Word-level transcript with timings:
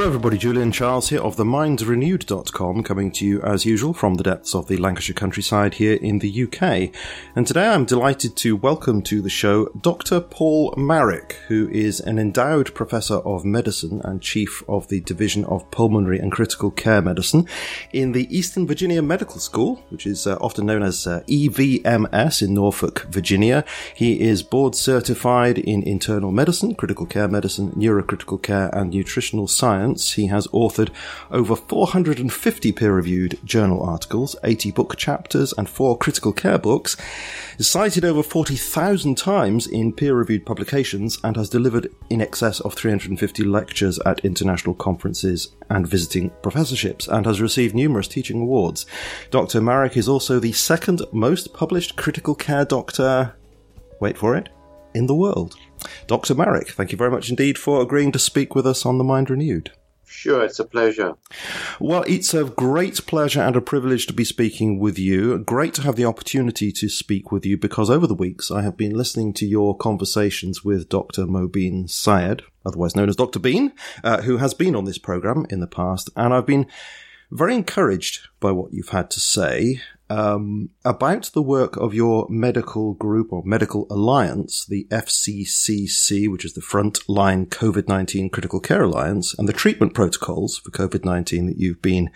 Hello, 0.00 0.08
everybody. 0.08 0.38
Julian 0.38 0.72
Charles 0.72 1.10
here 1.10 1.20
of 1.20 1.36
themindrenewed.com, 1.36 2.82
coming 2.84 3.12
to 3.12 3.26
you 3.26 3.42
as 3.42 3.66
usual 3.66 3.92
from 3.92 4.14
the 4.14 4.22
depths 4.22 4.54
of 4.54 4.66
the 4.66 4.78
Lancashire 4.78 5.12
countryside 5.12 5.74
here 5.74 5.92
in 5.92 6.20
the 6.20 6.44
UK. 6.44 6.90
And 7.36 7.46
today 7.46 7.68
I'm 7.68 7.84
delighted 7.84 8.34
to 8.36 8.56
welcome 8.56 9.02
to 9.02 9.20
the 9.20 9.28
show 9.28 9.66
Dr. 9.78 10.22
Paul 10.22 10.72
Marik, 10.78 11.34
who 11.48 11.68
is 11.68 12.00
an 12.00 12.18
endowed 12.18 12.74
professor 12.74 13.16
of 13.16 13.44
medicine 13.44 14.00
and 14.02 14.22
chief 14.22 14.62
of 14.66 14.88
the 14.88 15.02
Division 15.02 15.44
of 15.44 15.70
Pulmonary 15.70 16.18
and 16.18 16.32
Critical 16.32 16.70
Care 16.70 17.02
Medicine 17.02 17.46
in 17.92 18.12
the 18.12 18.26
Eastern 18.34 18.66
Virginia 18.66 19.02
Medical 19.02 19.38
School, 19.38 19.82
which 19.90 20.06
is 20.06 20.26
uh, 20.26 20.36
often 20.36 20.64
known 20.64 20.82
as 20.82 21.06
uh, 21.06 21.20
EVMS 21.28 22.40
in 22.40 22.54
Norfolk, 22.54 23.06
Virginia. 23.10 23.66
He 23.94 24.18
is 24.18 24.42
board 24.42 24.74
certified 24.74 25.58
in 25.58 25.82
internal 25.82 26.32
medicine, 26.32 26.74
critical 26.74 27.04
care 27.04 27.28
medicine, 27.28 27.72
neurocritical 27.72 28.42
care, 28.42 28.70
and 28.72 28.94
nutritional 28.94 29.46
science 29.46 29.89
science, 29.90 30.12
he 30.12 30.26
has 30.26 30.46
authored 30.48 30.90
over 31.30 31.56
450 31.56 32.72
peer 32.72 32.94
reviewed 32.94 33.38
journal 33.44 33.82
articles, 33.82 34.36
80 34.44 34.70
book 34.72 34.96
chapters, 34.96 35.52
and 35.56 35.68
four 35.68 35.98
critical 35.98 36.32
care 36.32 36.58
books, 36.58 36.96
is 37.58 37.68
cited 37.68 38.04
over 38.04 38.22
40,000 38.22 39.16
times 39.16 39.66
in 39.66 39.92
peer 39.92 40.14
reviewed 40.14 40.46
publications, 40.46 41.18
and 41.24 41.36
has 41.36 41.48
delivered 41.48 41.88
in 42.08 42.20
excess 42.20 42.60
of 42.60 42.74
350 42.74 43.44
lectures 43.44 43.98
at 44.06 44.24
international 44.24 44.74
conferences 44.74 45.54
and 45.68 45.86
visiting 45.86 46.30
professorships, 46.42 47.08
and 47.08 47.26
has 47.26 47.40
received 47.40 47.74
numerous 47.74 48.08
teaching 48.08 48.40
awards. 48.40 48.86
Dr. 49.30 49.60
Marik 49.60 49.96
is 49.96 50.08
also 50.08 50.38
the 50.38 50.52
second 50.52 51.02
most 51.12 51.52
published 51.52 51.96
critical 51.96 52.34
care 52.34 52.64
doctor. 52.64 53.34
Wait 54.00 54.16
for 54.16 54.36
it 54.36 54.48
in 54.94 55.06
the 55.06 55.14
world. 55.14 55.56
Dr. 56.06 56.34
Marik, 56.34 56.70
thank 56.70 56.92
you 56.92 56.98
very 56.98 57.10
much 57.10 57.30
indeed 57.30 57.56
for 57.56 57.80
agreeing 57.80 58.12
to 58.12 58.18
speak 58.18 58.54
with 58.54 58.66
us 58.66 58.84
on 58.84 58.98
The 58.98 59.04
Mind 59.04 59.30
Renewed. 59.30 59.72
Sure, 60.10 60.44
it's 60.44 60.58
a 60.58 60.64
pleasure. 60.64 61.14
Well, 61.78 62.04
it's 62.06 62.34
a 62.34 62.44
great 62.44 63.06
pleasure 63.06 63.40
and 63.40 63.54
a 63.54 63.60
privilege 63.60 64.08
to 64.08 64.12
be 64.12 64.24
speaking 64.24 64.80
with 64.80 64.98
you. 64.98 65.38
Great 65.38 65.72
to 65.74 65.82
have 65.82 65.94
the 65.94 66.04
opportunity 66.04 66.72
to 66.72 66.88
speak 66.88 67.30
with 67.30 67.46
you 67.46 67.56
because 67.56 67.88
over 67.88 68.08
the 68.08 68.14
weeks 68.14 68.50
I 68.50 68.62
have 68.62 68.76
been 68.76 68.96
listening 68.96 69.32
to 69.34 69.46
your 69.46 69.76
conversations 69.76 70.64
with 70.64 70.88
Dr. 70.88 71.26
Mobeen 71.26 71.88
Syed, 71.88 72.42
otherwise 72.66 72.96
known 72.96 73.08
as 73.08 73.16
Dr. 73.16 73.38
Bean, 73.38 73.72
uh, 74.02 74.22
who 74.22 74.38
has 74.38 74.52
been 74.52 74.74
on 74.74 74.84
this 74.84 74.98
program 74.98 75.46
in 75.48 75.60
the 75.60 75.68
past, 75.68 76.10
and 76.16 76.34
I've 76.34 76.44
been 76.44 76.66
very 77.30 77.54
encouraged 77.54 78.26
by 78.40 78.50
what 78.50 78.72
you've 78.72 78.88
had 78.88 79.12
to 79.12 79.20
say 79.20 79.80
um, 80.10 80.70
about 80.84 81.30
the 81.32 81.42
work 81.42 81.76
of 81.76 81.94
your 81.94 82.26
medical 82.28 82.94
group 82.94 83.32
or 83.32 83.42
medical 83.44 83.86
alliance, 83.88 84.66
the 84.66 84.86
FLCCC, 84.90 86.30
which 86.30 86.44
is 86.44 86.54
the 86.54 86.60
Frontline 86.60 87.46
COVID 87.46 87.88
19 87.88 88.28
Critical 88.28 88.60
Care 88.60 88.82
Alliance, 88.82 89.34
and 89.38 89.48
the 89.48 89.52
treatment 89.52 89.94
protocols 89.94 90.58
for 90.58 90.70
COVID 90.70 91.04
19 91.04 91.46
that 91.46 91.58
you've 91.58 91.80
been 91.80 92.10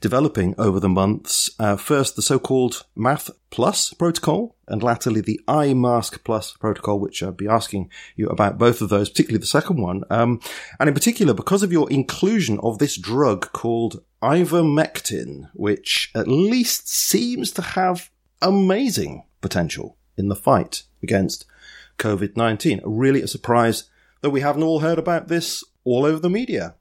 developing 0.00 0.54
over 0.58 0.80
the 0.80 0.88
months. 0.88 1.48
Uh, 1.58 1.76
first, 1.76 2.16
the 2.16 2.22
so 2.22 2.38
called 2.38 2.82
Math 2.96 3.30
Plus 3.50 3.94
protocol, 3.94 4.56
and 4.66 4.82
latterly 4.82 5.20
the 5.20 5.40
iMask 5.46 6.24
Plus 6.24 6.52
protocol, 6.54 6.98
which 6.98 7.22
I'll 7.22 7.32
be 7.32 7.46
asking 7.46 7.90
you 8.16 8.26
about 8.28 8.58
both 8.58 8.80
of 8.80 8.88
those, 8.88 9.08
particularly 9.08 9.40
the 9.40 9.46
second 9.46 9.80
one. 9.80 10.02
Um, 10.10 10.40
and 10.80 10.88
in 10.88 10.94
particular, 10.94 11.32
because 11.32 11.62
of 11.62 11.72
your 11.72 11.90
inclusion 11.90 12.58
of 12.60 12.78
this 12.78 12.96
drug 12.96 13.52
called 13.52 14.02
ivermectin, 14.22 15.50
which 15.52 16.10
at 16.14 16.28
least 16.28 16.88
seems 16.88 17.50
to 17.52 17.62
have 17.62 18.10
amazing 18.42 19.24
potential 19.40 19.96
in 20.16 20.28
the 20.28 20.36
fight 20.36 20.82
against 21.02 21.44
COVID 21.98 22.36
19. 22.36 22.80
Really 22.84 23.22
a 23.22 23.28
surprise 23.28 23.84
that 24.22 24.30
we 24.30 24.40
haven't 24.40 24.62
all 24.62 24.80
heard 24.80 24.98
about 24.98 25.28
this 25.28 25.62
all 25.84 26.04
over 26.04 26.18
the 26.18 26.30
media. 26.30 26.74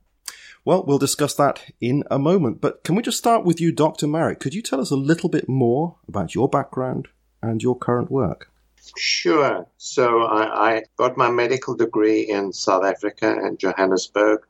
Well, 0.63 0.83
we'll 0.83 0.97
discuss 0.97 1.35
that 1.35 1.69
in 1.79 2.03
a 2.09 2.17
moment, 2.17 2.59
but 2.59 2.83
can 2.83 2.95
we 2.95 3.03
just 3.03 3.19
start 3.19 3.45
with 3.45 3.61
you, 3.61 3.71
Dr. 3.71 4.07
Marik? 4.07 4.39
Could 4.39 4.55
you 4.55 4.63
tell 4.63 4.81
us 4.81 4.89
a 4.89 4.95
little 4.95 5.29
bit 5.29 5.47
more 5.47 5.97
about 6.07 6.33
your 6.33 6.49
background 6.49 7.07
and 7.43 7.61
your 7.61 7.77
current 7.77 8.09
work? 8.09 8.49
Sure. 8.97 9.67
So 9.77 10.23
I, 10.23 10.75
I 10.75 10.83
got 10.97 11.17
my 11.17 11.29
medical 11.29 11.75
degree 11.75 12.21
in 12.21 12.51
South 12.51 12.83
Africa 12.83 13.29
and 13.31 13.59
Johannesburg. 13.59 14.41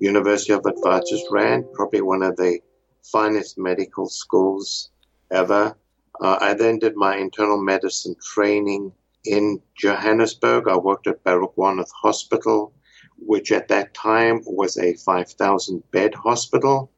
University 0.00 0.54
of 0.54 0.62
Witwatersrand, 0.62 1.74
probably 1.74 2.00
one 2.00 2.22
of 2.22 2.34
the 2.36 2.58
finest 3.02 3.58
medical 3.58 4.08
schools 4.08 4.90
ever. 5.30 5.76
Uh, 6.18 6.38
I 6.40 6.54
then 6.54 6.78
did 6.78 6.96
my 6.96 7.16
internal 7.16 7.62
medicine 7.62 8.16
training 8.22 8.92
in 9.26 9.60
Johannesburg. 9.76 10.68
I 10.68 10.78
worked 10.78 11.06
at 11.06 11.22
Baragwanath 11.22 11.90
Hospital, 11.92 12.72
which 13.18 13.52
at 13.52 13.68
that 13.68 13.92
time 13.92 14.40
was 14.46 14.78
a 14.78 14.94
5,000 14.94 15.82
bed 15.90 16.14
hospital. 16.14 16.90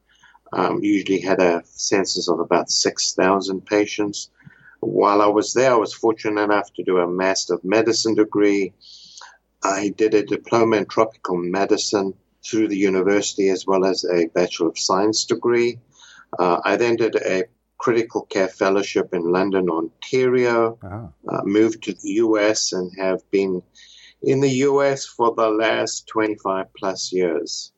Um, 0.53 0.81
usually 0.81 1.19
had 1.19 1.41
a 1.41 1.61
census 1.65 2.29
of 2.29 2.39
about 2.39 2.69
6,000 2.69 3.65
patients. 3.65 4.29
While 4.79 5.21
I 5.21 5.27
was 5.27 5.53
there, 5.53 5.73
I 5.73 5.77
was 5.77 5.93
fortunate 5.93 6.41
enough 6.41 6.71
to 6.75 6.83
do 6.83 6.99
a 6.99 7.07
Master 7.07 7.55
of 7.55 7.65
Medicine 7.65 8.15
degree. 8.15 8.71
I 9.61 9.89
did 9.89 10.13
a 10.13 10.23
diploma 10.23 10.77
in 10.77 10.85
tropical 10.85 11.35
medicine 11.35 12.13
through 12.45 12.67
the 12.67 12.77
university 12.77 13.49
as 13.49 13.65
well 13.65 13.85
as 13.85 14.03
a 14.05 14.27
Bachelor 14.27 14.69
of 14.69 14.77
Science 14.77 15.25
degree. 15.25 15.79
Uh, 16.37 16.59
I 16.63 16.75
then 16.75 16.95
did 16.95 17.15
a 17.15 17.45
critical 17.77 18.21
care 18.21 18.47
fellowship 18.47 19.13
in 19.13 19.31
London, 19.31 19.69
Ontario, 19.69 20.77
uh-huh. 20.81 21.07
uh, 21.29 21.41
moved 21.43 21.83
to 21.83 21.93
the 21.93 22.09
US 22.23 22.71
and 22.71 22.91
have 22.97 23.19
been 23.31 23.61
in 24.21 24.39
the 24.39 24.49
US 24.67 25.05
for 25.05 25.33
the 25.35 25.49
last 25.49 26.07
25 26.07 26.67
plus 26.77 27.11
years. 27.11 27.73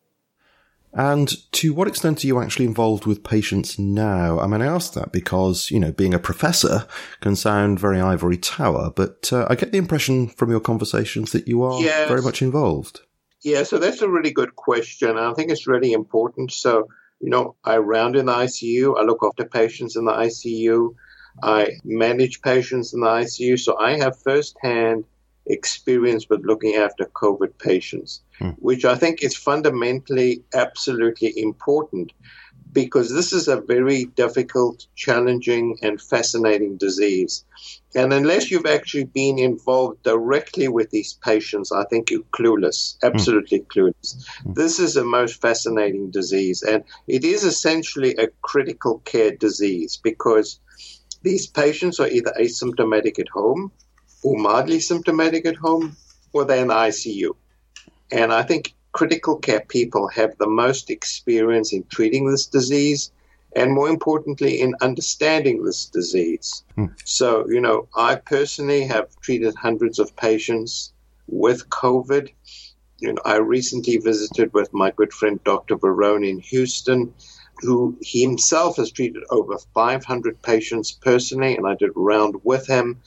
And 0.93 1.29
to 1.51 1.73
what 1.73 1.89
extent 1.89 2.23
are 2.23 2.27
you 2.27 2.39
actually 2.39 2.65
involved 2.65 3.05
with 3.05 3.23
patients 3.23 3.77
now? 3.77 4.39
I 4.39 4.47
mean, 4.47 4.61
I 4.61 4.67
ask 4.67 4.93
that 4.93 5.11
because, 5.11 5.69
you 5.69 5.77
know, 5.77 5.91
being 5.91 6.13
a 6.13 6.19
professor 6.19 6.87
can 7.19 7.35
sound 7.35 7.81
very 7.81 7.99
ivory 7.99 8.37
tower, 8.37 8.93
but 8.95 9.33
uh, 9.33 9.45
I 9.49 9.55
get 9.55 9.73
the 9.73 9.77
impression 9.77 10.29
from 10.29 10.51
your 10.51 10.61
conversations 10.61 11.33
that 11.33 11.49
you 11.49 11.63
are 11.63 11.81
yes. 11.81 12.07
very 12.07 12.21
much 12.21 12.41
involved. 12.41 13.01
Yeah, 13.45 13.61
so 13.61 13.77
that's 13.77 14.01
a 14.01 14.09
really 14.09 14.31
good 14.31 14.55
question. 14.55 15.19
I 15.19 15.31
think 15.33 15.51
it's 15.51 15.67
really 15.67 15.93
important. 15.93 16.51
So, 16.51 16.87
you 17.21 17.29
know, 17.29 17.55
I 17.63 17.77
round 17.77 18.15
in 18.15 18.25
the 18.25 18.33
ICU, 18.33 18.99
I 18.99 19.03
look 19.03 19.19
after 19.21 19.45
patients 19.45 19.95
in 19.95 20.05
the 20.05 20.13
ICU, 20.13 20.95
I 21.43 21.73
manage 21.83 22.41
patients 22.41 22.95
in 22.95 23.01
the 23.01 23.07
ICU. 23.07 23.59
So 23.59 23.77
I 23.77 23.97
have 23.99 24.19
firsthand 24.23 25.03
experience 25.45 26.27
with 26.27 26.43
looking 26.43 26.73
after 26.73 27.05
COVID 27.05 27.59
patients, 27.59 28.21
hmm. 28.39 28.49
which 28.57 28.83
I 28.83 28.95
think 28.95 29.21
is 29.21 29.37
fundamentally 29.37 30.43
absolutely 30.55 31.37
important 31.37 32.13
because 32.75 33.09
this 33.11 33.31
is 33.31 33.47
a 33.47 33.61
very 33.61 34.03
difficult, 34.03 34.85
challenging, 34.95 35.77
and 35.81 35.99
fascinating 35.99 36.75
disease. 36.75 37.45
And 37.95 38.11
unless 38.11 38.51
you've 38.51 38.65
actually 38.65 39.05
been 39.05 39.39
involved 39.39 40.03
directly 40.03 40.67
with 40.67 40.89
these 40.91 41.13
patients, 41.13 41.71
I 41.71 41.85
think 41.85 42.11
you're 42.11 42.29
clueless, 42.37 42.97
absolutely 43.01 43.61
mm. 43.61 43.67
clueless. 43.67 44.27
Mm. 44.43 44.55
This 44.55 44.79
is 44.79 44.97
a 44.97 45.05
most 45.05 45.41
fascinating 45.41 46.11
disease, 46.11 46.61
and 46.63 46.83
it 47.07 47.23
is 47.23 47.45
essentially 47.45 48.13
a 48.17 48.27
critical 48.41 48.99
care 48.99 49.31
disease 49.31 49.97
because 50.03 50.59
these 51.23 51.47
patients 51.47 52.01
are 52.01 52.09
either 52.09 52.33
asymptomatic 52.37 53.19
at 53.19 53.29
home 53.29 53.71
or 54.21 54.37
mildly 54.37 54.81
symptomatic 54.81 55.45
at 55.45 55.55
home, 55.55 55.95
or 56.33 56.43
they're 56.43 56.61
in 56.61 56.67
the 56.67 56.73
ICU. 56.73 57.35
And 58.11 58.33
I 58.33 58.43
think 58.43 58.74
critical 58.95 59.35
care 59.35 59.59
people 59.59 60.07
have 60.07 60.37
the 60.37 60.47
most 60.47 60.89
experience 60.89 61.73
in 61.73 61.83
treating 61.89 62.25
this 62.25 62.45
disease 62.45 63.11
and 63.53 63.73
more 63.73 63.89
importantly 63.89 64.61
in 64.61 64.73
understanding 64.79 65.65
this 65.65 65.85
disease. 65.87 66.63
Hmm. 66.75 66.85
So, 67.03 67.45
you 67.49 67.59
know, 67.59 67.89
I 67.97 68.15
personally 68.15 68.85
have 68.85 69.13
treated 69.19 69.53
hundreds 69.53 69.99
of 69.99 70.15
patients 70.15 70.93
with 71.27 71.67
COVID. 71.69 72.29
You 72.99 73.11
know, 73.11 73.21
I 73.25 73.35
recently 73.35 73.97
visited 73.97 74.53
with 74.53 74.73
my 74.73 74.91
good 74.91 75.11
friend 75.11 75.43
Dr. 75.43 75.75
Varon 75.75 76.25
in 76.25 76.39
Houston, 76.39 77.13
who 77.59 77.97
he 77.99 78.21
himself 78.21 78.77
has 78.77 78.91
treated 78.91 79.23
over 79.29 79.57
500 79.73 80.41
patients 80.41 80.93
personally, 80.93 81.57
and 81.57 81.67
I 81.67 81.75
did 81.75 81.89
a 81.89 81.99
round 81.99 82.35
with 82.45 82.65
him. 82.65 83.01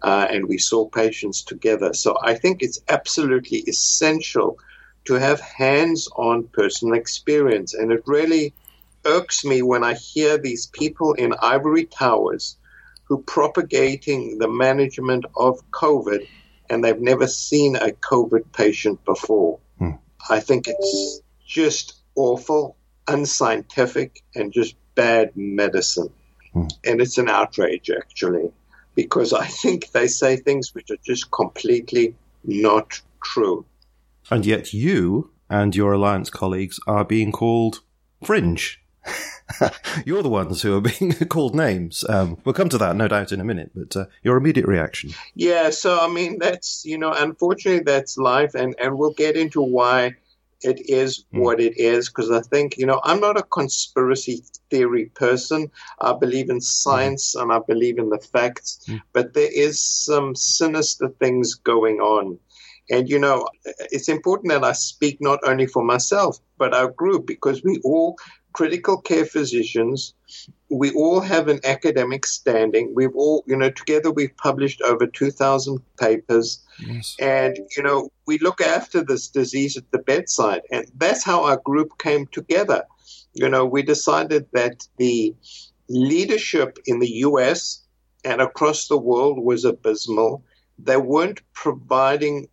Uh, 0.00 0.26
and 0.30 0.48
we 0.48 0.58
saw 0.58 0.86
patients 0.88 1.42
together. 1.42 1.92
So 1.94 2.16
I 2.22 2.34
think 2.34 2.62
it's 2.62 2.80
absolutely 2.88 3.58
essential 3.58 4.58
to 5.04 5.14
have 5.14 5.40
hands 5.40 6.08
on 6.16 6.44
personal 6.48 6.94
experience. 6.94 7.74
And 7.74 7.92
it 7.92 8.02
really 8.06 8.52
irks 9.04 9.44
me 9.44 9.62
when 9.62 9.84
I 9.84 9.94
hear 9.94 10.38
these 10.38 10.66
people 10.66 11.12
in 11.12 11.34
ivory 11.40 11.84
towers 11.84 12.56
who 13.04 13.22
propagating 13.22 14.38
the 14.38 14.48
management 14.48 15.26
of 15.36 15.60
COVID 15.70 16.26
and 16.70 16.82
they've 16.82 17.00
never 17.00 17.26
seen 17.26 17.76
a 17.76 17.88
COVID 17.88 18.52
patient 18.52 19.04
before. 19.04 19.58
Hmm. 19.78 19.90
I 20.30 20.40
think 20.40 20.66
it's 20.66 21.20
just 21.46 21.96
awful, 22.14 22.76
unscientific, 23.06 24.22
and 24.34 24.52
just 24.52 24.74
bad 24.94 25.36
medicine. 25.36 26.10
Hmm. 26.52 26.66
And 26.84 27.00
it's 27.00 27.18
an 27.18 27.28
outrage, 27.28 27.90
actually, 27.90 28.50
because 28.94 29.32
I 29.32 29.46
think 29.46 29.90
they 29.92 30.06
say 30.06 30.36
things 30.36 30.74
which 30.74 30.90
are 30.90 30.98
just 31.04 31.30
completely 31.30 32.14
not 32.44 33.00
true. 33.22 33.66
And 34.30 34.46
yet 34.46 34.72
you 34.72 35.30
and 35.50 35.74
your 35.76 35.92
alliance 35.92 36.30
colleagues 36.30 36.80
are 36.86 37.04
being 37.04 37.32
called 37.32 37.80
fringe. 38.22 38.80
You're 40.06 40.22
the 40.22 40.30
ones 40.30 40.62
who 40.62 40.76
are 40.76 40.80
being 40.80 41.12
called 41.28 41.54
names. 41.54 42.04
Um, 42.08 42.38
we'll 42.44 42.54
come 42.54 42.70
to 42.70 42.78
that, 42.78 42.96
no 42.96 43.08
doubt, 43.08 43.32
in 43.32 43.40
a 43.40 43.44
minute. 43.44 43.72
But 43.74 43.96
uh, 43.96 44.06
your 44.22 44.36
immediate 44.36 44.66
reaction? 44.66 45.10
Yeah, 45.34 45.70
so 45.70 46.00
I 46.00 46.08
mean, 46.08 46.38
that's 46.38 46.84
you 46.86 46.96
know, 46.96 47.12
unfortunately, 47.12 47.84
that's 47.84 48.16
life, 48.16 48.54
and 48.54 48.74
and 48.80 48.98
we'll 48.98 49.12
get 49.12 49.36
into 49.36 49.60
why 49.60 50.14
it 50.64 50.88
is 50.88 51.24
mm. 51.32 51.40
what 51.40 51.60
it 51.60 51.78
is 51.78 52.08
because 52.08 52.30
I 52.30 52.40
think 52.40 52.78
you 52.78 52.86
know 52.86 53.00
I'm 53.04 53.20
not 53.20 53.36
a 53.36 53.42
conspiracy 53.42 54.42
theory 54.70 55.06
person. 55.06 55.70
I 56.00 56.14
believe 56.14 56.48
in 56.48 56.60
science 56.60 57.34
mm. 57.36 57.42
and 57.42 57.52
I 57.52 57.60
believe 57.66 57.98
in 57.98 58.08
the 58.08 58.18
facts, 58.18 58.80
mm. 58.88 59.00
but 59.12 59.34
there 59.34 59.50
is 59.52 59.80
some 59.80 60.34
sinister 60.34 61.08
things 61.20 61.54
going 61.54 62.00
on. 62.00 62.38
And 62.90 63.08
you 63.08 63.18
know, 63.18 63.48
it's 63.64 64.08
important 64.08 64.52
that 64.52 64.64
I 64.64 64.72
speak 64.72 65.20
not 65.20 65.40
only 65.46 65.66
for 65.66 65.82
myself, 65.82 66.38
but 66.58 66.74
our 66.74 66.90
group, 66.90 67.26
because 67.26 67.62
we 67.62 67.80
all 67.84 68.16
critical 68.54 68.96
care 68.96 69.26
physicians. 69.26 70.14
We 70.70 70.92
all 70.92 71.20
have 71.20 71.48
an 71.48 71.60
academic 71.64 72.24
standing. 72.24 72.92
We've 72.94 73.14
all, 73.14 73.44
you 73.46 73.56
know, 73.56 73.70
together 73.70 74.10
we've 74.10 74.36
published 74.38 74.80
over 74.80 75.06
2,000 75.06 75.80
papers. 75.98 76.64
Yes. 76.78 77.16
And, 77.20 77.58
you 77.76 77.82
know, 77.82 78.10
we 78.26 78.38
look 78.38 78.60
after 78.60 79.02
this 79.02 79.28
disease 79.28 79.76
at 79.76 79.90
the 79.90 79.98
bedside. 79.98 80.62
And 80.70 80.86
that's 80.96 81.24
how 81.24 81.44
our 81.44 81.58
group 81.58 81.98
came 81.98 82.26
together. 82.28 82.84
You 83.34 83.48
know, 83.48 83.66
we 83.66 83.82
decided 83.82 84.46
that 84.52 84.86
the 84.96 85.34
leadership 85.88 86.78
in 86.86 87.00
the 87.00 87.10
US 87.26 87.82
and 88.24 88.40
across 88.40 88.88
the 88.88 88.98
world 88.98 89.44
was 89.44 89.64
abysmal. 89.64 90.44
They 90.78 90.96
weren't 90.96 91.40
providing 91.52 92.48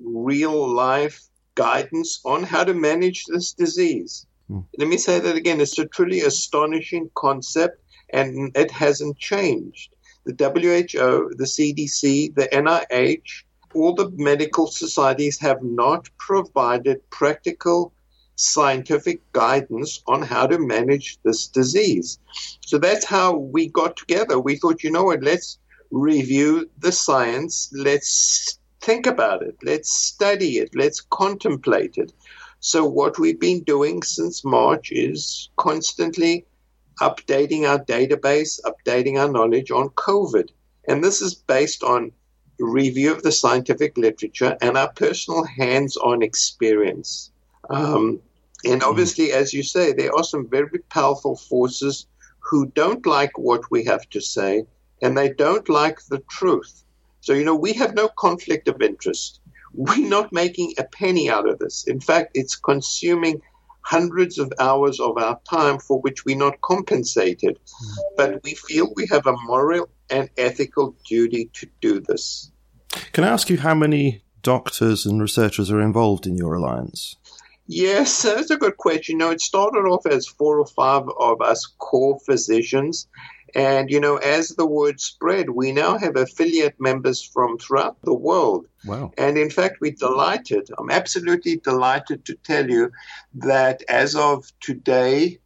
real 0.00 0.74
life 0.74 1.20
guidance 1.54 2.20
on 2.24 2.42
how 2.42 2.64
to 2.64 2.74
manage 2.74 3.24
this 3.26 3.52
disease. 3.52 4.26
Mm. 4.50 4.64
Let 4.78 4.88
me 4.88 4.96
say 4.96 5.20
that 5.20 5.36
again. 5.36 5.60
It's 5.60 5.78
a 5.78 5.86
truly 5.86 6.20
astonishing 6.20 7.10
concept, 7.14 7.82
and 8.12 8.56
it 8.56 8.70
hasn't 8.70 9.18
changed. 9.18 9.94
The 10.26 10.32
WHO, 10.32 11.34
the 11.36 11.44
CDC, 11.44 12.34
the 12.34 12.48
NIH, 12.48 13.44
all 13.74 13.94
the 13.94 14.10
medical 14.10 14.66
societies 14.66 15.38
have 15.40 15.62
not 15.62 16.08
provided 16.18 17.08
practical 17.10 17.92
scientific 18.36 19.20
guidance 19.32 20.02
on 20.06 20.22
how 20.22 20.46
to 20.46 20.58
manage 20.58 21.18
this 21.22 21.46
disease. 21.48 22.18
So 22.60 22.78
that's 22.78 23.04
how 23.04 23.36
we 23.36 23.68
got 23.68 23.96
together. 23.96 24.38
We 24.38 24.56
thought, 24.56 24.82
you 24.82 24.90
know 24.90 25.04
what, 25.04 25.22
let's 25.22 25.58
review 25.90 26.68
the 26.78 26.92
science, 26.92 27.70
let's 27.72 28.58
think 28.84 29.06
about 29.06 29.42
it, 29.42 29.56
let's 29.62 29.90
study 29.90 30.58
it, 30.58 30.70
let's 30.74 31.00
contemplate 31.00 31.96
it. 31.96 32.12
So, 32.60 32.84
what 32.84 33.18
we've 33.18 33.40
been 33.40 33.62
doing 33.64 34.02
since 34.02 34.44
March 34.44 34.92
is 34.92 35.48
constantly 35.56 36.46
updating 37.00 37.68
our 37.68 37.78
database, 37.84 38.60
updating 38.64 39.18
our 39.18 39.30
knowledge 39.30 39.70
on 39.70 39.88
COVID. 39.90 40.48
And 40.86 41.02
this 41.02 41.20
is 41.22 41.34
based 41.34 41.82
on 41.82 42.12
review 42.58 43.12
of 43.12 43.22
the 43.22 43.32
scientific 43.32 43.96
literature 43.96 44.56
and 44.60 44.76
our 44.76 44.92
personal 44.92 45.44
hands 45.44 45.96
on 45.96 46.22
experience. 46.22 47.30
Um, 47.70 48.20
and 48.64 48.82
hmm. 48.82 48.88
obviously, 48.88 49.32
as 49.32 49.52
you 49.52 49.62
say, 49.62 49.92
there 49.92 50.14
are 50.14 50.24
some 50.24 50.48
very 50.48 50.78
powerful 50.90 51.36
forces 51.36 52.06
who 52.38 52.66
don't 52.66 53.06
like 53.06 53.36
what 53.38 53.70
we 53.70 53.84
have 53.84 54.08
to 54.10 54.20
say 54.20 54.66
and 55.02 55.16
they 55.16 55.30
don't 55.30 55.68
like 55.68 56.00
the 56.08 56.22
truth. 56.30 56.83
So, 57.24 57.32
you 57.32 57.42
know, 57.42 57.54
we 57.54 57.72
have 57.72 57.94
no 57.94 58.08
conflict 58.08 58.68
of 58.68 58.82
interest. 58.82 59.40
We're 59.72 60.06
not 60.06 60.30
making 60.30 60.74
a 60.76 60.84
penny 60.84 61.30
out 61.30 61.48
of 61.48 61.58
this. 61.58 61.84
In 61.86 61.98
fact, 61.98 62.32
it's 62.34 62.54
consuming 62.54 63.40
hundreds 63.80 64.38
of 64.38 64.52
hours 64.60 65.00
of 65.00 65.16
our 65.16 65.40
time 65.48 65.78
for 65.78 66.02
which 66.02 66.26
we're 66.26 66.36
not 66.36 66.60
compensated. 66.60 67.58
But 68.18 68.42
we 68.44 68.54
feel 68.54 68.92
we 68.94 69.06
have 69.10 69.26
a 69.26 69.34
moral 69.46 69.88
and 70.10 70.28
ethical 70.36 70.94
duty 71.08 71.48
to 71.54 71.66
do 71.80 72.00
this. 72.00 72.52
Can 73.12 73.24
I 73.24 73.28
ask 73.28 73.48
you 73.48 73.58
how 73.58 73.74
many 73.74 74.22
doctors 74.42 75.06
and 75.06 75.18
researchers 75.18 75.70
are 75.70 75.80
involved 75.80 76.26
in 76.26 76.36
your 76.36 76.52
alliance? 76.52 77.16
Yes, 77.66 78.20
that's 78.20 78.50
a 78.50 78.58
good 78.58 78.76
question. 78.76 79.14
You 79.14 79.18
know, 79.20 79.30
it 79.30 79.40
started 79.40 79.88
off 79.88 80.04
as 80.04 80.26
four 80.26 80.58
or 80.60 80.66
five 80.66 81.04
of 81.18 81.40
us 81.40 81.64
core 81.78 82.20
physicians, 82.26 83.08
and, 83.54 83.88
you 83.88 84.00
know, 84.00 84.16
as 84.16 84.48
the 84.48 84.66
word 84.66 85.00
spread, 85.00 85.48
we 85.50 85.70
now 85.70 85.96
have 85.96 86.16
affiliate 86.16 86.80
members 86.80 87.22
from 87.22 87.56
throughout 87.56 87.96
the 88.02 88.14
world. 88.14 88.66
Wow. 88.84 89.12
And 89.16 89.38
in 89.38 89.48
fact, 89.48 89.76
we're 89.80 89.92
delighted. 89.92 90.68
I'm 90.76 90.90
absolutely 90.90 91.58
delighted 91.58 92.24
to 92.24 92.34
tell 92.34 92.68
you 92.68 92.90
that 93.34 93.82
as 93.88 94.16
of 94.16 94.50
today, 94.60 95.38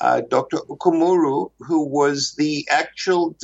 uh, 0.00 0.20
Dr. 0.28 0.58
Omura, 0.58 1.50
who 1.58 1.84
was 1.84 2.34
the 2.38 2.68
actual, 2.70 3.34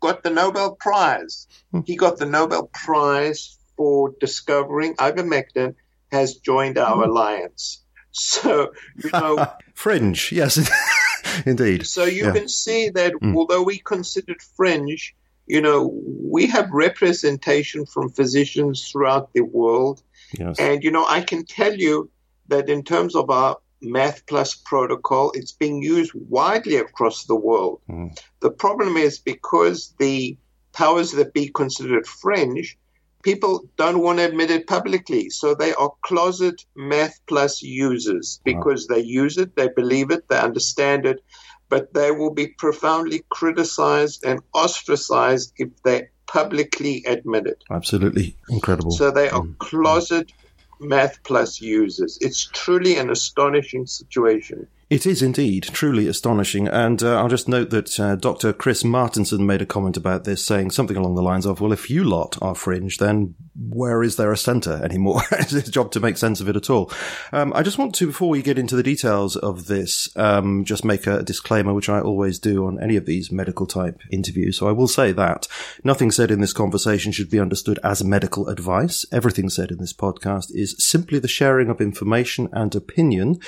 got 0.00 0.22
the 0.22 0.30
Nobel 0.30 0.76
Prize. 0.76 1.48
Hmm. 1.72 1.80
He 1.84 1.96
got 1.96 2.18
the 2.18 2.26
Nobel 2.26 2.70
Prize 2.72 3.58
for 3.76 4.14
discovering 4.20 4.94
ivermectin, 4.96 5.74
has 6.12 6.36
joined 6.36 6.78
our 6.78 7.04
hmm. 7.04 7.10
alliance. 7.10 7.82
So, 8.12 8.72
you 9.02 9.10
know. 9.12 9.50
Fringe, 9.74 10.30
yes. 10.30 10.70
Indeed. 11.46 11.86
So 11.86 12.04
you 12.04 12.24
yeah. 12.26 12.32
can 12.32 12.48
see 12.48 12.90
that 12.90 13.12
mm. 13.14 13.36
although 13.36 13.62
we 13.62 13.78
considered 13.78 14.42
fringe, 14.56 15.14
you 15.46 15.60
know, 15.60 15.92
we 16.04 16.46
have 16.46 16.70
representation 16.70 17.86
from 17.86 18.10
physicians 18.10 18.88
throughout 18.90 19.32
the 19.32 19.42
world. 19.42 20.02
Yes. 20.38 20.58
And, 20.58 20.82
you 20.82 20.90
know, 20.90 21.06
I 21.06 21.20
can 21.20 21.44
tell 21.44 21.74
you 21.74 22.10
that 22.48 22.68
in 22.68 22.84
terms 22.84 23.14
of 23.14 23.30
our 23.30 23.58
Math 23.80 24.26
Plus 24.26 24.54
protocol, 24.54 25.32
it's 25.34 25.52
being 25.52 25.82
used 25.82 26.12
widely 26.14 26.76
across 26.76 27.24
the 27.24 27.34
world. 27.34 27.80
Mm. 27.88 28.18
The 28.40 28.50
problem 28.50 28.96
is 28.96 29.18
because 29.18 29.94
the 29.98 30.36
powers 30.72 31.12
that 31.12 31.34
be 31.34 31.48
considered 31.48 32.06
fringe, 32.06 32.78
people 33.22 33.64
don't 33.76 34.00
want 34.00 34.18
to 34.18 34.24
admit 34.24 34.50
it 34.50 34.66
publicly. 34.66 35.30
So 35.30 35.54
they 35.54 35.72
are 35.74 35.92
closet 36.02 36.64
Math 36.74 37.20
Plus 37.26 37.62
users 37.62 38.40
because 38.44 38.86
they 38.86 39.00
use 39.00 39.38
it, 39.38 39.56
they 39.56 39.68
believe 39.68 40.10
it, 40.10 40.28
they 40.28 40.38
understand 40.38 41.06
it, 41.06 41.20
but 41.68 41.94
they 41.94 42.10
will 42.10 42.34
be 42.34 42.48
profoundly 42.48 43.24
criticized 43.30 44.24
and 44.24 44.40
ostracized 44.52 45.52
if 45.56 45.70
they 45.84 46.08
publicly 46.26 47.04
admit 47.06 47.46
it. 47.46 47.62
Absolutely 47.70 48.36
incredible. 48.48 48.90
So 48.90 49.10
they 49.10 49.28
are 49.28 49.42
mm. 49.42 49.58
closet 49.58 50.32
Math 50.80 51.22
Plus 51.22 51.60
users. 51.60 52.18
It's 52.20 52.48
truly 52.52 52.96
an 52.96 53.10
astonishing 53.10 53.86
situation. 53.86 54.66
It 54.92 55.06
is 55.06 55.22
indeed 55.22 55.62
truly 55.72 56.06
astonishing. 56.06 56.68
And 56.68 57.02
uh, 57.02 57.18
I'll 57.18 57.28
just 57.28 57.48
note 57.48 57.70
that 57.70 57.98
uh, 57.98 58.14
Dr. 58.14 58.52
Chris 58.52 58.82
Martenson 58.82 59.46
made 59.46 59.62
a 59.62 59.64
comment 59.64 59.96
about 59.96 60.24
this, 60.24 60.44
saying 60.44 60.70
something 60.72 60.98
along 60.98 61.14
the 61.14 61.22
lines 61.22 61.46
of, 61.46 61.62
well, 61.62 61.72
if 61.72 61.88
you 61.88 62.04
lot 62.04 62.36
are 62.42 62.54
fringe, 62.54 62.98
then 62.98 63.34
where 63.56 64.02
is 64.02 64.16
there 64.16 64.32
a 64.32 64.36
centre 64.36 64.84
anymore? 64.84 65.22
it's 65.32 65.52
his 65.52 65.70
job 65.70 65.92
to 65.92 66.00
make 66.00 66.18
sense 66.18 66.42
of 66.42 66.48
it 66.50 66.56
at 66.56 66.68
all. 66.68 66.92
Um, 67.32 67.54
I 67.54 67.62
just 67.62 67.78
want 67.78 67.94
to, 67.94 68.06
before 68.06 68.28
we 68.28 68.42
get 68.42 68.58
into 68.58 68.76
the 68.76 68.82
details 68.82 69.34
of 69.34 69.64
this, 69.64 70.14
um, 70.14 70.62
just 70.62 70.84
make 70.84 71.06
a 71.06 71.22
disclaimer, 71.22 71.72
which 71.72 71.88
I 71.88 71.98
always 71.98 72.38
do 72.38 72.66
on 72.66 72.78
any 72.78 72.96
of 72.96 73.06
these 73.06 73.32
medical 73.32 73.66
type 73.66 73.98
interviews. 74.10 74.58
So 74.58 74.68
I 74.68 74.72
will 74.72 74.88
say 74.88 75.10
that 75.12 75.48
nothing 75.82 76.10
said 76.10 76.30
in 76.30 76.42
this 76.42 76.52
conversation 76.52 77.12
should 77.12 77.30
be 77.30 77.40
understood 77.40 77.78
as 77.82 78.04
medical 78.04 78.46
advice. 78.48 79.06
Everything 79.10 79.48
said 79.48 79.70
in 79.70 79.78
this 79.78 79.94
podcast 79.94 80.54
is 80.54 80.76
simply 80.78 81.18
the 81.18 81.28
sharing 81.28 81.70
of 81.70 81.80
information 81.80 82.50
and 82.52 82.74
opinion. 82.74 83.38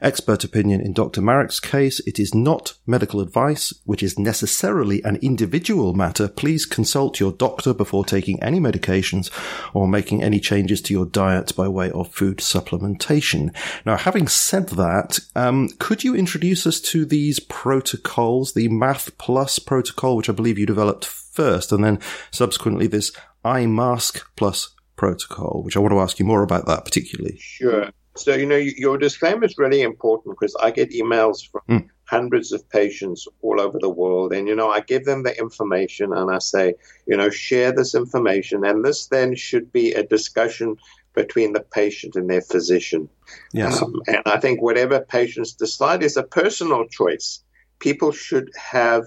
Expert 0.00 0.44
opinion 0.44 0.91
in 0.92 0.94
Dr. 0.94 1.22
Marik's 1.22 1.58
case, 1.58 2.00
it 2.00 2.18
is 2.18 2.34
not 2.34 2.74
medical 2.86 3.22
advice, 3.22 3.72
which 3.86 4.02
is 4.02 4.18
necessarily 4.18 5.02
an 5.04 5.16
individual 5.22 5.94
matter. 5.94 6.28
Please 6.28 6.66
consult 6.66 7.18
your 7.18 7.32
doctor 7.32 7.72
before 7.72 8.04
taking 8.04 8.42
any 8.42 8.60
medications 8.60 9.30
or 9.72 9.88
making 9.88 10.22
any 10.22 10.38
changes 10.38 10.82
to 10.82 10.92
your 10.92 11.06
diet 11.06 11.56
by 11.56 11.66
way 11.66 11.90
of 11.92 12.12
food 12.12 12.40
supplementation. 12.40 13.56
Now, 13.86 13.96
having 13.96 14.28
said 14.28 14.68
that, 14.70 15.18
um, 15.34 15.70
could 15.78 16.04
you 16.04 16.14
introduce 16.14 16.66
us 16.66 16.78
to 16.92 17.06
these 17.06 17.40
protocols, 17.40 18.52
the 18.52 18.68
Math 18.68 19.16
Plus 19.16 19.58
protocol, 19.58 20.18
which 20.18 20.28
I 20.28 20.34
believe 20.34 20.58
you 20.58 20.66
developed 20.66 21.06
first, 21.06 21.72
and 21.72 21.82
then 21.82 22.00
subsequently 22.30 22.86
this 22.86 23.12
iMask 23.46 24.20
Plus 24.36 24.74
protocol, 24.96 25.62
which 25.62 25.74
I 25.74 25.80
want 25.80 25.92
to 25.92 26.00
ask 26.00 26.18
you 26.18 26.26
more 26.26 26.42
about 26.42 26.66
that 26.66 26.84
particularly. 26.84 27.38
Sure. 27.40 27.88
So, 28.16 28.34
you 28.34 28.46
know, 28.46 28.56
your 28.56 28.98
disclaimer 28.98 29.44
is 29.44 29.56
really 29.56 29.82
important 29.82 30.36
because 30.38 30.54
I 30.56 30.70
get 30.70 30.90
emails 30.90 31.48
from 31.50 31.62
mm 31.68 31.88
hundreds 32.12 32.52
of 32.52 32.68
patients 32.68 33.26
all 33.40 33.58
over 33.58 33.78
the 33.80 33.88
world. 33.88 34.34
And, 34.34 34.46
you 34.46 34.54
know, 34.54 34.70
I 34.70 34.80
give 34.80 35.06
them 35.06 35.22
the 35.22 35.34
information 35.38 36.12
and 36.12 36.30
I 36.30 36.40
say, 36.40 36.74
you 37.06 37.16
know, 37.16 37.30
share 37.30 37.72
this 37.72 37.94
information. 37.94 38.66
And 38.66 38.84
this 38.84 39.06
then 39.06 39.34
should 39.34 39.72
be 39.72 39.94
a 39.94 40.02
discussion 40.02 40.76
between 41.14 41.54
the 41.54 41.60
patient 41.60 42.14
and 42.14 42.28
their 42.28 42.42
physician. 42.42 43.08
Yes. 43.54 43.80
Um, 43.80 44.02
and 44.06 44.22
I 44.26 44.38
think 44.40 44.60
whatever 44.60 45.00
patients 45.00 45.54
decide 45.54 46.02
is 46.02 46.18
a 46.18 46.22
personal 46.22 46.86
choice. 46.86 47.42
People 47.78 48.12
should 48.12 48.50
have 48.58 49.04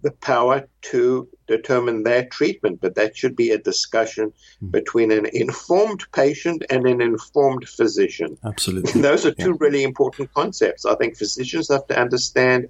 the 0.00 0.10
power 0.12 0.68
to 0.80 1.28
determine 1.48 2.04
their 2.04 2.24
treatment, 2.26 2.80
but 2.80 2.94
that 2.94 3.16
should 3.16 3.34
be 3.34 3.50
a 3.50 3.58
discussion 3.58 4.32
mm. 4.62 4.70
between 4.70 5.10
an 5.10 5.26
informed 5.32 6.04
patient 6.12 6.62
and 6.70 6.86
an 6.86 7.00
informed 7.00 7.68
physician. 7.68 8.38
Absolutely. 8.44 9.00
Those 9.00 9.26
are 9.26 9.32
two 9.32 9.50
yeah. 9.50 9.56
really 9.58 9.82
important 9.82 10.32
concepts. 10.32 10.84
I 10.86 10.94
think 10.94 11.16
physicians 11.16 11.68
have 11.70 11.86
to 11.88 11.98
understand, 11.98 12.68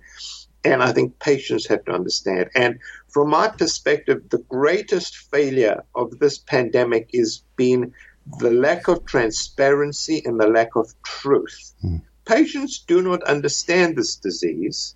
and 0.64 0.82
I 0.82 0.92
think 0.92 1.18
patients 1.18 1.66
have 1.66 1.84
to 1.84 1.92
understand. 1.92 2.48
And 2.54 2.78
from 3.08 3.28
my 3.28 3.48
perspective, 3.48 4.30
the 4.30 4.44
greatest 4.48 5.16
failure 5.16 5.84
of 5.94 6.18
this 6.18 6.38
pandemic 6.38 7.10
is 7.12 7.42
been 7.56 7.92
the 8.38 8.50
lack 8.50 8.88
of 8.88 9.04
transparency 9.04 10.22
and 10.24 10.40
the 10.40 10.46
lack 10.46 10.76
of 10.76 10.94
truth. 11.02 11.74
Mm. 11.84 12.02
Patients 12.24 12.84
do 12.86 13.02
not 13.02 13.22
understand 13.24 13.96
this 13.96 14.16
disease, 14.16 14.94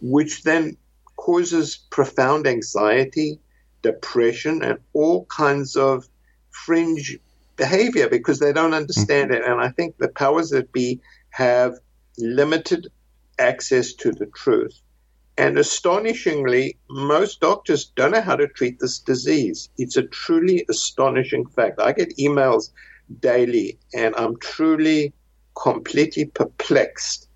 which 0.00 0.42
then 0.42 0.76
causes 1.18 1.76
profound 1.90 2.46
anxiety, 2.46 3.38
depression, 3.82 4.62
and 4.62 4.78
all 4.94 5.26
kinds 5.26 5.76
of 5.76 6.08
fringe 6.50 7.18
behavior 7.56 8.08
because 8.08 8.38
they 8.38 8.52
don't 8.52 8.72
understand 8.72 9.30
mm-hmm. 9.30 9.42
it. 9.42 9.50
And 9.50 9.60
I 9.60 9.68
think 9.68 9.98
the 9.98 10.08
powers 10.08 10.50
that 10.50 10.72
be 10.72 11.00
have 11.30 11.74
limited 12.16 12.86
access 13.38 13.92
to 13.94 14.12
the 14.12 14.26
truth. 14.26 14.80
And 15.36 15.58
astonishingly, 15.58 16.78
most 16.88 17.40
doctors 17.40 17.92
don't 17.96 18.12
know 18.12 18.20
how 18.20 18.36
to 18.36 18.48
treat 18.48 18.80
this 18.80 18.98
disease. 18.98 19.68
It's 19.76 19.96
a 19.96 20.02
truly 20.02 20.64
astonishing 20.68 21.46
fact. 21.46 21.80
I 21.80 21.92
get 21.92 22.16
emails 22.16 22.70
daily, 23.20 23.78
and 23.94 24.14
I'm 24.16 24.36
truly 24.38 25.12
completely 25.54 26.26
perplexed 26.26 27.28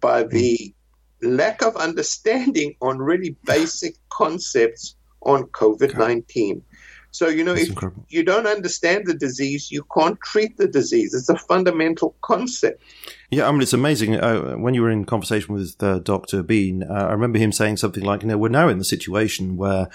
by 0.00 0.24
the 0.24 0.74
lack 1.22 1.62
of 1.62 1.76
understanding 1.76 2.74
on 2.80 2.98
really 2.98 3.36
basic 3.44 3.94
concepts 4.10 4.96
on 5.22 5.44
COVID 5.44 5.96
19. 5.98 6.62
So, 7.10 7.28
you 7.28 7.42
know, 7.42 7.52
That's 7.54 7.64
if 7.64 7.70
incredible. 7.70 8.04
you 8.10 8.22
don't 8.22 8.46
understand 8.46 9.06
the 9.06 9.14
disease, 9.14 9.70
you 9.70 9.84
can't 9.96 10.20
treat 10.20 10.56
the 10.58 10.68
disease. 10.68 11.14
It's 11.14 11.28
a 11.28 11.38
fundamental 11.38 12.14
concept. 12.20 12.82
Yeah, 13.30 13.48
I 13.48 13.50
mean, 13.50 13.62
it's 13.62 13.72
amazing. 13.72 14.16
Uh, 14.16 14.56
when 14.56 14.74
you 14.74 14.82
were 14.82 14.90
in 14.90 15.04
conversation 15.06 15.54
with 15.54 15.74
uh, 15.80 16.00
Dr. 16.00 16.42
Bean, 16.42 16.82
uh, 16.82 16.92
I 16.92 17.12
remember 17.12 17.38
him 17.38 17.50
saying 17.50 17.78
something 17.78 18.04
like, 18.04 18.22
you 18.22 18.28
know, 18.28 18.36
we're 18.36 18.50
now 18.50 18.68
in 18.68 18.78
the 18.78 18.84
situation 18.84 19.56
where 19.56 19.88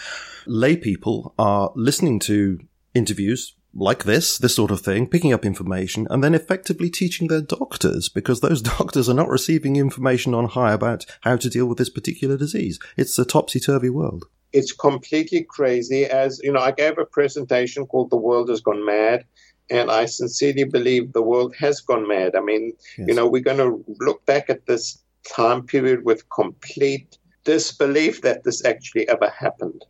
lay 0.47 0.75
people 0.75 1.35
are 1.37 1.71
listening 1.75 2.19
to 2.21 2.59
interviews 2.95 3.53
like 3.73 4.03
this, 4.03 4.37
this 4.37 4.55
sort 4.55 4.71
of 4.71 4.81
thing, 4.81 5.07
picking 5.07 5.33
up 5.33 5.45
information 5.45 6.07
and 6.09 6.23
then 6.23 6.35
effectively 6.35 6.89
teaching 6.89 7.27
their 7.27 7.41
doctors 7.41 8.09
because 8.09 8.41
those 8.41 8.61
doctors 8.77 9.09
are 9.09 9.15
not 9.15 9.29
receiving 9.29 9.75
information 9.75 10.33
on 10.33 10.49
high 10.49 10.73
about 10.73 11.05
how 11.21 11.35
to 11.35 11.49
deal 11.49 11.65
with 11.65 11.77
this 11.77 11.89
particular 11.89 12.37
disease. 12.37 12.79
It's 12.97 13.17
a 13.17 13.25
topsy 13.25 13.59
turvy 13.59 13.89
world. 13.89 14.25
It's 14.51 14.71
completely 14.71 15.43
crazy. 15.43 16.05
As 16.05 16.39
you 16.43 16.51
know, 16.51 16.59
I 16.59 16.71
gave 16.71 16.97
a 16.99 17.05
presentation 17.05 17.87
called 17.87 18.11
The 18.11 18.17
World 18.17 18.49
Has 18.49 18.61
Gone 18.61 18.85
Mad. 18.85 19.25
And 19.69 19.89
I 19.89 20.05
sincerely 20.05 20.65
believe 20.65 21.13
the 21.13 21.21
world 21.21 21.55
has 21.55 21.79
gone 21.79 22.05
mad. 22.05 22.35
I 22.35 22.41
mean, 22.41 22.73
yes. 22.97 23.07
you 23.07 23.13
know, 23.15 23.25
we're 23.25 23.41
going 23.41 23.57
to 23.57 23.83
look 24.01 24.23
back 24.25 24.49
at 24.49 24.65
this 24.65 25.01
time 25.23 25.63
period 25.65 26.03
with 26.03 26.29
complete 26.29 27.17
disbelief 27.45 28.21
that 28.21 28.43
this 28.43 28.63
actually 28.65 29.07
ever 29.07 29.29
happened. 29.29 29.85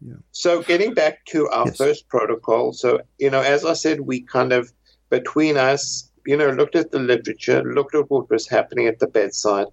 Yeah. 0.00 0.14
So 0.32 0.62
getting 0.62 0.94
back 0.94 1.24
to 1.26 1.48
our 1.48 1.66
yes. 1.66 1.76
first 1.76 2.08
protocol, 2.08 2.72
so 2.72 3.00
you 3.18 3.30
know, 3.30 3.40
as 3.40 3.64
I 3.64 3.74
said, 3.74 4.00
we 4.00 4.22
kind 4.22 4.52
of 4.52 4.72
between 5.10 5.56
us, 5.56 6.10
you 6.24 6.36
know, 6.36 6.50
looked 6.50 6.76
at 6.76 6.90
the 6.90 6.98
literature, 6.98 7.62
looked 7.62 7.94
at 7.94 8.10
what 8.10 8.30
was 8.30 8.48
happening 8.48 8.86
at 8.86 8.98
the 8.98 9.06
bedside, 9.06 9.66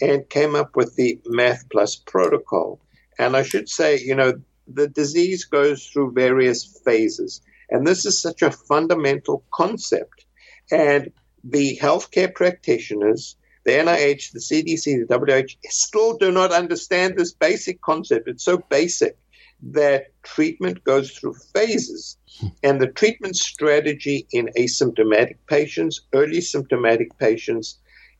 and 0.00 0.28
came 0.28 0.56
up 0.56 0.74
with 0.74 0.96
the 0.96 1.20
Math 1.26 1.68
Plus 1.70 1.96
protocol. 1.96 2.80
And 3.18 3.36
I 3.36 3.42
should 3.42 3.68
say, 3.68 3.98
you 4.00 4.14
know, 4.14 4.32
the 4.66 4.88
disease 4.88 5.44
goes 5.44 5.86
through 5.86 6.12
various 6.12 6.80
phases, 6.84 7.40
and 7.70 7.86
this 7.86 8.04
is 8.04 8.20
such 8.20 8.42
a 8.42 8.50
fundamental 8.50 9.44
concept. 9.52 10.24
And 10.70 11.12
the 11.44 11.78
healthcare 11.80 12.34
practitioners, 12.34 13.36
the 13.64 13.72
NIH, 13.72 14.32
the 14.32 14.40
CDC, 14.40 15.06
the 15.06 15.18
WHO, 15.18 15.68
still 15.70 16.16
do 16.16 16.32
not 16.32 16.52
understand 16.52 17.16
this 17.16 17.32
basic 17.32 17.80
concept. 17.80 18.28
It's 18.28 18.44
so 18.44 18.58
basic 18.58 19.16
that 19.62 20.06
treatment 20.22 20.84
goes 20.84 21.10
through 21.10 21.34
phases. 21.54 22.16
And 22.62 22.80
the 22.80 22.86
treatment 22.86 23.36
strategy 23.36 24.26
in 24.32 24.50
asymptomatic 24.56 25.38
patients, 25.48 26.00
early 26.12 26.40
symptomatic 26.40 27.18
patients, 27.18 27.78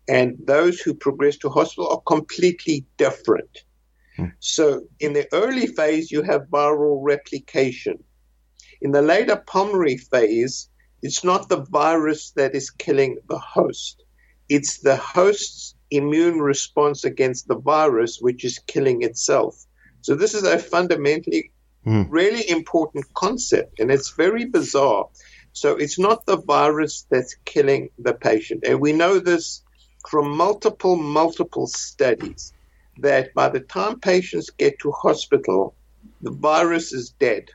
and 0.09 0.37
those 0.45 0.80
who 0.80 0.95
progress 0.95 1.37
to 1.38 1.50
hospital 1.50 1.90
are 1.90 2.00
completely 2.00 2.87
different. 2.97 3.64
Hmm. 4.16 4.26
So, 4.40 4.85
in 4.99 5.12
the 5.12 5.28
early 5.33 5.66
phase, 5.66 6.11
you 6.11 6.23
have 6.23 6.49
viral 6.50 6.99
replication. 7.02 8.02
In 8.80 8.92
the 8.92 9.02
later 9.02 9.37
pulmonary 9.47 9.99
phase, 9.99 10.68
it's 11.02 11.23
not 11.23 11.49
the 11.49 11.64
virus 11.64 12.33
that 12.33 12.54
is 12.54 12.71
killing 12.71 13.18
the 13.28 13.38
host, 13.38 14.02
it's 14.49 14.78
the 14.78 14.97
host's 14.97 15.75
immune 15.90 16.40
response 16.40 17.04
against 17.04 17.49
the 17.49 17.59
virus 17.59 18.18
which 18.21 18.45
is 18.45 18.59
killing 18.61 19.02
itself. 19.02 19.64
So 20.02 20.14
this 20.14 20.35
is 20.35 20.45
a 20.45 20.59
fundamentally 20.59 21.50
mm. 21.87 22.07
really 22.09 22.49
important 22.49 23.12
concept, 23.14 23.81
and 23.81 23.90
it's 23.90 24.11
very 24.11 24.45
bizarre. 24.45 25.09
So 25.52 25.76
it's 25.76 25.99
not 25.99 26.26
the 26.26 26.37
virus 26.37 27.07
that's 27.11 27.35
killing 27.45 27.90
the 27.99 28.14
patient, 28.14 28.64
and 28.67 28.81
we 28.81 28.93
know 28.93 29.19
this 29.19 29.62
from 30.09 30.37
multiple, 30.37 30.97
multiple 30.97 31.67
studies 31.67 32.52
that 32.99 33.35
by 33.35 33.49
the 33.49 33.61
time 33.61 34.00
patients 34.00 34.50
get 34.50 34.78
to 34.81 34.90
hospital, 34.93 35.75
the 36.21 36.31
virus 36.31 36.93
is 36.93 37.11
dead. 37.11 37.50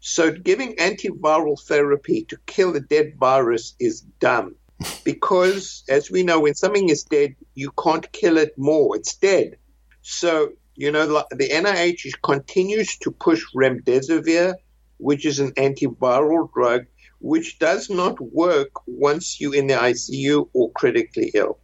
So 0.00 0.30
giving 0.30 0.76
antiviral 0.76 1.60
therapy 1.60 2.24
to 2.24 2.36
kill 2.46 2.72
the 2.72 2.80
dead 2.80 3.16
virus 3.18 3.74
is 3.80 4.02
dumb. 4.20 4.54
Because 5.04 5.82
as 5.88 6.10
we 6.10 6.22
know, 6.22 6.40
when 6.40 6.54
something 6.54 6.88
is 6.88 7.02
dead, 7.02 7.34
you 7.54 7.72
can't 7.82 8.10
kill 8.12 8.38
it 8.38 8.56
more. 8.56 8.96
It's 8.96 9.16
dead. 9.16 9.56
So 10.02 10.52
you 10.78 10.92
know, 10.92 11.24
the 11.32 11.48
NIH 11.48 12.22
continues 12.22 12.98
to 12.98 13.10
push 13.10 13.42
remdesivir, 13.52 14.54
which 14.98 15.26
is 15.26 15.40
an 15.40 15.50
antiviral 15.54 16.52
drug, 16.52 16.86
which 17.18 17.58
does 17.58 17.90
not 17.90 18.20
work 18.20 18.70
once 18.86 19.40
you're 19.40 19.56
in 19.56 19.66
the 19.66 19.74
ICU 19.74 20.48
or 20.52 20.70
critically 20.70 21.32
ill. 21.34 21.58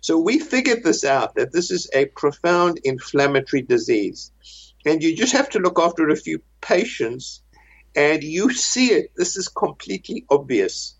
So 0.00 0.18
we 0.18 0.40
figured 0.40 0.82
this 0.82 1.04
out 1.04 1.36
that 1.36 1.52
this 1.52 1.70
is 1.70 1.88
a 1.94 2.06
profound 2.06 2.80
inflammatory 2.82 3.62
disease. 3.62 4.32
And 4.84 5.00
you 5.00 5.14
just 5.14 5.34
have 5.34 5.50
to 5.50 5.60
look 5.60 5.78
after 5.78 6.08
a 6.08 6.16
few 6.16 6.42
patients 6.60 7.42
and 7.94 8.24
you 8.24 8.52
see 8.52 8.88
it. 8.88 9.12
This 9.14 9.36
is 9.36 9.46
completely 9.46 10.24
obvious. 10.28 10.96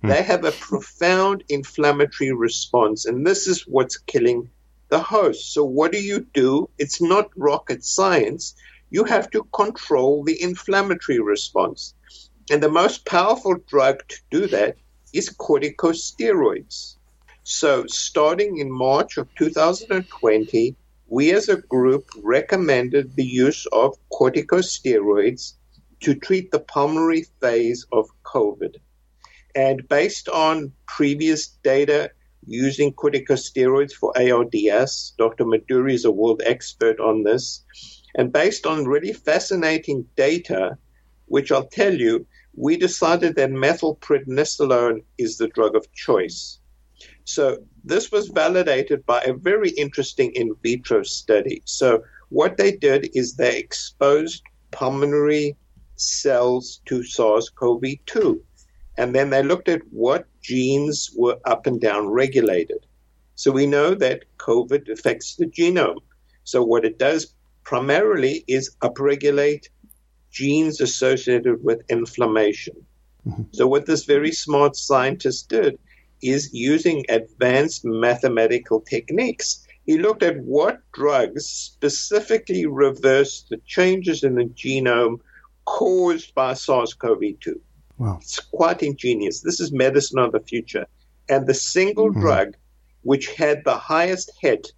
Hmm. 0.00 0.08
They 0.08 0.22
have 0.22 0.46
a 0.46 0.52
profound 0.52 1.44
inflammatory 1.50 2.32
response, 2.32 3.04
and 3.04 3.26
this 3.26 3.46
is 3.46 3.66
what's 3.68 3.98
killing 3.98 4.48
the 4.88 5.00
host. 5.00 5.52
So, 5.52 5.64
what 5.64 5.92
do 5.92 6.00
you 6.00 6.26
do? 6.32 6.68
It's 6.78 7.00
not 7.00 7.30
rocket 7.36 7.84
science. 7.84 8.54
You 8.90 9.04
have 9.04 9.30
to 9.30 9.44
control 9.52 10.24
the 10.24 10.40
inflammatory 10.40 11.18
response. 11.18 11.94
And 12.50 12.62
the 12.62 12.68
most 12.68 13.04
powerful 13.04 13.56
drug 13.66 14.06
to 14.08 14.16
do 14.30 14.46
that 14.48 14.76
is 15.12 15.30
corticosteroids. 15.30 16.96
So, 17.42 17.86
starting 17.86 18.58
in 18.58 18.70
March 18.70 19.18
of 19.18 19.32
2020, 19.36 20.76
we 21.08 21.32
as 21.32 21.48
a 21.48 21.62
group 21.62 22.08
recommended 22.22 23.14
the 23.14 23.24
use 23.24 23.66
of 23.72 23.96
corticosteroids 24.12 25.54
to 26.00 26.14
treat 26.14 26.50
the 26.50 26.60
pulmonary 26.60 27.26
phase 27.40 27.86
of 27.92 28.08
COVID. 28.24 28.76
And 29.54 29.88
based 29.88 30.28
on 30.28 30.72
previous 30.86 31.48
data 31.48 32.10
using 32.46 32.92
corticosteroids 32.92 33.92
for 33.92 34.12
ARDS. 34.16 35.14
Dr. 35.18 35.44
Meduri 35.44 35.94
is 35.94 36.04
a 36.04 36.10
world 36.10 36.42
expert 36.44 37.00
on 37.00 37.22
this. 37.22 37.64
And 38.14 38.32
based 38.32 38.66
on 38.66 38.86
really 38.86 39.12
fascinating 39.12 40.06
data, 40.16 40.78
which 41.26 41.52
I'll 41.52 41.66
tell 41.66 41.94
you, 41.94 42.26
we 42.54 42.76
decided 42.76 43.36
that 43.36 43.50
methylprednisolone 43.50 45.02
is 45.18 45.36
the 45.36 45.48
drug 45.48 45.76
of 45.76 45.92
choice. 45.92 46.58
So 47.24 47.58
this 47.84 48.10
was 48.10 48.28
validated 48.28 49.04
by 49.04 49.22
a 49.22 49.34
very 49.34 49.70
interesting 49.70 50.32
in 50.32 50.54
vitro 50.62 51.02
study. 51.02 51.60
So 51.64 52.02
what 52.30 52.56
they 52.56 52.72
did 52.72 53.10
is 53.14 53.34
they 53.34 53.58
exposed 53.58 54.42
pulmonary 54.70 55.56
cells 55.96 56.80
to 56.86 57.02
SARS-CoV-2 57.02 58.40
and 58.98 59.14
then 59.14 59.30
they 59.30 59.42
looked 59.42 59.68
at 59.68 59.82
what 59.90 60.26
genes 60.46 61.10
were 61.16 61.38
up 61.44 61.66
and 61.66 61.80
down 61.80 62.06
regulated. 62.06 62.86
So 63.34 63.50
we 63.50 63.66
know 63.66 63.94
that 63.94 64.24
COVID 64.38 64.88
affects 64.88 65.34
the 65.34 65.46
genome. 65.46 66.02
So 66.44 66.62
what 66.62 66.84
it 66.84 66.98
does 66.98 67.34
primarily 67.64 68.44
is 68.46 68.76
upregulate 68.80 69.66
genes 70.30 70.80
associated 70.80 71.64
with 71.64 71.82
inflammation. 71.88 72.76
Mm-hmm. 73.26 73.42
So 73.50 73.66
what 73.66 73.86
this 73.86 74.04
very 74.04 74.30
smart 74.30 74.76
scientist 74.76 75.48
did 75.48 75.78
is 76.22 76.54
using 76.54 77.04
advanced 77.08 77.84
mathematical 77.84 78.80
techniques, 78.80 79.66
He 79.86 79.98
looked 79.98 80.24
at 80.24 80.38
what 80.38 80.80
drugs 80.92 81.46
specifically 81.46 82.66
reverse 82.66 83.46
the 83.48 83.58
changes 83.66 84.24
in 84.24 84.34
the 84.34 84.46
genome 84.62 85.20
caused 85.64 86.34
by 86.34 86.54
SARS 86.54 86.92
CoV 86.94 87.22
2. 87.40 87.60
Wow. 87.98 88.18
It's 88.20 88.40
quite 88.40 88.82
ingenious. 88.82 89.40
This 89.40 89.60
is 89.60 89.72
medicine 89.72 90.18
of 90.18 90.32
the 90.32 90.40
future. 90.40 90.86
And 91.28 91.46
the 91.46 91.54
single 91.54 92.10
mm-hmm. 92.10 92.20
drug 92.20 92.56
which 93.02 93.32
had 93.34 93.64
the 93.64 93.76
highest 93.76 94.32
hit 94.40 94.72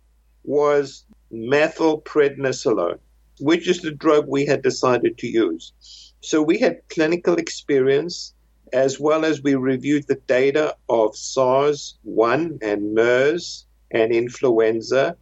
was 0.45 1.05
methylprednisolone, 1.33 2.99
which 3.41 3.67
is 3.67 3.81
the 3.81 3.91
drug 3.91 4.27
we 4.29 4.45
had 4.45 4.63
decided 4.63 5.17
to 5.19 5.27
use. 5.27 5.73
So 6.21 6.43
we 6.43 6.59
had 6.59 6.87
clinical 6.91 7.37
experience 7.37 8.35
as 8.73 9.01
well 9.01 9.25
as 9.25 9.43
we 9.43 9.55
reviewed 9.55 10.07
the 10.07 10.21
data 10.27 10.77
of 10.89 11.17
SARS 11.17 11.99
1 12.03 12.59
and 12.61 12.95
MERS 12.95 13.67
and 13.91 14.13
influenza. 14.13 15.17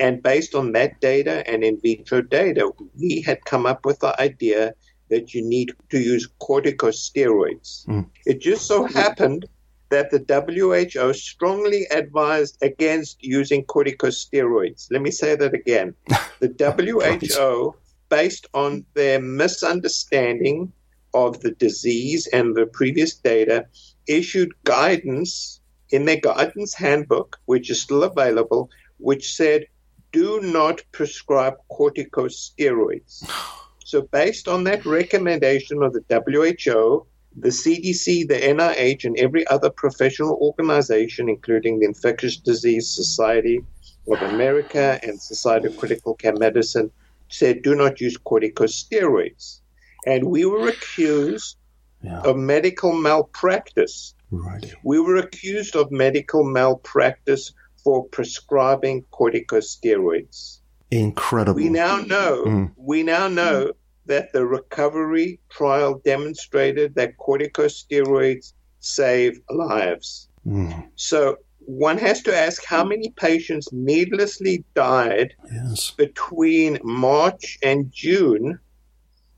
And 0.00 0.22
based 0.22 0.54
on 0.56 0.72
that 0.72 1.00
data 1.00 1.48
and 1.48 1.62
in 1.62 1.80
vitro 1.80 2.22
data, 2.22 2.72
we 2.98 3.20
had 3.20 3.44
come 3.44 3.66
up 3.66 3.84
with 3.84 4.00
the 4.00 4.20
idea 4.20 4.74
that 5.12 5.34
you 5.34 5.42
need 5.42 5.72
to 5.90 5.98
use 6.00 6.26
corticosteroids. 6.40 7.86
Mm. 7.86 8.06
It 8.24 8.40
just 8.40 8.66
so 8.66 8.84
happened 8.84 9.44
that 9.90 10.10
the 10.10 10.22
WHO 10.26 11.12
strongly 11.12 11.84
advised 11.90 12.56
against 12.62 13.22
using 13.22 13.62
corticosteroids. 13.66 14.88
Let 14.90 15.02
me 15.02 15.10
say 15.10 15.36
that 15.36 15.54
again. 15.54 15.94
The 16.40 16.50
WHO, 16.58 17.76
based 18.08 18.46
on 18.52 18.84
their 18.94 19.20
misunderstanding 19.20 20.72
of 21.14 21.38
the 21.40 21.52
disease 21.52 22.26
and 22.26 22.56
the 22.56 22.66
previous 22.66 23.14
data, 23.14 23.66
issued 24.08 24.52
guidance 24.64 25.60
in 25.90 26.06
their 26.06 26.20
guidance 26.20 26.74
handbook, 26.74 27.38
which 27.44 27.70
is 27.70 27.80
still 27.80 28.02
available, 28.02 28.70
which 28.96 29.36
said 29.36 29.66
do 30.10 30.40
not 30.40 30.82
prescribe 30.90 31.54
corticosteroids. 31.70 33.14
So, 33.84 34.02
based 34.02 34.48
on 34.48 34.64
that 34.64 34.86
recommendation 34.86 35.82
of 35.82 35.92
the 35.92 36.04
WHO, 36.08 37.06
the 37.36 37.48
CDC, 37.48 38.28
the 38.28 38.34
NIH, 38.34 39.04
and 39.04 39.18
every 39.18 39.46
other 39.46 39.70
professional 39.70 40.34
organization, 40.40 41.28
including 41.28 41.80
the 41.80 41.86
Infectious 41.86 42.36
Disease 42.36 42.90
Society 42.90 43.60
of 44.08 44.20
America 44.22 45.00
and 45.02 45.20
Society 45.20 45.68
of 45.68 45.76
Critical 45.76 46.14
Care 46.14 46.34
Medicine, 46.36 46.90
said 47.28 47.62
do 47.62 47.74
not 47.74 48.00
use 48.00 48.16
corticosteroids. 48.18 49.60
And 50.06 50.24
we 50.24 50.44
were 50.44 50.68
accused 50.68 51.56
yeah. 52.02 52.20
of 52.20 52.36
medical 52.36 52.92
malpractice. 52.92 54.14
Right. 54.30 54.74
We 54.82 55.00
were 55.00 55.16
accused 55.16 55.76
of 55.76 55.90
medical 55.90 56.44
malpractice 56.44 57.52
for 57.82 58.04
prescribing 58.06 59.04
corticosteroids. 59.12 60.58
Incredible. 60.92 61.56
We 61.56 61.70
now 61.70 61.98
know. 62.02 62.44
Mm. 62.44 62.72
We 62.76 63.02
now 63.02 63.26
know 63.26 63.72
that 64.06 64.32
the 64.32 64.44
recovery 64.44 65.40
trial 65.48 66.02
demonstrated 66.04 66.94
that 66.96 67.16
corticosteroids 67.16 68.52
save 68.80 69.40
lives. 69.48 70.28
Mm. 70.46 70.88
So 70.96 71.38
one 71.60 71.96
has 71.98 72.20
to 72.22 72.36
ask 72.36 72.64
how 72.64 72.84
many 72.84 73.08
patients 73.10 73.68
needlessly 73.72 74.64
died 74.74 75.34
yes. 75.50 75.92
between 75.92 76.78
March 76.82 77.58
and 77.62 77.90
June 77.90 78.58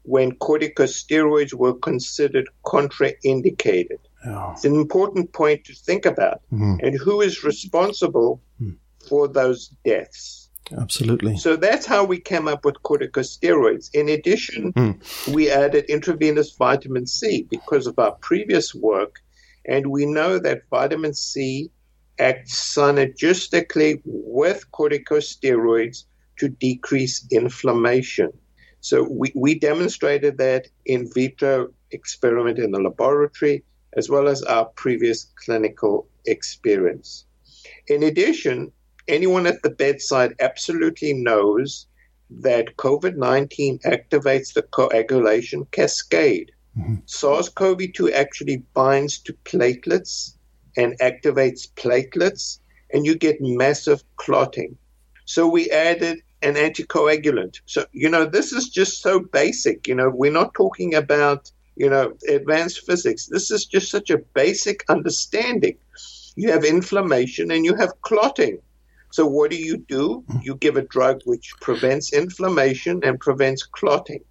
when 0.03 0.33
corticosteroids 0.33 1.55
were 1.55 1.75
considered 1.75 2.49
contraindicated. 2.65 3.99
It's 4.27 4.65
an 4.65 4.75
important 4.75 5.33
point 5.33 5.65
to 5.67 5.75
think 5.75 6.05
about. 6.07 6.41
Mm. 6.53 6.81
And 6.83 6.99
who 6.99 7.21
is 7.21 7.45
responsible 7.45 8.41
mm. 8.61 8.77
for 9.09 9.29
those 9.29 9.69
deaths? 9.85 10.44
Absolutely. 10.73 11.37
So 11.37 11.57
that's 11.57 11.87
how 11.87 12.05
we 12.05 12.19
came 12.19 12.49
up 12.49 12.65
with 12.65 12.83
corticosteroids. 12.83 13.91
In 13.95 14.09
addition, 14.09 14.73
mm. 14.73 15.35
we 15.35 15.51
added 15.51 15.85
intravenous 15.87 16.53
vitamin 16.53 17.07
C 17.07 17.47
because 17.51 17.87
of 17.87 17.99
our 17.99 18.13
previous 18.13 18.75
work. 18.75 19.21
And 19.67 19.89
we 19.89 20.07
know 20.07 20.39
that 20.39 20.63
vitamin 20.71 21.15
C 21.15 21.71
acts 22.19 22.55
synergistically 22.75 24.01
with 24.05 24.71
corticosteroids 24.73 26.05
to 26.39 26.49
decrease 26.49 27.27
inflammation. 27.31 28.31
So 28.81 29.07
we, 29.11 29.33
we 29.35 29.59
demonstrated 29.59 30.39
that 30.39 30.69
in 30.85 31.11
vitro 31.13 31.69
experiment 31.91 32.59
in 32.59 32.71
the 32.71 32.81
laboratory, 32.81 33.65
as 33.97 34.11
well 34.11 34.29
as 34.29 34.43
our 34.43 34.67
previous 34.67 35.25
clinical 35.37 36.07
experience. 36.27 37.25
In 37.89 38.03
addition, 38.03 38.73
anyone 39.09 39.47
at 39.47 39.63
the 39.63 39.71
bedside 39.71 40.35
absolutely 40.41 41.13
knows 41.13 41.87
that 42.31 42.77
COVID 42.77 43.17
19 43.17 43.79
activates 43.81 44.53
the 44.53 44.63
coagulation 44.63 45.67
cascade. 45.71 46.53
Mm-hmm. 46.79 46.97
SARS 47.07 47.49
CoV 47.49 47.93
2 47.93 48.13
actually 48.13 48.59
binds 48.75 49.19
to 49.19 49.33
platelets 49.45 50.37
and 50.77 50.99
activates 50.99 51.71
platelets, 51.77 52.59
and 52.93 53.07
you 53.07 53.17
get 53.17 53.41
massive 53.41 54.03
clotting. 54.17 54.77
So 55.25 55.49
we 55.49 55.71
added 55.71 56.19
an 56.43 56.55
anticoagulant. 56.55 57.61
So, 57.67 57.87
you 57.93 58.09
know, 58.09 58.25
this 58.25 58.53
is 58.53 58.69
just 58.69 59.01
so 59.01 59.21
basic. 59.21 59.87
You 59.87 59.95
know, 59.95 60.11
we're 60.11 60.33
not 60.33 60.55
talking 60.55 60.95
about, 60.95 61.51
you 61.77 61.89
know, 61.89 62.15
advanced 62.29 62.85
physics. 62.85 63.27
This 63.27 63.51
is 63.51 63.65
just 63.67 63.91
such 63.91 64.11
a 64.11 64.19
basic 64.19 64.85
understanding. 64.89 65.79
You 66.37 66.51
have 66.51 66.65
inflammation 66.65 67.51
and 67.51 67.65
you 67.65 67.75
have 67.77 68.01
clotting. 68.03 68.59
So, 69.15 69.25
what 69.27 69.53
do 69.53 69.57
you 69.57 69.77
do? 69.77 70.25
You 70.43 70.57
give 70.57 70.77
a 70.77 70.83
drug 70.83 71.21
which 71.25 71.55
prevents 71.61 72.13
inflammation 72.13 72.99
and 73.05 73.21
prevents 73.21 73.63
clotting. 73.63 74.25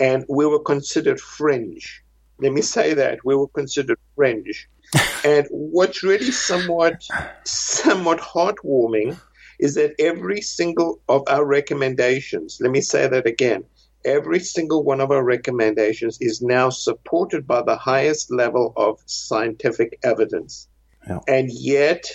And 0.00 0.24
we 0.28 0.44
were 0.46 0.58
considered 0.58 1.20
fringe. 1.20 2.02
Let 2.40 2.52
me 2.52 2.60
say 2.60 2.92
that. 2.94 3.24
We 3.24 3.36
were 3.36 3.46
considered 3.46 4.00
fringe. 4.16 4.68
and 5.24 5.46
what's 5.50 6.02
really 6.02 6.32
somewhat 6.32 7.06
somewhat 7.44 8.18
heartwarming 8.18 9.16
is 9.60 9.76
that 9.76 9.94
every 10.00 10.40
single 10.40 10.98
of 11.08 11.22
our 11.28 11.44
recommendations, 11.44 12.58
let 12.60 12.72
me 12.72 12.80
say 12.80 13.06
that 13.06 13.28
again, 13.28 13.62
every 14.04 14.40
single 14.40 14.82
one 14.82 15.00
of 15.00 15.12
our 15.12 15.22
recommendations 15.22 16.18
is 16.20 16.42
now 16.42 16.68
supported 16.68 17.46
by 17.46 17.62
the 17.62 17.76
highest 17.76 18.32
level 18.32 18.72
of 18.76 18.98
scientific 19.06 20.00
evidence. 20.02 20.66
Yeah. 21.06 21.20
And 21.28 21.48
yet, 21.52 22.10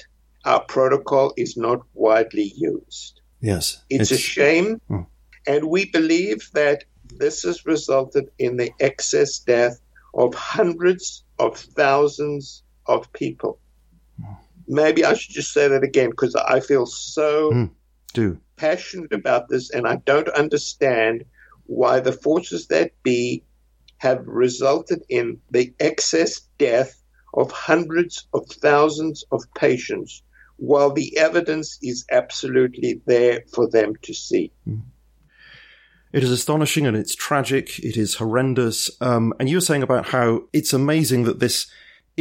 our 0.46 0.64
protocol 0.64 1.34
is 1.38 1.58
not 1.58 1.82
widely 1.94 2.54
used. 2.56 3.22
Yes. 3.40 3.84
It's, 3.90 4.12
it's 4.12 4.20
a 4.20 4.24
shame. 4.24 4.82
Hmm. 4.88 5.02
And 5.48 5.70
we 5.70 5.86
believe 5.86 6.50
that 6.54 6.84
this 7.06 7.44
has 7.44 7.66
resulted 7.66 8.30
in 8.38 8.58
the 8.58 8.72
excess 8.80 9.40
death 9.40 9.80
of 10.14 10.34
hundreds 10.34 11.24
of 11.40 11.58
thousands 11.58 12.64
of 12.86 13.12
people 13.14 13.60
maybe 14.72 15.04
I 15.06 15.14
should 15.14 15.36
just 15.36 15.54
say 15.54 15.68
that 15.68 15.84
again 15.84 16.10
because 16.10 16.36
I 16.36 16.62
feel 16.62 16.86
so 16.86 17.52
mm, 17.52 17.70
do. 18.14 18.40
passionate 18.56 19.14
about 19.14 19.50
this 19.50 19.70
and 19.70 19.86
I 19.86 19.98
don't 19.98 20.30
understand 20.30 21.26
why 21.66 22.00
the 22.00 22.14
forces 22.14 22.68
that 22.68 22.92
be 23.04 23.44
have 23.98 24.26
resulted 24.26 25.04
in 25.10 25.40
the 25.52 25.74
excess 25.80 26.42
death 26.58 27.04
of 27.34 27.52
hundreds 27.52 28.28
of 28.34 28.48
thousands 28.48 29.24
of 29.32 29.44
patients 29.56 30.24
while 30.62 30.94
the 30.94 31.18
evidence 31.18 31.80
is 31.82 32.06
absolutely 32.12 33.02
there 33.08 33.42
for 33.52 33.68
them 33.68 33.96
to 34.04 34.14
see. 34.14 34.52
Mm. 34.68 34.84
It 36.14 36.24
is 36.24 36.30
astonishing 36.30 36.86
and 36.86 36.96
it's 36.96 37.16
tragic. 37.16 37.80
It 37.80 37.98
is 37.98 38.16
horrendous. 38.16 38.92
Um, 39.02 39.34
and 39.40 39.50
you 39.50 39.58
were 39.58 39.62
saying 39.62 39.82
about 39.82 40.10
how 40.10 40.44
it's 40.54 40.72
amazing 40.72 41.24
that 41.24 41.40
this 41.40 41.66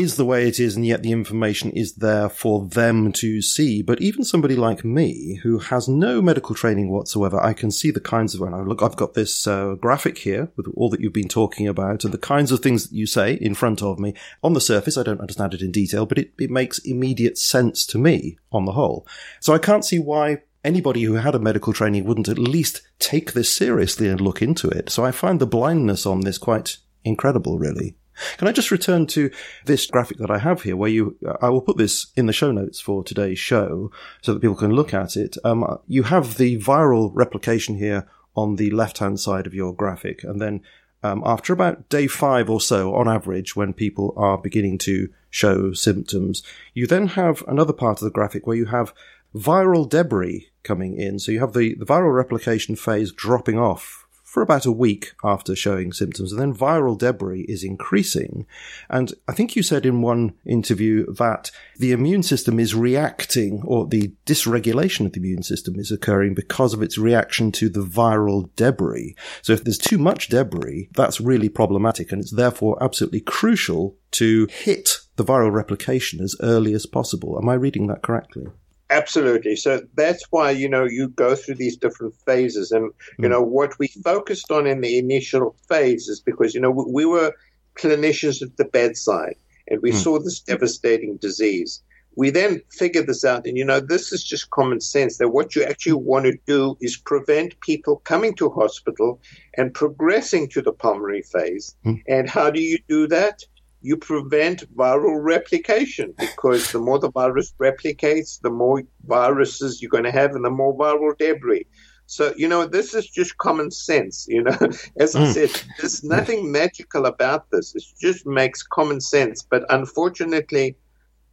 is 0.00 0.16
the 0.16 0.24
way 0.24 0.48
it 0.48 0.58
is, 0.58 0.76
and 0.76 0.86
yet 0.86 1.02
the 1.02 1.12
information 1.12 1.70
is 1.70 1.94
there 1.94 2.28
for 2.28 2.66
them 2.66 3.12
to 3.12 3.42
see. 3.42 3.82
But 3.82 4.00
even 4.00 4.24
somebody 4.24 4.56
like 4.56 4.84
me, 4.84 5.38
who 5.42 5.58
has 5.58 5.88
no 5.88 6.22
medical 6.22 6.54
training 6.54 6.90
whatsoever, 6.90 7.38
I 7.40 7.52
can 7.52 7.70
see 7.70 7.90
the 7.90 8.00
kinds 8.00 8.34
of, 8.34 8.40
when 8.40 8.54
I 8.54 8.62
look, 8.62 8.82
I've 8.82 8.96
got 8.96 9.14
this 9.14 9.46
uh, 9.46 9.74
graphic 9.74 10.18
here 10.18 10.50
with 10.56 10.66
all 10.74 10.88
that 10.90 11.00
you've 11.00 11.12
been 11.12 11.28
talking 11.28 11.68
about 11.68 12.04
and 12.04 12.14
the 12.14 12.18
kinds 12.18 12.50
of 12.50 12.60
things 12.60 12.88
that 12.88 12.96
you 12.96 13.06
say 13.06 13.34
in 13.34 13.54
front 13.54 13.82
of 13.82 13.98
me. 13.98 14.14
On 14.42 14.54
the 14.54 14.60
surface, 14.60 14.96
I 14.96 15.02
don't 15.02 15.20
understand 15.20 15.54
it 15.54 15.62
in 15.62 15.70
detail, 15.70 16.06
but 16.06 16.18
it, 16.18 16.32
it 16.38 16.50
makes 16.50 16.78
immediate 16.78 17.36
sense 17.36 17.84
to 17.86 17.98
me 17.98 18.38
on 18.50 18.64
the 18.64 18.72
whole. 18.72 19.06
So 19.40 19.52
I 19.52 19.58
can't 19.58 19.84
see 19.84 19.98
why 19.98 20.42
anybody 20.64 21.02
who 21.02 21.14
had 21.14 21.34
a 21.34 21.38
medical 21.38 21.72
training 21.72 22.04
wouldn't 22.04 22.28
at 22.28 22.38
least 22.38 22.82
take 22.98 23.32
this 23.32 23.54
seriously 23.54 24.08
and 24.08 24.20
look 24.20 24.40
into 24.42 24.68
it. 24.68 24.90
So 24.90 25.04
I 25.04 25.10
find 25.10 25.40
the 25.40 25.46
blindness 25.46 26.06
on 26.06 26.20
this 26.20 26.38
quite 26.38 26.78
incredible, 27.04 27.58
really. 27.58 27.96
Can 28.38 28.48
I 28.48 28.52
just 28.52 28.70
return 28.70 29.06
to 29.08 29.30
this 29.66 29.86
graphic 29.86 30.18
that 30.18 30.30
I 30.30 30.38
have 30.38 30.62
here, 30.62 30.76
where 30.76 30.90
you, 30.90 31.16
I 31.40 31.48
will 31.48 31.60
put 31.60 31.76
this 31.76 32.06
in 32.16 32.26
the 32.26 32.32
show 32.32 32.52
notes 32.52 32.80
for 32.80 33.02
today's 33.02 33.38
show 33.38 33.90
so 34.22 34.34
that 34.34 34.40
people 34.40 34.56
can 34.56 34.72
look 34.72 34.94
at 34.94 35.16
it. 35.16 35.36
Um, 35.44 35.78
you 35.86 36.04
have 36.04 36.36
the 36.36 36.58
viral 36.58 37.10
replication 37.14 37.76
here 37.76 38.08
on 38.36 38.56
the 38.56 38.70
left 38.70 38.98
hand 38.98 39.20
side 39.20 39.46
of 39.46 39.54
your 39.54 39.74
graphic. 39.74 40.24
And 40.24 40.40
then 40.40 40.62
um, 41.02 41.22
after 41.24 41.52
about 41.52 41.88
day 41.88 42.06
five 42.06 42.50
or 42.50 42.60
so, 42.60 42.94
on 42.94 43.08
average, 43.08 43.56
when 43.56 43.72
people 43.72 44.12
are 44.16 44.38
beginning 44.38 44.78
to 44.78 45.08
show 45.30 45.72
symptoms, 45.72 46.42
you 46.74 46.86
then 46.86 47.08
have 47.08 47.42
another 47.48 47.72
part 47.72 47.98
of 47.98 48.04
the 48.04 48.10
graphic 48.10 48.46
where 48.46 48.56
you 48.56 48.66
have 48.66 48.92
viral 49.34 49.88
debris 49.88 50.50
coming 50.62 50.96
in. 50.96 51.18
So 51.18 51.32
you 51.32 51.40
have 51.40 51.52
the, 51.52 51.74
the 51.74 51.86
viral 51.86 52.14
replication 52.14 52.76
phase 52.76 53.12
dropping 53.12 53.58
off 53.58 53.99
for 54.30 54.42
about 54.42 54.64
a 54.64 54.70
week 54.70 55.12
after 55.24 55.56
showing 55.56 55.92
symptoms, 55.92 56.30
and 56.30 56.40
then 56.40 56.54
viral 56.54 56.96
debris 56.96 57.44
is 57.48 57.64
increasing. 57.64 58.46
And 58.88 59.12
I 59.26 59.32
think 59.32 59.56
you 59.56 59.64
said 59.64 59.84
in 59.84 60.02
one 60.02 60.34
interview 60.46 61.12
that 61.14 61.50
the 61.78 61.90
immune 61.90 62.22
system 62.22 62.60
is 62.60 62.72
reacting, 62.72 63.60
or 63.64 63.88
the 63.88 64.12
dysregulation 64.26 65.04
of 65.04 65.14
the 65.14 65.18
immune 65.18 65.42
system 65.42 65.80
is 65.80 65.90
occurring 65.90 66.34
because 66.34 66.72
of 66.72 66.80
its 66.80 66.96
reaction 66.96 67.50
to 67.50 67.68
the 67.68 67.82
viral 67.82 68.54
debris. 68.54 69.16
So 69.42 69.52
if 69.52 69.64
there's 69.64 69.78
too 69.78 69.98
much 69.98 70.28
debris, 70.28 70.90
that's 70.94 71.20
really 71.20 71.48
problematic, 71.48 72.12
and 72.12 72.22
it's 72.22 72.30
therefore 72.30 72.80
absolutely 72.80 73.22
crucial 73.22 73.96
to 74.12 74.46
hit 74.48 75.00
the 75.16 75.24
viral 75.24 75.52
replication 75.52 76.20
as 76.22 76.36
early 76.40 76.72
as 76.72 76.86
possible. 76.86 77.36
Am 77.36 77.48
I 77.48 77.54
reading 77.54 77.88
that 77.88 78.02
correctly? 78.02 78.46
Absolutely. 78.90 79.56
So 79.56 79.82
that's 79.94 80.24
why, 80.30 80.50
you 80.50 80.68
know, 80.68 80.84
you 80.84 81.08
go 81.08 81.36
through 81.36 81.54
these 81.54 81.76
different 81.76 82.14
phases. 82.26 82.72
And, 82.72 82.92
you 83.18 83.26
mm. 83.26 83.30
know, 83.30 83.40
what 83.40 83.78
we 83.78 83.88
focused 83.88 84.50
on 84.50 84.66
in 84.66 84.80
the 84.80 84.98
initial 84.98 85.56
phase 85.68 86.08
is 86.08 86.20
because, 86.20 86.54
you 86.54 86.60
know, 86.60 86.70
we, 86.70 86.84
we 86.88 87.04
were 87.04 87.32
clinicians 87.76 88.42
at 88.42 88.56
the 88.56 88.64
bedside 88.64 89.36
and 89.68 89.80
we 89.80 89.92
mm. 89.92 89.94
saw 89.94 90.18
this 90.18 90.40
devastating 90.40 91.16
disease. 91.18 91.82
We 92.16 92.30
then 92.30 92.60
figured 92.72 93.06
this 93.06 93.24
out, 93.24 93.46
and 93.46 93.56
you 93.56 93.64
know, 93.64 93.78
this 93.78 94.12
is 94.12 94.24
just 94.24 94.50
common 94.50 94.80
sense 94.80 95.18
that 95.18 95.28
what 95.28 95.54
you 95.54 95.62
actually 95.62 95.92
want 95.92 96.24
to 96.24 96.36
do 96.44 96.76
is 96.80 96.96
prevent 96.96 97.58
people 97.60 97.98
coming 97.98 98.34
to 98.34 98.50
hospital 98.50 99.20
and 99.56 99.72
progressing 99.72 100.48
to 100.48 100.60
the 100.60 100.72
pulmonary 100.72 101.22
phase. 101.22 101.76
Mm. 101.86 102.02
And 102.08 102.28
how 102.28 102.50
do 102.50 102.60
you 102.60 102.78
do 102.88 103.06
that? 103.06 103.44
You 103.82 103.96
prevent 103.96 104.72
viral 104.76 105.18
replication 105.22 106.14
because 106.18 106.70
the 106.72 106.78
more 106.78 106.98
the 106.98 107.10
virus 107.10 107.54
replicates, 107.58 108.40
the 108.40 108.50
more 108.50 108.82
viruses 109.06 109.80
you're 109.80 109.90
going 109.90 110.04
to 110.04 110.12
have 110.12 110.34
and 110.34 110.44
the 110.44 110.50
more 110.50 110.76
viral 110.76 111.16
debris. 111.16 111.66
So, 112.06 112.34
you 112.36 112.48
know, 112.48 112.66
this 112.66 112.92
is 112.92 113.06
just 113.06 113.38
common 113.38 113.70
sense. 113.70 114.26
You 114.28 114.42
know, 114.42 114.58
as 114.98 115.14
I 115.14 115.26
hmm. 115.26 115.32
said, 115.32 115.62
there's 115.78 116.02
nothing 116.02 116.50
magical 116.50 117.06
about 117.06 117.50
this. 117.50 117.74
It 117.74 117.84
just 118.00 118.26
makes 118.26 118.62
common 118.62 119.00
sense. 119.00 119.42
But 119.42 119.64
unfortunately, 119.70 120.76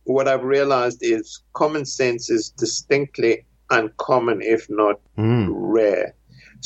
what 0.04 0.28
I've 0.28 0.44
realized 0.44 1.00
is 1.02 1.42
common 1.54 1.84
sense 1.86 2.30
is 2.30 2.52
distinctly 2.52 3.46
uncommon, 3.70 4.42
if 4.42 4.68
not 4.70 5.00
mm. 5.18 5.48
rare. 5.52 6.16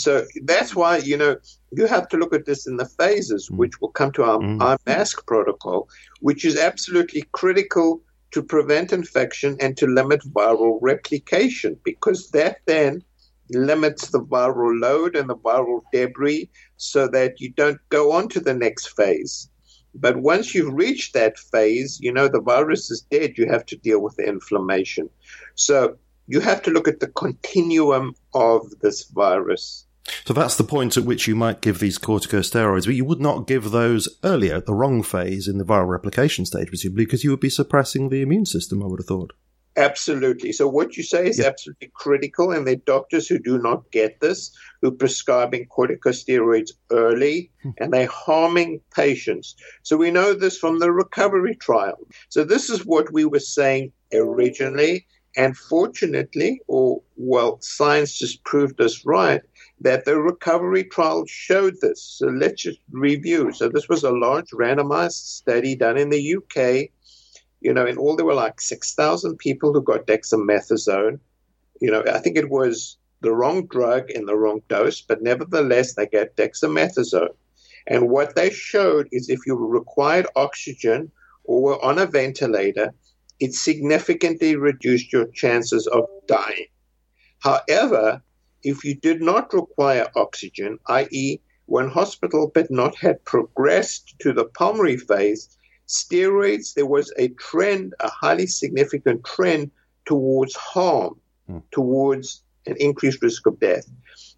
So 0.01 0.25
that's 0.43 0.75
why, 0.75 0.97
you 0.97 1.17
know, 1.17 1.35
you 1.71 1.85
have 1.85 2.07
to 2.09 2.17
look 2.17 2.33
at 2.33 2.45
this 2.45 2.67
in 2.67 2.77
the 2.77 2.85
phases, 2.85 3.49
mm. 3.49 3.57
which 3.57 3.79
will 3.79 3.93
come 3.99 4.11
to 4.13 4.23
our, 4.23 4.39
mm. 4.39 4.61
our 4.61 4.77
mask 4.85 5.25
protocol, 5.27 5.89
which 6.19 6.43
is 6.45 6.57
absolutely 6.57 7.23
critical 7.31 8.01
to 8.31 8.41
prevent 8.41 8.93
infection 8.93 9.57
and 9.59 9.77
to 9.77 9.85
limit 9.87 10.21
viral 10.33 10.79
replication, 10.81 11.77
because 11.83 12.31
that 12.31 12.57
then 12.65 13.03
limits 13.49 14.09
the 14.09 14.21
viral 14.21 14.79
load 14.79 15.15
and 15.15 15.29
the 15.29 15.35
viral 15.35 15.81
debris 15.91 16.49
so 16.77 17.07
that 17.07 17.41
you 17.41 17.49
don't 17.51 17.79
go 17.89 18.11
on 18.11 18.29
to 18.29 18.39
the 18.39 18.53
next 18.53 18.95
phase. 18.95 19.49
But 19.93 20.17
once 20.17 20.55
you've 20.55 20.73
reached 20.73 21.13
that 21.13 21.37
phase, 21.37 21.99
you 21.99 22.13
know, 22.13 22.29
the 22.29 22.39
virus 22.39 22.89
is 22.89 23.05
dead, 23.11 23.37
you 23.37 23.45
have 23.47 23.65
to 23.65 23.75
deal 23.75 24.01
with 24.01 24.15
the 24.15 24.25
inflammation. 24.25 25.09
So 25.55 25.97
you 26.27 26.39
have 26.39 26.61
to 26.61 26.71
look 26.71 26.87
at 26.87 27.01
the 27.01 27.09
continuum 27.09 28.15
of 28.33 28.61
this 28.79 29.03
virus. 29.05 29.85
So 30.25 30.33
that's 30.33 30.57
the 30.57 30.63
point 30.63 30.97
at 30.97 31.05
which 31.05 31.27
you 31.27 31.35
might 31.35 31.61
give 31.61 31.79
these 31.79 31.99
corticosteroids, 31.99 32.85
but 32.85 32.95
you 32.95 33.05
would 33.05 33.21
not 33.21 33.47
give 33.47 33.71
those 33.71 34.09
earlier, 34.23 34.55
at 34.55 34.65
the 34.65 34.73
wrong 34.73 35.03
phase 35.03 35.47
in 35.47 35.57
the 35.57 35.63
viral 35.63 35.89
replication 35.89 36.45
stage, 36.45 36.69
presumably, 36.69 37.05
because 37.05 37.23
you 37.23 37.29
would 37.29 37.39
be 37.39 37.49
suppressing 37.49 38.09
the 38.09 38.21
immune 38.21 38.45
system, 38.45 38.81
I 38.81 38.87
would 38.87 38.99
have 38.99 39.07
thought. 39.07 39.33
Absolutely. 39.77 40.51
So 40.51 40.67
what 40.67 40.97
you 40.97 41.03
say 41.03 41.27
is 41.27 41.39
yeah. 41.39 41.45
absolutely 41.45 41.91
critical, 41.93 42.51
and 42.51 42.67
there 42.67 42.73
are 42.73 42.85
doctors 42.85 43.27
who 43.27 43.39
do 43.39 43.57
not 43.57 43.89
get 43.91 44.19
this, 44.19 44.51
who 44.81 44.89
are 44.89 44.91
prescribing 44.91 45.67
corticosteroids 45.67 46.71
early, 46.91 47.51
hmm. 47.63 47.69
and 47.77 47.93
they're 47.93 48.07
harming 48.07 48.81
patients. 48.93 49.55
So 49.83 49.95
we 49.95 50.11
know 50.11 50.33
this 50.33 50.57
from 50.57 50.79
the 50.79 50.91
recovery 50.91 51.55
trial. 51.55 51.99
So 52.27 52.43
this 52.43 52.69
is 52.69 52.85
what 52.85 53.13
we 53.13 53.23
were 53.23 53.39
saying 53.39 53.93
originally, 54.13 55.07
and 55.37 55.55
fortunately, 55.55 56.59
or 56.67 57.01
well, 57.15 57.59
science 57.61 58.17
just 58.17 58.43
proved 58.43 58.81
us 58.81 59.05
right, 59.05 59.41
that 59.81 60.05
the 60.05 60.15
recovery 60.15 60.83
trial 60.83 61.25
showed 61.25 61.75
this. 61.81 62.01
So 62.03 62.27
let's 62.27 62.61
just 62.61 62.79
review. 62.91 63.51
So 63.51 63.67
this 63.67 63.89
was 63.89 64.03
a 64.03 64.11
large 64.11 64.51
randomized 64.51 65.25
study 65.25 65.75
done 65.75 65.97
in 65.97 66.09
the 66.09 66.35
UK. 66.35 66.89
You 67.61 67.73
know, 67.73 67.85
in 67.85 67.97
all 67.97 68.15
there 68.15 68.25
were 68.25 68.35
like 68.35 68.61
6,000 68.61 69.37
people 69.37 69.73
who 69.73 69.81
got 69.81 70.05
dexamethasone. 70.05 71.19
You 71.81 71.91
know, 71.91 72.03
I 72.11 72.19
think 72.19 72.37
it 72.37 72.49
was 72.49 72.97
the 73.21 73.31
wrong 73.31 73.65
drug 73.67 74.11
in 74.11 74.25
the 74.25 74.35
wrong 74.35 74.61
dose, 74.67 75.01
but 75.01 75.23
nevertheless, 75.23 75.95
they 75.95 76.05
get 76.05 76.37
dexamethasone. 76.37 77.35
And 77.87 78.09
what 78.09 78.35
they 78.35 78.51
showed 78.51 79.09
is 79.11 79.29
if 79.29 79.39
you 79.47 79.55
required 79.55 80.27
oxygen 80.35 81.11
or 81.43 81.61
were 81.61 81.83
on 81.83 81.97
a 81.97 82.05
ventilator, 82.05 82.93
it 83.39 83.55
significantly 83.55 84.55
reduced 84.55 85.11
your 85.11 85.25
chances 85.25 85.87
of 85.87 86.05
dying. 86.27 86.67
However, 87.39 88.21
if 88.63 88.83
you 88.83 88.95
did 88.95 89.21
not 89.21 89.53
require 89.53 90.07
oxygen, 90.15 90.79
i.e., 90.87 91.39
when 91.65 91.89
hospital 91.89 92.51
but 92.53 92.69
not 92.69 92.95
had 92.97 93.23
progressed 93.23 94.15
to 94.19 94.33
the 94.33 94.45
pulmonary 94.45 94.97
phase, 94.97 95.57
steroids, 95.87 96.73
there 96.73 96.85
was 96.85 97.13
a 97.17 97.29
trend, 97.29 97.93
a 97.99 98.09
highly 98.09 98.47
significant 98.47 99.23
trend 99.23 99.71
towards 100.05 100.55
harm, 100.55 101.19
hmm. 101.47 101.59
towards 101.71 102.43
an 102.65 102.75
increased 102.79 103.21
risk 103.21 103.45
of 103.45 103.59
death. 103.59 103.85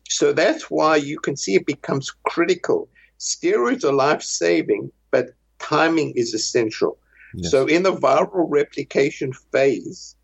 So 0.10 0.34
that's 0.34 0.70
why 0.70 0.98
you 0.98 1.20
can 1.20 1.36
see 1.36 1.56
it 1.56 1.66
becomes 1.66 2.12
critical. 2.28 2.90
Steroids 3.20 3.84
are 3.84 3.94
life 3.94 4.22
saving, 4.22 4.92
but 5.12 5.30
timing 5.60 6.14
is 6.16 6.34
essential. 6.34 6.98
Yes. 7.34 7.52
So 7.52 7.66
in 7.66 7.84
the 7.84 7.94
viral 7.94 8.46
replication 8.50 9.34
phase, 9.52 10.16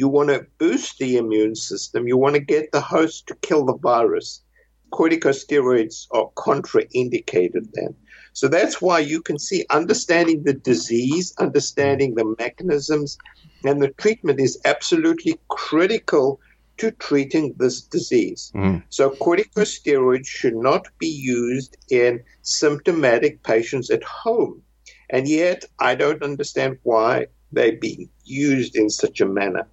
you 0.00 0.08
want 0.08 0.30
to 0.30 0.46
boost 0.56 0.96
the 0.98 1.18
immune 1.18 1.54
system. 1.54 2.08
You 2.08 2.16
want 2.16 2.34
to 2.34 2.40
get 2.40 2.72
the 2.72 2.80
host 2.80 3.26
to 3.26 3.34
kill 3.34 3.66
the 3.66 3.76
virus. 3.76 4.42
Corticosteroids 4.90 6.06
are 6.12 6.30
contraindicated 6.38 7.64
then. 7.74 7.94
So 8.32 8.48
that's 8.48 8.80
why 8.80 9.00
you 9.00 9.20
can 9.20 9.38
see 9.38 9.66
understanding 9.68 10.42
the 10.44 10.54
disease, 10.54 11.34
understanding 11.38 12.14
the 12.14 12.34
mechanisms, 12.38 13.18
and 13.62 13.82
the 13.82 13.90
treatment 14.02 14.40
is 14.40 14.58
absolutely 14.64 15.38
critical 15.48 16.40
to 16.78 16.92
treating 16.92 17.54
this 17.58 17.82
disease. 17.82 18.52
Mm. 18.54 18.82
So 18.88 19.10
corticosteroids 19.10 20.26
should 20.26 20.56
not 20.56 20.86
be 20.98 21.08
used 21.08 21.76
in 21.90 22.22
symptomatic 22.40 23.42
patients 23.42 23.90
at 23.90 24.02
home. 24.02 24.62
And 25.10 25.28
yet, 25.28 25.66
I 25.78 25.94
don't 25.94 26.22
understand 26.22 26.78
why 26.84 27.26
they're 27.52 27.76
being 27.76 28.08
used 28.24 28.76
in 28.76 28.88
such 28.88 29.20
a 29.20 29.26
manner. 29.26 29.66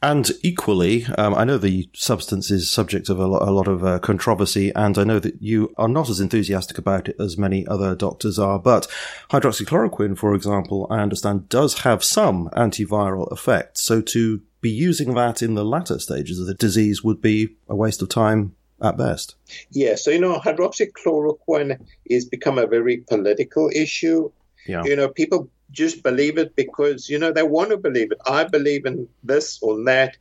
And 0.00 0.30
equally, 0.42 1.06
um, 1.16 1.34
I 1.34 1.44
know 1.44 1.58
the 1.58 1.88
substance 1.92 2.50
is 2.50 2.70
subject 2.70 3.08
of 3.08 3.18
a 3.18 3.26
lot, 3.26 3.48
a 3.48 3.50
lot 3.50 3.66
of 3.66 3.84
uh, 3.84 3.98
controversy, 3.98 4.72
and 4.74 4.96
I 4.96 5.04
know 5.04 5.18
that 5.18 5.42
you 5.42 5.74
are 5.76 5.88
not 5.88 6.08
as 6.08 6.20
enthusiastic 6.20 6.78
about 6.78 7.08
it 7.08 7.16
as 7.18 7.36
many 7.36 7.66
other 7.66 7.96
doctors 7.96 8.38
are. 8.38 8.60
But 8.60 8.86
hydroxychloroquine, 9.30 10.16
for 10.16 10.34
example, 10.34 10.86
I 10.88 11.00
understand 11.00 11.48
does 11.48 11.80
have 11.80 12.04
some 12.04 12.48
antiviral 12.50 13.30
effect. 13.32 13.78
So 13.78 14.00
to 14.02 14.40
be 14.60 14.70
using 14.70 15.14
that 15.14 15.42
in 15.42 15.54
the 15.54 15.64
latter 15.64 15.98
stages 15.98 16.38
of 16.38 16.46
the 16.46 16.54
disease 16.54 17.02
would 17.02 17.20
be 17.20 17.56
a 17.68 17.74
waste 17.74 18.02
of 18.02 18.08
time 18.08 18.54
at 18.80 18.96
best. 18.96 19.34
Yeah, 19.70 19.96
so 19.96 20.10
you 20.10 20.20
know, 20.20 20.38
hydroxychloroquine 20.38 21.80
has 22.10 22.24
become 22.24 22.58
a 22.58 22.66
very 22.66 22.98
political 22.98 23.70
issue. 23.74 24.30
Yeah. 24.66 24.84
You 24.84 24.96
know, 24.96 25.08
people 25.08 25.50
just 25.70 26.02
believe 26.02 26.38
it 26.38 26.56
because, 26.56 27.08
you 27.08 27.18
know, 27.18 27.32
they 27.32 27.42
want 27.42 27.70
to 27.70 27.76
believe 27.76 28.10
it. 28.12 28.18
I 28.26 28.44
believe 28.44 28.86
in 28.86 29.08
this 29.22 29.58
or 29.62 29.82
that, 29.84 30.16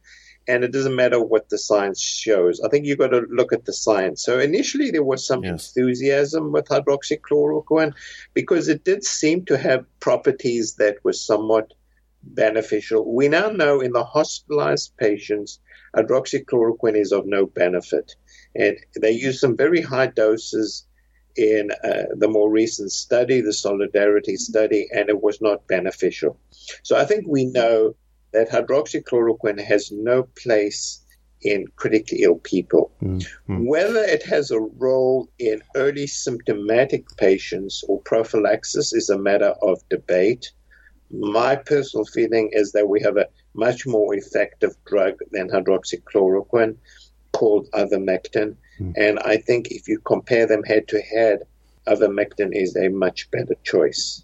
and 0.48 0.64
it 0.64 0.72
doesn't 0.72 0.96
matter 0.96 1.22
what 1.22 1.50
the 1.50 1.58
science 1.58 2.02
shows. 2.02 2.62
I 2.62 2.70
think 2.70 2.86
you've 2.86 2.98
got 2.98 3.10
to 3.10 3.26
look 3.30 3.52
at 3.52 3.66
the 3.66 3.74
science. 3.74 4.24
So 4.24 4.40
initially 4.40 4.92
there 4.92 5.04
was 5.04 5.26
some 5.26 5.44
yes. 5.44 5.76
enthusiasm 5.76 6.52
with 6.52 6.66
hydroxychloroquine 6.68 7.94
because 8.34 8.68
it 8.68 8.84
did 8.84 9.04
seem 9.04 9.46
to 9.46 9.58
have 9.58 9.86
properties 10.00 10.76
that 10.76 10.98
were 11.04 11.14
somewhat 11.14 11.74
beneficial. 12.24 13.14
We 13.14 13.28
now 13.28 13.50
know 13.50 13.82
in 13.82 13.92
the 13.92 14.04
hospitalized 14.04 14.96
patients, 14.98 15.60
hydroxychloroquine 15.96 16.98
is 16.98 17.12
of 17.12 17.26
no 17.26 17.46
benefit. 17.46 18.16
And 18.56 18.78
they 19.02 19.12
use 19.12 19.40
some 19.40 19.58
very 19.58 19.82
high 19.82 20.08
doses 20.08 20.86
in 21.38 21.70
uh, 21.84 22.04
the 22.16 22.28
more 22.28 22.50
recent 22.50 22.92
study, 22.92 23.42
the 23.42 23.54
Solidarity 23.54 24.36
study, 24.36 24.88
and 24.94 25.10
it 25.10 25.22
was 25.22 25.42
not 25.42 25.68
beneficial. 25.68 26.38
So 26.84 26.98
I 26.98 27.06
think 27.06 27.26
we 27.28 27.46
know 27.46 27.96
that 28.34 28.50
hydroxychloroquine 28.50 29.64
has 29.64 29.92
no 29.92 30.24
place 30.42 31.02
in 31.42 31.66
critically 31.76 32.24
ill 32.24 32.40
people. 32.40 32.92
Mm-hmm. 33.02 33.66
Whether 33.66 34.04
it 34.04 34.24
has 34.24 34.52
a 34.52 34.60
role 34.60 35.30
in 35.40 35.62
early 35.76 36.08
symptomatic 36.08 37.06
patients 37.18 37.84
or 37.88 38.02
prophylaxis 38.02 38.94
is 38.94 39.10
a 39.10 39.18
matter 39.18 39.54
of 39.62 39.88
debate. 39.90 40.52
My 41.12 41.56
personal 41.56 42.06
feeling 42.06 42.50
is 42.52 42.72
that 42.74 42.90
we 42.90 43.02
have 43.02 43.18
a 43.18 43.28
much 43.54 43.86
more 43.88 44.14
effective 44.16 44.76
drug 44.86 45.14
than 45.32 45.50
hydroxychloroquine 45.50 46.76
called 47.32 47.70
ivermectin. 47.72 48.56
Mm. 48.80 48.94
And 48.96 49.20
I 49.20 49.38
think 49.38 49.68
if 49.72 49.88
you 49.88 50.00
compare 50.00 50.48
them 50.48 50.64
head 50.64 50.88
to 50.90 51.02
head, 51.02 51.44
ivermectin 51.88 52.50
is 52.52 52.76
a 52.76 52.90
much 52.90 53.30
better 53.32 53.56
choice. 53.64 54.24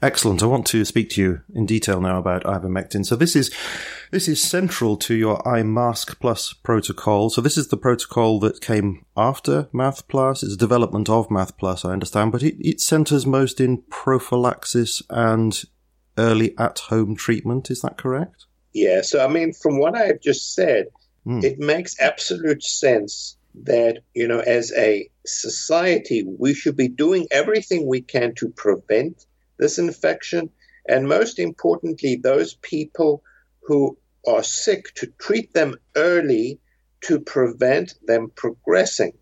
Excellent. 0.00 0.42
I 0.42 0.46
want 0.46 0.66
to 0.66 0.84
speak 0.84 1.10
to 1.10 1.20
you 1.22 1.40
in 1.54 1.66
detail 1.66 2.00
now 2.00 2.18
about 2.18 2.44
ivermectin. 2.44 3.06
So 3.06 3.16
this 3.16 3.34
is 3.34 3.50
this 4.10 4.28
is 4.28 4.42
central 4.42 4.96
to 4.98 5.14
your 5.14 5.38
iMask 5.44 6.18
Plus 6.20 6.52
protocol. 6.52 7.30
So 7.30 7.40
this 7.40 7.56
is 7.56 7.68
the 7.68 7.76
protocol 7.76 8.38
that 8.40 8.60
came 8.60 9.06
after 9.16 9.68
Math 9.72 10.06
Plus. 10.08 10.42
It's 10.42 10.54
a 10.54 10.58
development 10.58 11.08
of 11.08 11.30
Math 11.30 11.56
Plus, 11.56 11.84
I 11.84 11.92
understand, 11.92 12.32
but 12.32 12.42
it, 12.42 12.56
it 12.60 12.80
centers 12.80 13.26
most 13.26 13.60
in 13.60 13.82
prophylaxis 13.88 15.02
and 15.08 15.62
early 16.18 16.54
at-home 16.58 17.16
treatment. 17.16 17.70
Is 17.70 17.80
that 17.80 17.96
correct? 17.96 18.44
Yeah. 18.74 19.00
So 19.02 19.24
I 19.24 19.28
mean, 19.28 19.54
from 19.54 19.78
what 19.78 19.94
I've 19.94 20.20
just 20.20 20.54
said, 20.54 20.88
mm. 21.26 21.42
it 21.42 21.58
makes 21.58 21.98
absolute 21.98 22.62
sense 22.62 23.36
that 23.54 24.02
you 24.14 24.28
know, 24.28 24.40
as 24.40 24.72
a 24.72 25.08
society, 25.26 26.24
we 26.24 26.54
should 26.54 26.76
be 26.76 26.88
doing 26.88 27.26
everything 27.30 27.86
we 27.86 28.00
can 28.00 28.34
to 28.36 28.48
prevent 28.48 29.26
this 29.58 29.78
infection, 29.78 30.50
and 30.88 31.08
most 31.08 31.38
importantly, 31.38 32.16
those 32.16 32.54
people 32.54 33.22
who 33.62 33.96
are 34.26 34.42
sick 34.42 34.94
to 34.94 35.06
treat 35.18 35.52
them 35.52 35.76
early 35.96 36.58
to 37.02 37.20
prevent 37.20 37.94
them 38.06 38.30
progressing. 38.34 39.12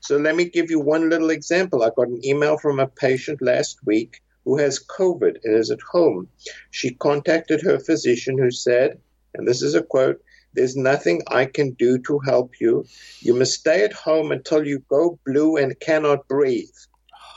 So 0.00 0.16
let 0.16 0.36
me 0.36 0.44
give 0.44 0.70
you 0.70 0.80
one 0.80 1.08
little 1.08 1.30
example. 1.30 1.82
I 1.82 1.90
got 1.96 2.08
an 2.08 2.24
email 2.24 2.58
from 2.58 2.78
a 2.78 2.86
patient 2.86 3.40
last 3.42 3.78
week 3.84 4.20
who 4.44 4.58
has 4.58 4.84
COVID 4.84 5.38
and 5.44 5.56
is 5.56 5.70
at 5.70 5.80
home. 5.80 6.28
She 6.70 6.94
contacted 6.94 7.62
her 7.62 7.78
physician 7.78 8.38
who 8.38 8.50
said, 8.50 8.98
and 9.34 9.46
this 9.46 9.62
is 9.62 9.74
a 9.74 9.82
quote, 9.82 10.22
there's 10.54 10.76
nothing 10.76 11.22
I 11.28 11.44
can 11.46 11.72
do 11.72 11.98
to 11.98 12.18
help 12.20 12.52
you. 12.60 12.86
You 13.20 13.34
must 13.34 13.54
stay 13.54 13.84
at 13.84 13.92
home 13.92 14.32
until 14.32 14.66
you 14.66 14.82
go 14.88 15.18
blue 15.24 15.56
and 15.56 15.78
cannot 15.78 16.26
breathe. 16.28 16.68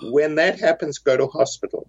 When 0.02 0.36
that 0.36 0.60
happens, 0.60 0.98
go 0.98 1.16
to 1.18 1.28
hospital. 1.28 1.88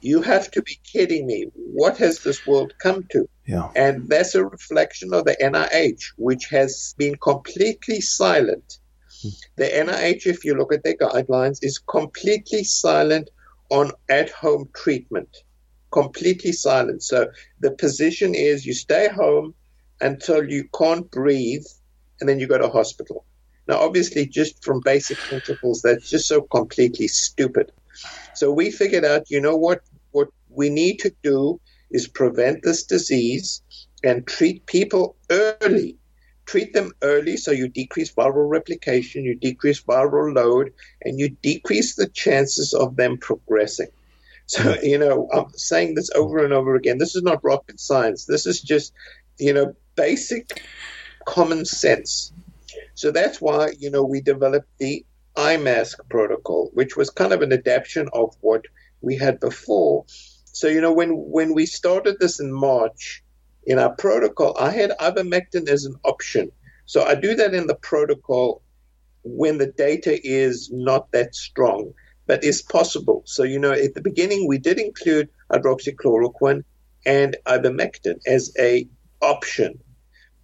you 0.00 0.22
have 0.22 0.50
to 0.52 0.62
be 0.62 0.78
kidding 0.90 1.26
me. 1.26 1.48
What 1.54 1.98
has 1.98 2.20
this 2.20 2.46
world 2.46 2.72
come 2.78 3.04
to? 3.10 3.28
Yeah. 3.46 3.70
And 3.76 4.08
that's 4.08 4.34
a 4.34 4.44
reflection 4.44 5.12
of 5.12 5.24
the 5.24 5.36
NIH, 5.42 6.12
which 6.16 6.46
has 6.46 6.94
been 6.96 7.16
completely 7.16 8.00
silent. 8.00 8.78
Hmm. 9.22 9.28
The 9.56 9.64
NIH, 9.64 10.26
if 10.26 10.44
you 10.44 10.54
look 10.54 10.72
at 10.72 10.82
their 10.84 10.96
guidelines, 10.96 11.58
is 11.62 11.78
completely 11.78 12.64
silent 12.64 13.28
on 13.68 13.92
at 14.08 14.30
home 14.30 14.70
treatment. 14.74 15.36
Completely 15.90 16.52
silent. 16.52 17.02
So 17.02 17.30
the 17.60 17.72
position 17.72 18.34
is 18.34 18.64
you 18.64 18.72
stay 18.72 19.08
home 19.08 19.54
until 20.02 20.48
you 20.48 20.68
can't 20.76 21.10
breathe 21.10 21.64
and 22.20 22.28
then 22.28 22.38
you 22.38 22.46
go 22.46 22.58
to 22.58 22.68
hospital. 22.68 23.24
Now, 23.68 23.78
obviously, 23.78 24.26
just 24.26 24.64
from 24.64 24.80
basic 24.80 25.18
principles, 25.18 25.82
that's 25.82 26.10
just 26.10 26.26
so 26.26 26.42
completely 26.42 27.08
stupid. 27.08 27.72
So 28.34 28.52
we 28.52 28.70
figured 28.70 29.04
out, 29.04 29.30
you 29.30 29.40
know 29.40 29.56
what? 29.56 29.82
What 30.10 30.28
we 30.50 30.68
need 30.68 30.98
to 31.00 31.14
do 31.22 31.60
is 31.90 32.08
prevent 32.08 32.62
this 32.62 32.82
disease 32.84 33.62
and 34.02 34.26
treat 34.26 34.66
people 34.66 35.16
early. 35.30 35.96
Treat 36.44 36.72
them 36.74 36.92
early 37.02 37.36
so 37.36 37.52
you 37.52 37.68
decrease 37.68 38.12
viral 38.12 38.50
replication, 38.50 39.24
you 39.24 39.36
decrease 39.36 39.80
viral 39.82 40.34
load, 40.34 40.72
and 41.02 41.20
you 41.20 41.28
decrease 41.28 41.94
the 41.94 42.08
chances 42.08 42.74
of 42.74 42.96
them 42.96 43.16
progressing. 43.16 43.88
So, 44.46 44.76
you 44.82 44.98
know, 44.98 45.28
I'm 45.32 45.50
saying 45.54 45.94
this 45.94 46.10
over 46.14 46.44
and 46.44 46.52
over 46.52 46.74
again. 46.74 46.98
This 46.98 47.14
is 47.14 47.22
not 47.22 47.44
rocket 47.44 47.78
science. 47.78 48.24
This 48.24 48.44
is 48.44 48.60
just, 48.60 48.92
you 49.38 49.54
know, 49.54 49.74
basic 49.94 50.62
common 51.26 51.64
sense. 51.64 52.32
So 52.94 53.10
that's 53.10 53.40
why, 53.40 53.70
you 53.78 53.90
know, 53.90 54.04
we 54.04 54.20
developed 54.20 54.68
the 54.78 55.04
iMask 55.36 55.96
protocol, 56.08 56.70
which 56.74 56.96
was 56.96 57.10
kind 57.10 57.32
of 57.32 57.42
an 57.42 57.52
adaptation 57.52 58.08
of 58.12 58.34
what 58.40 58.64
we 59.00 59.16
had 59.16 59.40
before. 59.40 60.04
So, 60.44 60.68
you 60.68 60.80
know, 60.80 60.92
when, 60.92 61.10
when 61.12 61.54
we 61.54 61.66
started 61.66 62.16
this 62.20 62.40
in 62.40 62.52
March, 62.52 63.22
in 63.64 63.78
our 63.78 63.94
protocol, 63.94 64.56
I 64.58 64.70
had 64.70 64.90
ivermectin 65.00 65.68
as 65.68 65.84
an 65.84 65.96
option. 66.04 66.50
So 66.84 67.04
I 67.04 67.14
do 67.14 67.34
that 67.36 67.54
in 67.54 67.66
the 67.66 67.76
protocol 67.76 68.62
when 69.24 69.58
the 69.58 69.68
data 69.68 70.18
is 70.22 70.70
not 70.72 71.10
that 71.12 71.34
strong, 71.34 71.94
but 72.26 72.44
is 72.44 72.60
possible. 72.60 73.22
So, 73.24 73.44
you 73.44 73.58
know, 73.58 73.72
at 73.72 73.94
the 73.94 74.02
beginning, 74.02 74.48
we 74.48 74.58
did 74.58 74.78
include 74.78 75.28
hydroxychloroquine 75.50 76.64
and 77.06 77.36
ivermectin 77.46 78.20
as 78.26 78.52
a 78.58 78.88
option 79.22 79.78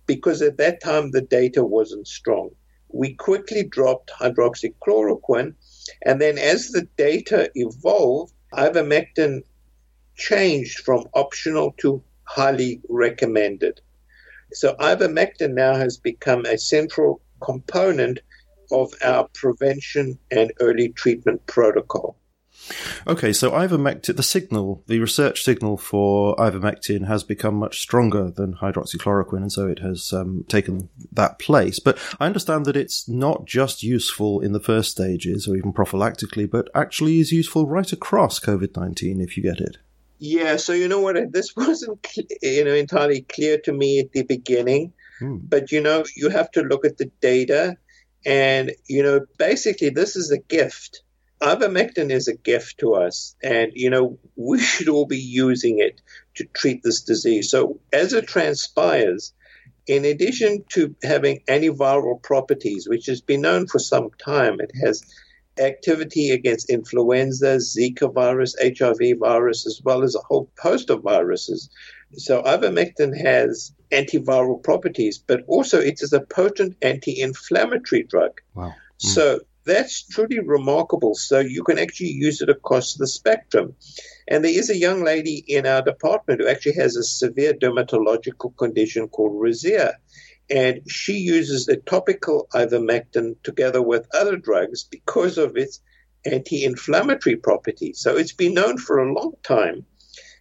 because 0.06 0.40
at 0.42 0.56
that 0.56 0.80
time 0.80 1.10
the 1.10 1.20
data 1.20 1.62
wasn't 1.62 2.08
strong. 2.08 2.50
We 2.88 3.14
quickly 3.14 3.64
dropped 3.64 4.10
hydroxychloroquine, 4.18 5.54
and 6.06 6.20
then 6.20 6.38
as 6.38 6.70
the 6.70 6.88
data 6.96 7.50
evolved, 7.54 8.32
ivermectin 8.54 9.42
changed 10.16 10.80
from 10.80 11.04
optional 11.14 11.74
to 11.80 12.02
highly 12.24 12.80
recommended. 12.88 13.80
So 14.52 14.74
ivermectin 14.74 15.52
now 15.52 15.74
has 15.74 15.98
become 15.98 16.46
a 16.46 16.56
central 16.56 17.20
component 17.40 18.20
of 18.72 18.92
our 19.04 19.28
prevention 19.34 20.18
and 20.30 20.52
early 20.60 20.88
treatment 20.90 21.46
protocol. 21.46 22.16
Okay, 23.06 23.32
so 23.32 23.50
ivermectin, 23.50 24.16
the 24.16 24.22
signal, 24.22 24.82
the 24.86 24.98
research 24.98 25.42
signal 25.42 25.76
for 25.76 26.36
ivermectin 26.36 27.06
has 27.06 27.24
become 27.24 27.54
much 27.54 27.80
stronger 27.80 28.30
than 28.30 28.54
hydroxychloroquine, 28.54 29.38
and 29.38 29.52
so 29.52 29.66
it 29.66 29.78
has 29.80 30.12
um, 30.12 30.44
taken 30.48 30.88
that 31.12 31.38
place. 31.38 31.78
But 31.78 31.98
I 32.20 32.26
understand 32.26 32.66
that 32.66 32.76
it's 32.76 33.08
not 33.08 33.46
just 33.46 33.82
useful 33.82 34.40
in 34.40 34.52
the 34.52 34.60
first 34.60 34.90
stages 34.90 35.48
or 35.48 35.56
even 35.56 35.72
prophylactically, 35.72 36.50
but 36.50 36.68
actually 36.74 37.20
is 37.20 37.32
useful 37.32 37.66
right 37.66 37.90
across 37.92 38.40
COVID 38.40 38.76
19 38.76 39.20
if 39.20 39.36
you 39.36 39.42
get 39.42 39.60
it. 39.60 39.78
Yeah, 40.18 40.56
so 40.56 40.72
you 40.72 40.88
know 40.88 41.00
what? 41.00 41.16
This 41.32 41.54
wasn't 41.56 42.06
you 42.42 42.64
know 42.64 42.74
entirely 42.74 43.22
clear 43.22 43.58
to 43.60 43.72
me 43.72 44.00
at 44.00 44.12
the 44.12 44.24
beginning, 44.24 44.92
hmm. 45.18 45.36
but 45.36 45.72
you 45.72 45.80
know 45.80 46.04
you 46.16 46.28
have 46.28 46.50
to 46.52 46.62
look 46.62 46.84
at 46.84 46.98
the 46.98 47.10
data, 47.20 47.76
and 48.26 48.72
you 48.86 49.02
know 49.02 49.24
basically 49.38 49.90
this 49.90 50.16
is 50.16 50.30
a 50.30 50.38
gift 50.38 51.02
ivermectin 51.40 52.10
is 52.10 52.28
a 52.28 52.36
gift 52.36 52.78
to 52.78 52.94
us, 52.94 53.36
and 53.42 53.72
you 53.74 53.90
know 53.90 54.18
we 54.36 54.58
should 54.60 54.88
all 54.88 55.06
be 55.06 55.18
using 55.18 55.78
it 55.78 56.00
to 56.36 56.44
treat 56.44 56.82
this 56.82 57.02
disease. 57.02 57.50
So 57.50 57.80
as 57.92 58.12
it 58.12 58.26
transpires, 58.26 59.32
in 59.86 60.04
addition 60.04 60.64
to 60.70 60.94
having 61.02 61.40
antiviral 61.48 62.22
properties, 62.22 62.88
which 62.88 63.06
has 63.06 63.20
been 63.20 63.40
known 63.40 63.66
for 63.66 63.78
some 63.78 64.10
time, 64.18 64.60
it 64.60 64.72
has 64.84 65.02
activity 65.58 66.30
against 66.30 66.70
influenza, 66.70 67.56
Zika 67.56 68.12
virus, 68.12 68.54
HIV 68.60 69.18
virus, 69.18 69.66
as 69.66 69.80
well 69.82 70.02
as 70.02 70.14
a 70.14 70.20
whole 70.20 70.50
host 70.58 70.90
of 70.90 71.02
viruses. 71.02 71.68
So 72.12 72.42
ivermectin 72.42 73.16
has 73.20 73.72
antiviral 73.90 74.62
properties, 74.62 75.18
but 75.18 75.42
also 75.46 75.80
it 75.80 76.00
is 76.02 76.12
a 76.12 76.20
potent 76.20 76.76
anti-inflammatory 76.82 78.04
drug. 78.04 78.40
Wow. 78.54 78.68
Mm. 78.68 78.74
So 78.98 79.40
that's 79.64 80.06
truly 80.06 80.38
remarkable. 80.38 81.14
So 81.14 81.40
you 81.40 81.62
can 81.62 81.78
actually 81.78 82.12
use 82.12 82.40
it 82.40 82.48
across 82.48 82.94
the 82.94 83.06
spectrum. 83.06 83.74
And 84.26 84.44
there 84.44 84.58
is 84.58 84.70
a 84.70 84.76
young 84.76 85.04
lady 85.04 85.44
in 85.46 85.66
our 85.66 85.82
department 85.82 86.40
who 86.40 86.48
actually 86.48 86.74
has 86.76 86.96
a 86.96 87.02
severe 87.02 87.52
dermatological 87.52 88.56
condition 88.56 89.08
called 89.08 89.32
rosacea. 89.32 89.94
And 90.50 90.80
she 90.90 91.14
uses 91.18 91.66
the 91.66 91.76
topical 91.76 92.48
ivermectin 92.54 93.36
together 93.42 93.82
with 93.82 94.08
other 94.14 94.36
drugs 94.36 94.84
because 94.84 95.36
of 95.36 95.56
its 95.56 95.80
anti 96.24 96.64
inflammatory 96.64 97.36
properties. 97.36 98.00
So 98.00 98.16
it's 98.16 98.32
been 98.32 98.54
known 98.54 98.78
for 98.78 98.98
a 98.98 99.12
long 99.12 99.34
time 99.42 99.84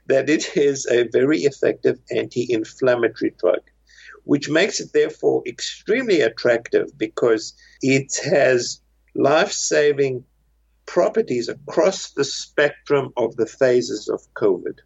that 0.08 0.30
it 0.30 0.56
is 0.56 0.86
a 0.86 1.10
very 1.10 1.39
effective 1.39 1.99
anti 2.10 2.51
inflammatory 2.51 3.36
drug, 3.38 3.60
which 4.23 4.49
makes 4.49 4.80
it 4.80 4.93
therefore 4.93 5.43
extremely 5.45 6.21
attractive 6.21 6.97
because 6.97 7.53
it 7.82 8.17
has 8.23 8.82
life 9.17 9.51
saving 9.51 10.23
properties 10.86 11.49
across 11.49 12.12
the 12.12 12.23
spectrum 12.23 13.12
of 13.17 13.36
the 13.36 13.45
phases 13.45 14.08
of 14.08 14.21
COVID. 14.36 14.80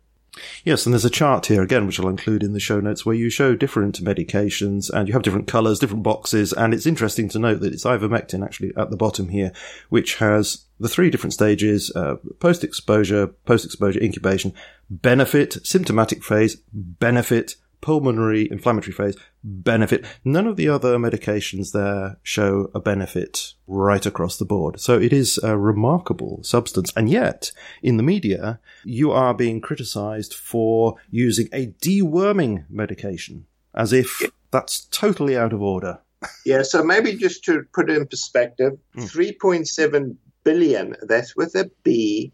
Yes, 0.63 0.85
and 0.85 0.93
there's 0.93 1.05
a 1.05 1.09
chart 1.09 1.47
here 1.47 1.61
again, 1.61 1.85
which 1.85 1.99
I'll 1.99 2.07
include 2.07 2.41
in 2.41 2.53
the 2.53 2.59
show 2.59 2.79
notes, 2.79 3.05
where 3.05 3.15
you 3.15 3.29
show 3.29 3.53
different 3.53 4.01
medications 4.01 4.89
and 4.89 5.07
you 5.07 5.13
have 5.13 5.23
different 5.23 5.47
colors, 5.47 5.77
different 5.77 6.03
boxes. 6.03 6.53
And 6.53 6.73
it's 6.73 6.85
interesting 6.85 7.27
to 7.29 7.39
note 7.39 7.59
that 7.59 7.73
it's 7.73 7.83
ivermectin 7.83 8.43
actually 8.43 8.71
at 8.77 8.89
the 8.89 8.97
bottom 8.97 9.27
here, 9.27 9.51
which 9.89 10.15
has 10.15 10.65
the 10.79 10.87
three 10.87 11.09
different 11.09 11.33
stages, 11.33 11.91
uh, 11.95 12.15
post 12.39 12.63
exposure, 12.63 13.27
post 13.27 13.65
exposure 13.65 14.01
incubation, 14.01 14.53
benefit, 14.89 15.57
symptomatic 15.65 16.23
phase, 16.23 16.55
benefit, 16.71 17.55
pulmonary 17.81 18.49
inflammatory 18.49 18.93
phase 18.93 19.17
benefit. 19.43 20.05
None 20.23 20.47
of 20.47 20.55
the 20.55 20.69
other 20.69 20.97
medications 20.97 21.71
there 21.71 22.17
show 22.23 22.69
a 22.73 22.79
benefit 22.79 23.53
right 23.67 24.05
across 24.05 24.37
the 24.37 24.45
board. 24.45 24.79
So 24.79 24.99
it 24.99 25.11
is 25.11 25.39
a 25.43 25.57
remarkable 25.57 26.43
substance. 26.43 26.93
And 26.95 27.09
yet, 27.09 27.51
in 27.81 27.97
the 27.97 28.03
media, 28.03 28.59
you 28.85 29.11
are 29.11 29.33
being 29.33 29.61
criticized 29.61 30.33
for 30.33 30.95
using 31.09 31.47
a 31.51 31.67
deworming 31.81 32.65
medication 32.69 33.45
as 33.73 33.93
if 33.93 34.21
that's 34.51 34.85
totally 34.85 35.37
out 35.37 35.53
of 35.53 35.61
order. 35.61 35.99
Yeah, 36.45 36.61
so 36.61 36.83
maybe 36.83 37.15
just 37.15 37.43
to 37.45 37.63
put 37.73 37.89
it 37.89 37.97
in 37.97 38.05
perspective, 38.05 38.73
mm. 38.95 39.11
3.7 39.39 40.15
billion, 40.43 40.95
that's 41.07 41.35
with 41.35 41.55
a 41.55 41.71
B, 41.83 42.31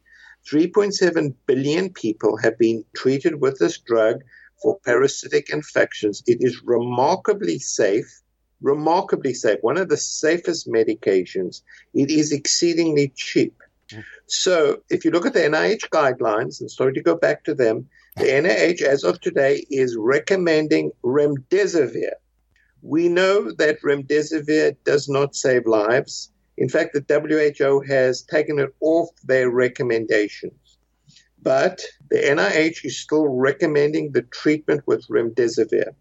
3.7 0.51 1.33
billion 1.45 1.91
people 1.91 2.37
have 2.37 2.57
been 2.57 2.83
treated 2.95 3.41
with 3.41 3.59
this 3.59 3.77
drug 3.77 4.21
for 4.61 4.79
parasitic 4.85 5.49
infections. 5.49 6.23
It 6.27 6.37
is 6.41 6.61
remarkably 6.63 7.59
safe, 7.59 8.21
remarkably 8.61 9.33
safe, 9.33 9.59
one 9.61 9.77
of 9.77 9.89
the 9.89 9.97
safest 9.97 10.67
medications. 10.67 11.61
It 11.93 12.09
is 12.09 12.31
exceedingly 12.31 13.13
cheap. 13.15 13.55
Mm. 13.89 14.03
So, 14.27 14.81
if 14.89 15.05
you 15.05 15.11
look 15.11 15.25
at 15.25 15.33
the 15.33 15.41
NIH 15.41 15.89
guidelines, 15.89 16.59
and 16.59 16.69
sorry 16.69 16.93
to 16.93 17.01
go 17.01 17.15
back 17.15 17.43
to 17.45 17.53
them, 17.53 17.87
the 18.17 18.25
NIH, 18.25 18.81
as 18.81 19.03
of 19.03 19.21
today, 19.21 19.65
is 19.69 19.95
recommending 19.95 20.91
remdesivir. 21.03 22.13
We 22.81 23.09
know 23.09 23.51
that 23.53 23.81
remdesivir 23.81 24.75
does 24.83 25.07
not 25.07 25.35
save 25.35 25.67
lives. 25.67 26.31
In 26.57 26.67
fact, 26.67 26.93
the 26.93 27.05
WHO 27.07 27.81
has 27.81 28.23
taken 28.23 28.59
it 28.59 28.73
off 28.81 29.09
their 29.23 29.49
recommendations. 29.49 30.66
But 31.47 31.81
the 32.09 32.17
NIH 32.17 32.83
is 32.83 32.99
still 32.99 33.25
recommending 33.25 34.11
the 34.11 34.23
treatment 34.23 34.81
with 34.85 35.07
remdesivir. 35.07 35.91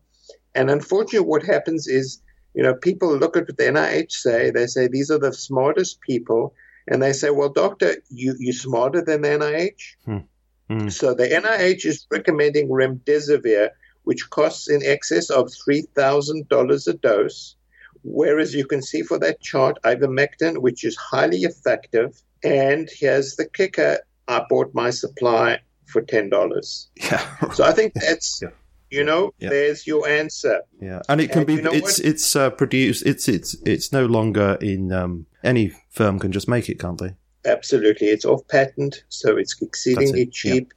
And 0.57 0.69
unfortunately, 0.69 1.29
what 1.29 1.45
happens 1.45 1.87
is, 1.87 2.21
you 2.53 2.65
know, 2.65 2.75
people 2.75 3.17
look 3.17 3.37
at 3.37 3.47
what 3.47 3.57
the 3.57 3.63
NIH 3.63 4.11
say, 4.11 4.51
they 4.51 4.67
say 4.67 4.89
these 4.89 5.09
are 5.09 5.21
the 5.21 5.33
smartest 5.33 6.01
people, 6.01 6.53
and 6.89 7.01
they 7.01 7.13
say, 7.13 7.31
well, 7.31 7.49
doctor, 7.49 7.95
you, 8.09 8.35
you're 8.41 8.53
smarter 8.53 9.01
than 9.03 9.23
the 9.23 9.29
NIH? 9.29 9.83
Hmm. 10.05 10.27
Hmm. 10.69 10.89
So 10.89 11.15
the 11.15 11.29
NIH 11.29 11.87
is 11.87 12.09
recommending 12.11 12.69
remdesivir, 12.69 13.71
which 14.03 14.29
costs 14.31 14.69
in 14.69 14.83
excess 14.85 15.31
of 15.31 15.47
$3,000 15.47 16.89
a 16.89 16.93
dose. 16.95 17.55
Whereas 18.03 18.53
you 18.53 18.67
can 18.67 18.83
see 18.83 19.03
for 19.03 19.21
that 19.21 19.41
chart, 19.43 19.79
ivermectin, 19.85 20.59
which 20.59 20.83
is 20.83 20.97
highly 20.97 21.43
effective. 21.43 22.21
And 22.43 22.91
here's 22.93 23.37
the 23.37 23.49
kicker 23.49 24.01
I 24.29 24.45
bought 24.49 24.75
my 24.75 24.91
supply 24.91 25.61
for 25.87 26.03
ten 26.03 26.31
dollars. 26.31 26.89
Yeah. 26.97 27.51
so 27.53 27.65
I 27.65 27.73
think 27.73 27.95
that's 27.95 28.41
yeah. 28.43 28.51
you 28.91 29.05
know 29.05 29.33
yeah. 29.39 29.51
there's 29.51 29.87
your 29.87 30.09
answer. 30.09 30.63
Yeah, 30.81 31.03
and 31.09 31.21
it 31.21 31.31
can 31.31 31.39
and 31.39 31.47
be 31.47 31.55
you 31.55 31.63
know 31.63 31.73
it's 31.73 31.99
what? 31.99 32.07
it's 32.07 32.37
uh, 32.37 32.51
produced 32.51 33.07
it's 33.07 33.29
it's 33.29 33.57
it's 33.65 33.93
no 33.93 34.07
longer 34.07 34.59
in 34.61 34.93
um, 34.93 35.27
any 35.45 35.73
firm 35.91 36.19
can 36.19 36.33
just 36.33 36.49
make 36.49 36.69
it, 36.69 36.79
can't 36.79 36.99
they? 36.99 37.15
Absolutely, 37.45 38.09
it's 38.09 38.25
off 38.25 38.47
patent, 38.49 39.05
so 39.09 39.37
it's 39.37 39.57
exceedingly 39.63 40.23
it. 40.23 40.33
cheap, 40.33 40.73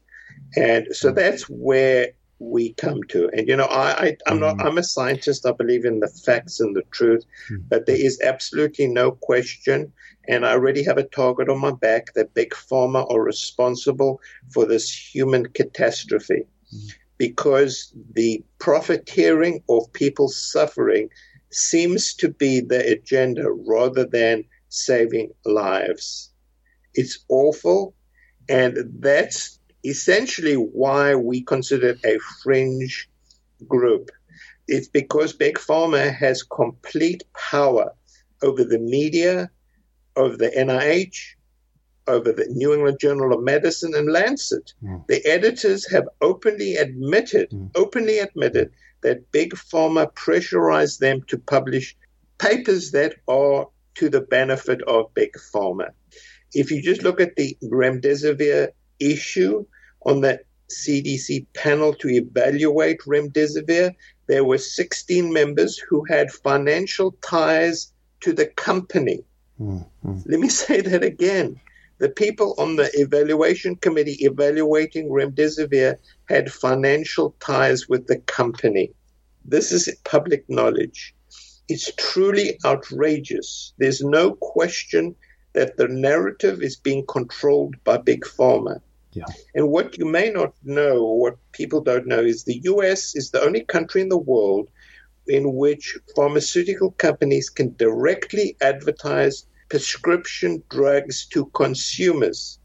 yeah. 0.55 0.65
and 0.75 0.95
so 0.95 1.12
mm. 1.12 1.15
that's 1.15 1.43
where 1.49 2.09
we 2.39 2.73
come 2.73 3.04
to. 3.10 3.30
And 3.34 3.47
you 3.47 3.56
know, 3.56 3.65
I, 3.65 3.91
I 4.25 4.32
am 4.32 4.38
mm. 4.38 4.41
not 4.41 4.65
I'm 4.65 4.78
a 4.78 4.84
scientist. 4.84 5.45
I 5.45 5.52
believe 5.52 5.86
in 5.86 5.99
the 5.99 6.08
facts 6.08 6.60
and 6.60 6.75
the 6.75 6.84
truth, 6.91 7.25
mm. 7.52 7.63
but 7.67 7.86
there 7.86 7.99
is 7.99 8.19
absolutely 8.21 8.88
no 8.88 9.12
question 9.12 9.91
and 10.30 10.45
I 10.45 10.52
already 10.52 10.84
have 10.84 10.99
a 10.99 11.04
target 11.04 11.49
on 11.49 11.60
my 11.60 11.71
back 11.71 12.13
that 12.13 12.36
big 12.36 12.52
pharma 12.52 13.12
are 13.12 13.21
responsible 13.21 14.21
for 14.54 14.65
this 14.65 14.89
human 14.93 15.47
catastrophe 15.47 16.43
mm. 16.73 16.93
because 17.17 17.91
the 18.13 18.43
profiteering 18.60 19.63
of 19.69 19.91
people 19.93 20.30
suffering 20.30 21.10
seems 21.49 22.13
to 22.13 22.30
be 22.30 22.62
the 22.62 22.91
agenda 22.91 23.52
rather 23.52 24.06
than 24.06 24.43
saving 24.69 25.32
lives. 25.45 26.30
It's 26.93 27.25
awful, 27.28 27.95
and 28.47 28.78
that's 28.99 29.59
essentially 29.84 30.56
why 30.56 31.15
we 31.15 31.42
consider 31.42 31.89
it 31.89 32.06
a 32.06 32.20
fringe 32.44 33.10
group. 33.68 34.12
It's 34.68 34.88
because 34.88 35.34
Big 35.34 35.58
Pharma 35.58 36.13
has 36.13 36.44
complete 36.44 37.24
power 37.34 37.94
over 38.42 38.63
the 38.63 38.80
media, 38.80 39.50
over 40.15 40.38
the 40.38 40.50
NIH, 40.50 41.36
over 42.08 42.32
the 42.32 42.46
New 42.50 42.74
England 42.74 43.00
Journal 43.00 43.34
of 43.34 43.44
Medicine 43.44 43.94
and 43.96 44.12
Lancet. 44.12 44.74
Mm. 44.84 45.08
The 45.08 45.26
editors 45.26 45.89
have 45.92 46.08
openly 46.22 46.76
admitted, 46.76 47.52
mm. 47.52 47.70
openly 47.76 48.20
admitted 48.20 48.72
that 49.02 49.32
big 49.32 49.54
pharma 49.54 50.13
pressurized 50.13 51.00
them 51.00 51.22
to 51.28 51.38
publish 51.38 51.96
papers 52.38 52.92
that 52.92 53.15
are 53.28 53.68
to 53.96 54.10
the 54.10 54.22
benefit 54.22 54.82
of 54.84 55.13
big 55.13 55.34
pharma. 55.54 55.89
If 56.54 56.72
you 56.72 56.82
just 56.82 57.04
look 57.04 57.22
at 57.22 57.36
the 57.36 57.58
remdesivir 57.63 58.70
issue 58.99 59.65
on 60.05 60.21
the 60.21 60.39
CDC 60.69 61.45
panel 61.53 61.93
to 61.95 62.09
evaluate 62.09 63.01
remdesivir, 63.01 63.95
there 64.27 64.43
were 64.43 64.57
16 64.57 65.33
members 65.33 65.77
who 65.77 66.03
had 66.05 66.31
financial 66.31 67.12
ties 67.21 67.91
to 68.21 68.33
the 68.33 68.45
company. 68.45 69.23
Mm-hmm. 69.59 70.19
Let 70.25 70.39
me 70.39 70.49
say 70.63 70.81
that 70.81 71.03
again. 71.03 71.59
The 71.97 72.09
people 72.09 72.55
on 72.57 72.77
the 72.77 72.89
evaluation 72.93 73.75
committee 73.75 74.17
evaluating 74.21 75.09
remdesivir 75.09 75.97
had 76.29 76.51
financial 76.51 77.35
ties 77.41 77.89
with 77.89 78.07
the 78.07 78.19
company. 78.19 78.93
This 79.43 79.71
is 79.71 79.93
public 80.05 80.45
knowledge. 80.47 81.13
It's 81.67 81.91
truly 81.97 82.57
outrageous. 82.63 83.73
There's 83.77 84.01
no 84.01 84.33
question 84.33 85.15
that 85.53 85.75
the 85.75 85.88
narrative 85.88 86.62
is 86.62 86.77
being 86.77 87.05
controlled 87.05 87.75
by 87.83 87.97
big 87.97 88.21
pharma. 88.21 88.79
Yeah. 89.19 89.34
And 89.55 89.69
what 89.69 89.97
you 89.97 90.05
may 90.05 90.29
not 90.29 90.53
know, 90.63 91.03
what 91.03 91.38
people 91.51 91.82
don't 91.82 92.08
know, 92.08 92.19
is 92.19 92.43
the 92.43 92.62
US 92.63 93.15
is 93.15 93.32
the 93.32 93.41
only 93.41 93.63
country 93.63 94.01
in 94.01 94.10
the 94.10 94.17
world 94.17 94.69
in 95.27 95.55
which 95.55 95.97
pharmaceutical 96.15 96.91
companies 96.91 97.49
can 97.49 97.75
directly 97.75 98.55
advertise 98.62 99.45
prescription 99.69 100.63
drugs 100.69 101.25
to 101.27 101.45
consumers 101.47 102.60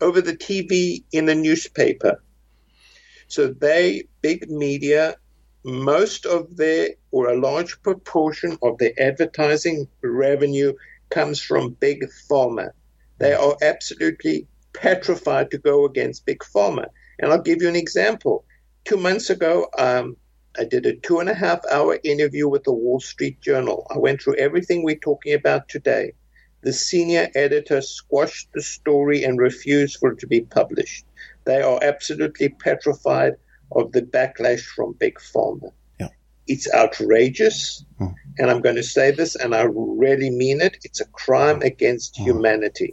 over 0.00 0.20
the 0.20 0.36
TV 0.36 1.04
in 1.12 1.26
the 1.26 1.34
newspaper. 1.34 2.22
So 3.28 3.48
they, 3.48 4.08
big 4.22 4.50
media, 4.50 5.16
most 5.64 6.26
of 6.26 6.56
their 6.56 6.90
or 7.10 7.28
a 7.28 7.38
large 7.38 7.82
proportion 7.82 8.56
of 8.62 8.78
their 8.78 8.92
advertising 8.98 9.88
revenue 10.00 10.72
comes 11.10 11.40
from 11.40 11.70
big 11.70 12.04
pharma. 12.30 12.70
They 13.18 13.30
mm. 13.30 13.40
are 13.40 13.56
absolutely 13.62 14.46
petrified 14.76 15.50
to 15.50 15.58
go 15.58 15.84
against 15.84 16.26
big 16.26 16.40
pharma. 16.40 16.86
And 17.18 17.32
I'll 17.32 17.42
give 17.42 17.62
you 17.62 17.68
an 17.68 17.76
example. 17.76 18.44
Two 18.84 18.96
months 18.96 19.30
ago, 19.30 19.68
um, 19.78 20.16
I 20.58 20.64
did 20.64 20.86
a 20.86 20.94
two 20.96 21.18
and 21.18 21.28
a 21.28 21.34
half 21.34 21.60
hour 21.70 21.98
interview 22.04 22.48
with 22.48 22.64
the 22.64 22.72
Wall 22.72 23.00
Street 23.00 23.40
Journal. 23.40 23.86
I 23.90 23.98
went 23.98 24.22
through 24.22 24.36
everything 24.36 24.84
we're 24.84 24.96
talking 24.96 25.34
about 25.34 25.68
today 25.68 26.12
the 26.66 26.72
senior 26.72 27.28
editor 27.36 27.80
squashed 27.80 28.48
the 28.52 28.60
story 28.60 29.22
and 29.22 29.38
refused 29.38 29.98
for 29.98 30.10
it 30.10 30.18
to 30.18 30.26
be 30.26 30.40
published. 30.40 31.06
They 31.44 31.62
are 31.62 31.78
absolutely 31.80 32.48
petrified 32.48 33.34
of 33.70 33.92
the 33.92 34.02
backlash 34.02 34.62
from 34.62 34.94
Big 34.94 35.16
Pharma. 35.18 35.70
Yeah. 36.00 36.08
It's 36.48 36.68
outrageous, 36.74 37.84
hmm. 37.98 38.08
and 38.38 38.50
I'm 38.50 38.62
going 38.62 38.74
to 38.74 38.82
say 38.82 39.12
this, 39.12 39.36
and 39.36 39.54
I 39.54 39.62
really 39.62 40.30
mean 40.30 40.60
it. 40.60 40.78
It's 40.82 41.00
a 41.00 41.06
crime 41.06 41.62
against 41.62 42.16
hmm. 42.16 42.24
humanity. 42.24 42.92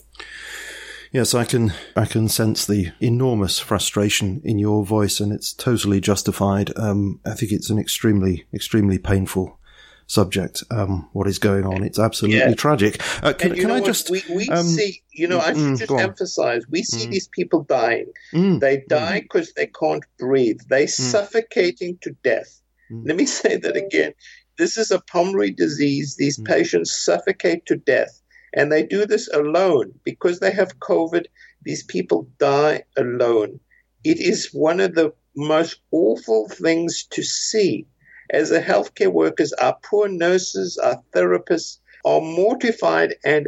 Yes, 1.14 1.36
I 1.36 1.46
can 1.46 1.74
I 1.96 2.06
can 2.06 2.28
sense 2.28 2.66
the 2.66 2.92
enormous 3.00 3.60
frustration 3.60 4.42
in 4.44 4.58
your 4.58 4.84
voice, 4.84 5.20
and 5.20 5.32
it's 5.32 5.54
totally 5.54 6.02
justified. 6.02 6.72
Um, 6.76 7.20
I 7.24 7.36
think 7.36 7.52
it's 7.52 7.70
an 7.70 7.78
extremely 7.78 8.48
extremely 8.52 8.98
painful 8.98 9.60
subject, 10.08 10.64
um, 10.72 11.08
what 11.14 11.28
is 11.28 11.38
going 11.38 11.66
on. 11.66 11.84
It's 11.84 12.00
absolutely 12.00 12.40
yeah. 12.40 12.54
tragic. 12.56 13.00
Uh, 13.24 13.32
can, 13.34 13.54
can 13.54 13.70
I 13.70 13.80
just. 13.80 14.10
We, 14.10 14.24
we 14.34 14.50
um, 14.50 14.66
see, 14.66 15.04
you 15.12 15.28
know, 15.28 15.40
I 15.40 15.54
should 15.54 15.58
mm, 15.58 15.78
just 15.78 15.92
emphasize 15.92 16.64
we 16.68 16.82
see 16.82 17.06
mm. 17.08 17.12
these 17.12 17.28
people 17.28 17.64
dying. 17.64 18.12
Mm, 18.34 18.60
they 18.60 18.78
mm. 18.78 18.88
die 18.88 19.22
because 19.22 19.54
they 19.54 19.68
can't 19.68 20.04
breathe, 20.18 20.62
they're 20.68 20.88
mm. 20.88 20.90
suffocating 20.90 22.00
to 22.02 22.16
death. 22.24 22.60
Mm. 22.92 23.08
Let 23.08 23.18
me 23.18 23.26
say 23.40 23.58
that 23.58 23.76
again. 23.78 24.14
This 24.58 24.78
is 24.78 24.90
a 24.90 25.00
pulmonary 25.00 25.52
disease. 25.52 26.16
These 26.16 26.40
patients 26.40 26.92
suffocate 26.92 27.68
to 27.68 27.76
death. 27.76 28.20
And 28.54 28.72
they 28.72 28.84
do 28.84 29.06
this 29.06 29.28
alone 29.28 29.94
because 30.04 30.40
they 30.40 30.52
have 30.52 30.80
COVID. 30.80 31.26
These 31.64 31.84
people 31.84 32.28
die 32.38 32.84
alone. 32.96 33.60
It 34.04 34.20
is 34.20 34.54
one 34.54 34.80
of 34.80 34.96
the 34.96 35.14
most 35.36 35.80
awful 35.92 36.48
things 36.50 37.06
to 37.12 37.24
see 37.24 37.88
as 38.30 38.52
a 38.52 38.62
healthcare 38.62 39.12
workers, 39.12 39.54
our 39.54 39.78
poor 39.84 40.08
nurses, 40.08 40.78
our 40.78 41.02
therapists 41.14 41.78
are 42.04 42.20
mortified 42.20 43.16
and 43.24 43.48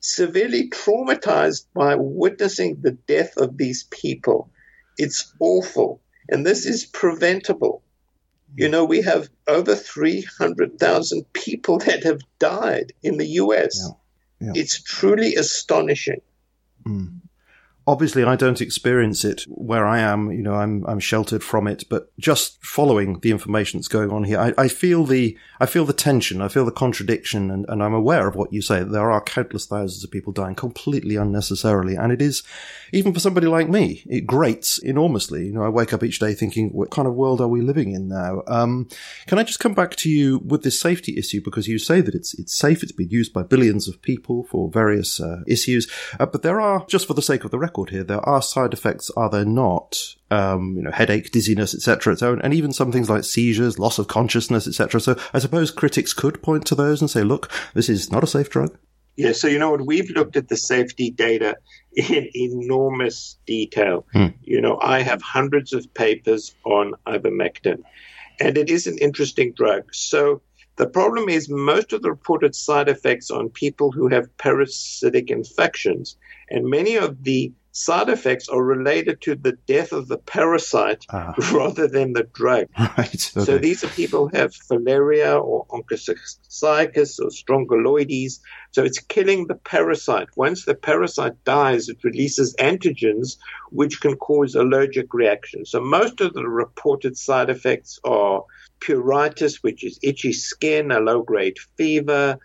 severely 0.00 0.70
traumatized 0.70 1.66
by 1.74 1.94
witnessing 1.96 2.78
the 2.80 2.92
death 2.92 3.36
of 3.36 3.56
these 3.56 3.84
people. 3.84 4.50
It's 4.96 5.32
awful. 5.40 6.00
And 6.28 6.44
this 6.44 6.66
is 6.66 6.86
preventable. 6.86 7.82
You 8.56 8.68
know, 8.68 8.84
we 8.84 9.02
have 9.02 9.28
over 9.46 9.74
300,000 9.74 11.32
people 11.32 11.78
that 11.86 12.04
have 12.04 12.20
died 12.38 12.92
in 13.02 13.18
the 13.18 13.26
US. 13.42 13.80
Yeah. 13.82 13.94
Yeah. 14.40 14.52
It's 14.54 14.82
truly 14.82 15.34
astonishing. 15.34 16.20
Mm 16.86 17.27
obviously 17.88 18.22
I 18.22 18.36
don't 18.36 18.60
experience 18.60 19.24
it 19.24 19.44
where 19.48 19.86
I 19.86 19.98
am. 20.00 20.30
You 20.30 20.42
know, 20.42 20.54
I'm 20.54 20.84
I'm 20.86 21.00
sheltered 21.00 21.42
from 21.42 21.66
it, 21.66 21.84
but 21.88 22.12
just 22.18 22.62
following 22.64 23.20
the 23.20 23.30
information 23.30 23.78
that's 23.78 23.88
going 23.88 24.10
on 24.10 24.24
here, 24.24 24.38
I, 24.38 24.52
I 24.58 24.68
feel 24.68 25.04
the 25.04 25.36
I 25.58 25.66
feel 25.66 25.86
the 25.86 25.94
tension, 25.94 26.42
I 26.42 26.48
feel 26.48 26.66
the 26.66 26.70
contradiction, 26.70 27.50
and, 27.50 27.64
and 27.68 27.82
I'm 27.82 27.94
aware 27.94 28.28
of 28.28 28.36
what 28.36 28.52
you 28.52 28.60
say. 28.60 28.82
There 28.82 29.10
are 29.10 29.22
countless 29.22 29.66
thousands 29.66 30.04
of 30.04 30.10
people 30.10 30.34
dying 30.34 30.54
completely 30.54 31.16
unnecessarily, 31.16 31.96
and 31.96 32.12
it 32.12 32.20
is 32.20 32.42
even 32.92 33.14
for 33.14 33.20
somebody 33.20 33.46
like 33.46 33.68
me, 33.68 34.02
it 34.06 34.26
grates 34.26 34.78
enormously. 34.78 35.46
You 35.46 35.52
know, 35.54 35.62
I 35.62 35.70
wake 35.70 35.92
up 35.94 36.02
each 36.02 36.18
day 36.18 36.34
thinking, 36.34 36.68
what 36.70 36.90
kind 36.90 37.08
of 37.08 37.14
world 37.14 37.40
are 37.40 37.48
we 37.48 37.62
living 37.62 37.92
in 37.92 38.08
now? 38.08 38.42
Um, 38.46 38.88
can 39.26 39.38
I 39.38 39.44
just 39.44 39.60
come 39.60 39.74
back 39.74 39.96
to 39.96 40.10
you 40.10 40.38
with 40.38 40.62
this 40.62 40.78
safety 40.78 41.16
issue 41.16 41.40
because 41.42 41.66
you 41.66 41.78
say 41.78 42.02
that 42.02 42.14
it's 42.14 42.34
it's 42.34 42.54
safe, 42.54 42.82
it's 42.82 42.92
been 42.92 43.08
used 43.08 43.32
by 43.32 43.42
billions 43.42 43.88
of 43.88 44.02
people 44.02 44.44
for 44.44 44.68
various 44.70 45.20
uh, 45.20 45.40
issues, 45.46 45.90
uh, 46.20 46.26
but 46.26 46.42
there 46.42 46.60
are 46.60 46.84
just 46.86 47.06
for 47.06 47.14
the 47.14 47.22
sake 47.22 47.44
of 47.44 47.50
the 47.50 47.58
record 47.58 47.77
record 47.78 47.90
here. 47.94 48.04
There 48.04 48.26
are 48.28 48.42
side 48.42 48.72
effects, 48.72 49.10
are 49.16 49.30
there 49.30 49.44
not? 49.44 49.98
Um, 50.30 50.74
you 50.76 50.82
know, 50.82 50.90
headache, 50.90 51.30
dizziness, 51.30 51.74
etc. 51.74 52.16
So, 52.16 52.38
and 52.42 52.52
even 52.52 52.72
some 52.72 52.92
things 52.92 53.08
like 53.08 53.24
seizures, 53.24 53.78
loss 53.78 53.98
of 53.98 54.08
consciousness, 54.08 54.66
etc. 54.66 55.00
So, 55.00 55.16
I 55.32 55.38
suppose 55.38 55.70
critics 55.70 56.12
could 56.12 56.42
point 56.42 56.66
to 56.66 56.74
those 56.74 57.00
and 57.00 57.10
say, 57.10 57.22
"Look, 57.22 57.50
this 57.74 57.88
is 57.88 58.12
not 58.12 58.24
a 58.24 58.26
safe 58.26 58.50
drug." 58.50 58.76
Yeah. 59.16 59.32
So, 59.32 59.48
you 59.48 59.58
know 59.58 59.70
what? 59.70 59.86
We've 59.86 60.10
looked 60.10 60.36
at 60.36 60.48
the 60.48 60.56
safety 60.56 61.10
data 61.10 61.56
in 61.96 62.28
enormous 62.34 63.38
detail. 63.46 64.06
Hmm. 64.12 64.28
You 64.42 64.60
know, 64.60 64.78
I 64.82 65.00
have 65.00 65.22
hundreds 65.22 65.72
of 65.72 65.92
papers 65.94 66.54
on 66.64 66.92
ivermectin, 67.06 67.82
and 68.38 68.58
it 68.58 68.68
is 68.68 68.86
an 68.86 68.98
interesting 68.98 69.54
drug. 69.54 69.94
So, 69.94 70.42
the 70.76 70.86
problem 70.86 71.28
is 71.28 71.48
most 71.48 71.92
of 71.92 72.02
the 72.02 72.10
reported 72.10 72.54
side 72.54 72.88
effects 72.88 73.32
on 73.32 73.48
people 73.48 73.90
who 73.90 74.08
have 74.08 74.36
parasitic 74.38 75.30
infections, 75.30 76.16
and 76.50 76.66
many 76.66 76.96
of 76.96 77.24
the 77.24 77.52
side 77.78 78.08
effects 78.08 78.48
are 78.48 78.62
related 78.62 79.20
to 79.22 79.36
the 79.36 79.52
death 79.66 79.92
of 79.92 80.08
the 80.08 80.18
parasite 80.18 81.04
uh, 81.10 81.32
rather 81.52 81.86
than 81.86 82.12
the 82.12 82.24
drug. 82.24 82.66
Right. 82.98 83.32
Okay. 83.36 83.44
So 83.44 83.58
these 83.58 83.84
are 83.84 83.88
people 83.88 84.28
who 84.28 84.36
have 84.36 84.52
filaria 84.52 85.40
or 85.40 85.66
onchocerciasis 85.66 87.20
or 87.20 87.28
strongyloides. 87.28 88.40
So 88.72 88.82
it's 88.82 88.98
killing 88.98 89.46
the 89.46 89.54
parasite. 89.54 90.28
Once 90.36 90.64
the 90.64 90.74
parasite 90.74 91.44
dies, 91.44 91.88
it 91.88 92.02
releases 92.02 92.56
antigens 92.56 93.36
which 93.70 94.00
can 94.00 94.16
cause 94.16 94.56
allergic 94.56 95.14
reactions. 95.14 95.70
So 95.70 95.80
most 95.80 96.20
of 96.20 96.34
the 96.34 96.48
reported 96.48 97.16
side 97.16 97.50
effects 97.50 98.00
are 98.04 98.42
pruritus, 98.80 99.62
which 99.62 99.84
is 99.84 100.00
itchy 100.02 100.32
skin, 100.32 100.90
a 100.90 100.98
low 100.98 101.22
grade 101.22 101.58
fever, 101.76 102.38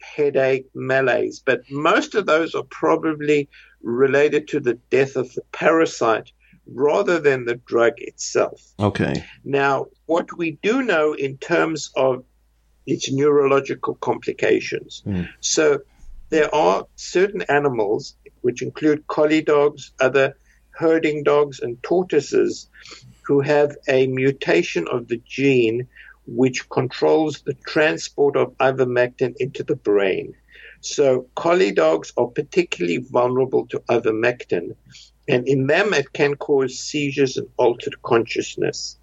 headache, 0.00 0.66
malaise. 0.74 1.42
But 1.44 1.62
most 1.70 2.14
of 2.14 2.26
those 2.26 2.54
are 2.54 2.64
probably 2.64 3.48
related 3.86 4.48
to 4.48 4.58
the 4.58 4.74
death 4.90 5.14
of 5.14 5.32
the 5.34 5.42
parasite 5.52 6.32
rather 6.66 7.20
than 7.20 7.44
the 7.44 7.54
drug 7.54 7.92
itself. 7.98 8.60
Okay. 8.80 9.24
Now, 9.44 9.86
what 10.06 10.36
we 10.36 10.58
do 10.62 10.82
know 10.82 11.12
in 11.12 11.38
terms 11.38 11.92
of 11.94 12.24
its 12.84 13.10
neurological 13.10 13.94
complications. 13.94 15.02
Mm. 15.06 15.28
So, 15.40 15.80
there 16.30 16.52
are 16.52 16.86
certain 16.96 17.42
animals, 17.42 18.16
which 18.40 18.60
include 18.60 19.06
collie 19.06 19.42
dogs, 19.42 19.92
other 20.00 20.36
herding 20.70 21.22
dogs, 21.22 21.60
and 21.60 21.80
tortoises, 21.84 22.68
who 23.22 23.40
have 23.40 23.76
a 23.88 24.08
mutation 24.08 24.88
of 24.88 25.06
the 25.06 25.20
gene 25.24 25.86
which 26.26 26.68
controls 26.68 27.42
the 27.42 27.54
transport 27.54 28.36
of 28.36 28.56
ivermectin 28.58 29.36
into 29.38 29.62
the 29.62 29.76
brain. 29.76 30.34
So 30.88 31.26
collie 31.34 31.72
dogs 31.72 32.12
are 32.16 32.28
particularly 32.28 32.98
vulnerable 32.98 33.66
to 33.68 33.80
ivermectin, 33.90 34.76
and 35.28 35.48
in 35.48 35.66
them 35.66 35.92
it 35.92 36.12
can 36.12 36.36
cause 36.36 36.78
seizures 36.78 37.36
and 37.36 37.48
altered 37.56 38.00
consciousness. 38.02 38.96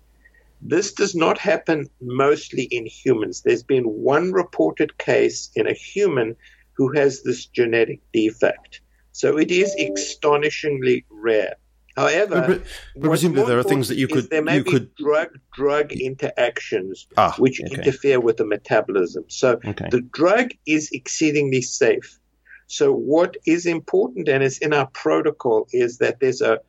This 0.61 0.93
does 0.93 1.13
not 1.13 1.37
happen 1.37 1.89
mostly 1.99 2.63
in 2.63 2.85
humans. 2.85 3.41
There's 3.41 3.63
been 3.63 3.83
one 3.83 4.31
reported 4.31 4.97
case 4.97 5.51
in 5.55 5.67
a 5.67 5.73
human 5.73 6.37
who 6.71 6.93
has 6.93 7.21
this 7.21 7.47
genetic 7.47 7.99
defect. 8.13 8.79
So 9.11 9.37
it 9.37 9.51
is 9.51 9.75
astonishingly 9.75 11.03
rare. 11.09 11.57
However, 11.95 12.43
but, 12.47 12.63
but 12.95 13.07
presumably 13.09 13.45
there 13.45 13.59
are 13.59 13.63
things 13.63 13.87
that 13.89 13.97
you 13.97 14.07
could 14.07 14.29
there 14.29 14.41
may 14.41 14.57
you 14.57 14.63
be 14.63 14.71
could 14.71 14.95
drug 14.95 15.29
drug 15.53 15.91
interactions 15.91 17.07
ah, 17.17 17.35
which 17.37 17.61
okay. 17.61 17.75
interfere 17.75 18.19
with 18.19 18.37
the 18.37 18.45
metabolism. 18.45 19.25
So 19.27 19.59
okay. 19.63 19.89
the 19.91 20.01
drug 20.01 20.51
is 20.65 20.89
exceedingly 20.91 21.61
safe. 21.61 22.19
So 22.67 22.91
what 22.91 23.37
is 23.45 23.67
important 23.67 24.27
and 24.27 24.41
is 24.43 24.57
in 24.57 24.73
our 24.73 24.87
protocol 24.87 25.67
is 25.71 25.99
that 25.99 26.19
there's 26.19 26.41
a 26.41 26.59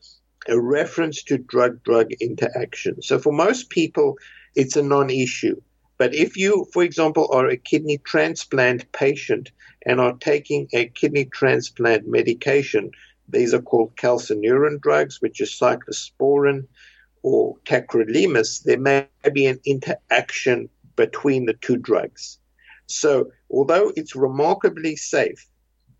a 0.47 0.61
reference 0.61 1.22
to 1.25 1.39
drug 1.39 1.83
drug 1.85 2.12
interaction. 2.20 3.01
So 3.01 3.18
for 3.18 3.33
most 3.33 3.70
people, 3.70 4.18
it's 4.55 4.77
a 4.77 4.83
non-issue. 4.83 5.61
But 5.97 6.14
if 6.14 6.37
you, 6.37 6.66
for 6.72 6.83
example, 6.83 7.29
are 7.33 7.49
a 7.49 7.57
kidney 7.57 7.99
transplant 7.99 8.91
patient 8.93 9.53
and 9.87 10.01
are 10.01 10.14
taking 10.14 10.68
a 10.72 10.89
kidney 10.89 11.27
transplant 11.27 12.07
medication, 12.07 12.91
these 13.29 13.55
are 13.55 13.62
called 13.62 13.97
calcineurin 13.97 14.81
drugs, 14.81 15.20
which 15.20 15.41
is 15.41 15.51
cyclosporin 15.51 16.66
or 17.22 17.57
tacrolimus. 17.64 18.62
There 18.62 18.79
may 18.79 19.09
be 19.33 19.47
an 19.47 19.61
interaction 19.64 20.68
between 20.97 21.47
the 21.47 21.55
two 21.55 21.77
drugs. 21.77 22.39
So, 22.87 23.31
although 23.51 23.93
it's 23.97 24.14
remarkably 24.14 24.97
safe, 24.97 25.49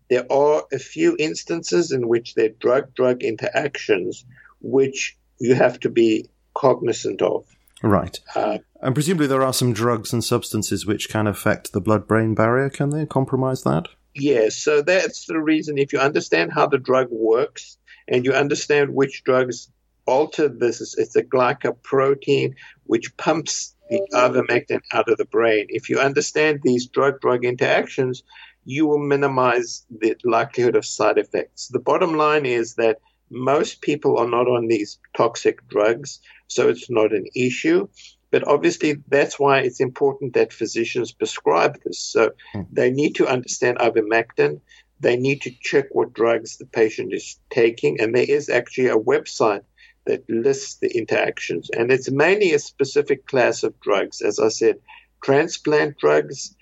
there 0.09 0.31
are 0.31 0.63
a 0.71 0.79
few 0.79 1.15
instances 1.17 1.91
in 1.91 2.07
which 2.07 2.35
there 2.35 2.45
are 2.45 2.59
drug 2.59 2.93
drug 2.93 3.23
interactions 3.23 4.23
which 4.61 5.17
you 5.39 5.55
have 5.55 5.79
to 5.81 5.89
be 5.89 6.29
cognizant 6.53 7.21
of. 7.21 7.45
Right. 7.81 8.19
Uh, 8.35 8.59
and 8.81 8.95
presumably 8.95 9.27
there 9.27 9.43
are 9.43 9.53
some 9.53 9.73
drugs 9.73 10.13
and 10.13 10.23
substances 10.23 10.85
which 10.85 11.09
can 11.09 11.27
affect 11.27 11.73
the 11.73 11.81
blood 11.81 12.07
brain 12.07 12.33
barrier, 12.33 12.69
can 12.69 12.91
they 12.91 13.05
compromise 13.05 13.63
that? 13.63 13.87
Yes, 14.15 14.55
so 14.55 14.81
that's 14.81 15.25
the 15.25 15.39
reason. 15.39 15.77
If 15.77 15.91
you 15.91 15.99
understand 15.99 16.53
how 16.53 16.67
the 16.67 16.77
drug 16.77 17.07
works 17.11 17.77
and 18.07 18.23
you 18.25 18.31
understand 18.31 18.95
which 18.95 19.23
drugs 19.25 19.69
alter 20.05 20.47
this, 20.47 20.95
it's 20.97 21.15
a 21.17 21.23
glycoprotein 21.23 22.53
which 22.85 23.15
pumps 23.17 23.75
the 23.89 24.01
ivermectin 24.13 24.79
out 24.93 25.09
of 25.09 25.17
the 25.17 25.25
brain. 25.25 25.65
If 25.69 25.89
you 25.89 25.99
understand 25.99 26.61
these 26.63 26.87
drug 26.87 27.19
drug 27.19 27.43
interactions, 27.43 28.23
you 28.63 28.87
will 28.87 28.99
minimize 28.99 29.85
the 29.89 30.15
likelihood 30.23 30.75
of 30.77 30.85
side 30.85 31.17
effects. 31.17 31.67
The 31.67 31.79
bottom 31.79 32.15
line 32.15 32.45
is 32.45 32.75
that 32.75 32.99
most 33.29 33.81
people 33.81 34.17
are 34.17 34.29
not 34.29 34.47
on 34.47 34.67
these 34.67 34.97
toxic 35.15 35.67
drugs, 35.67 36.21
so 36.47 36.69
it's 36.69 36.89
not 36.89 37.13
an 37.13 37.25
issue. 37.35 37.87
But 38.35 38.49
obviously, 38.49 39.01
that's 39.07 39.39
why 39.39 39.59
it's 39.59 39.79
important 39.79 40.33
that 40.33 40.51
physicians 40.51 41.13
prescribe 41.13 41.81
this. 41.85 41.99
So 41.99 42.31
mm. 42.53 42.67
they 42.69 42.91
need 42.91 43.15
to 43.15 43.27
understand 43.29 43.77
ivermectin. 43.77 44.59
They 44.99 45.15
need 45.15 45.43
to 45.43 45.51
check 45.61 45.85
what 45.91 46.11
drugs 46.11 46.57
the 46.57 46.65
patient 46.65 47.13
is 47.13 47.39
taking. 47.49 48.01
And 48.01 48.13
there 48.13 48.25
is 48.27 48.49
actually 48.49 48.89
a 48.89 48.97
website 48.97 49.63
that 50.05 50.29
lists 50.29 50.79
the 50.81 50.89
interactions. 50.89 51.69
And 51.69 51.93
it's 51.93 52.11
mainly 52.11 52.51
a 52.51 52.59
specific 52.59 53.25
class 53.25 53.63
of 53.63 53.79
drugs, 53.79 54.19
as 54.19 54.37
I 54.37 54.49
said, 54.49 54.79
transplant 55.23 55.97
drugs 55.97 56.57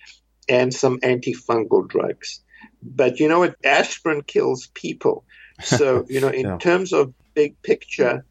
and 0.47 0.71
some 0.71 0.99
antifungal 0.99 1.89
drugs. 1.89 2.41
But 2.83 3.19
you 3.19 3.27
know 3.27 3.39
what? 3.39 3.55
Aspirin 3.63 4.21
kills 4.21 4.67
people. 4.75 5.25
So, 5.63 6.05
you 6.07 6.21
know, 6.21 6.29
in 6.29 6.45
yeah. 6.45 6.57
terms 6.59 6.93
of 6.93 7.15
big 7.33 7.59
picture, 7.63 8.25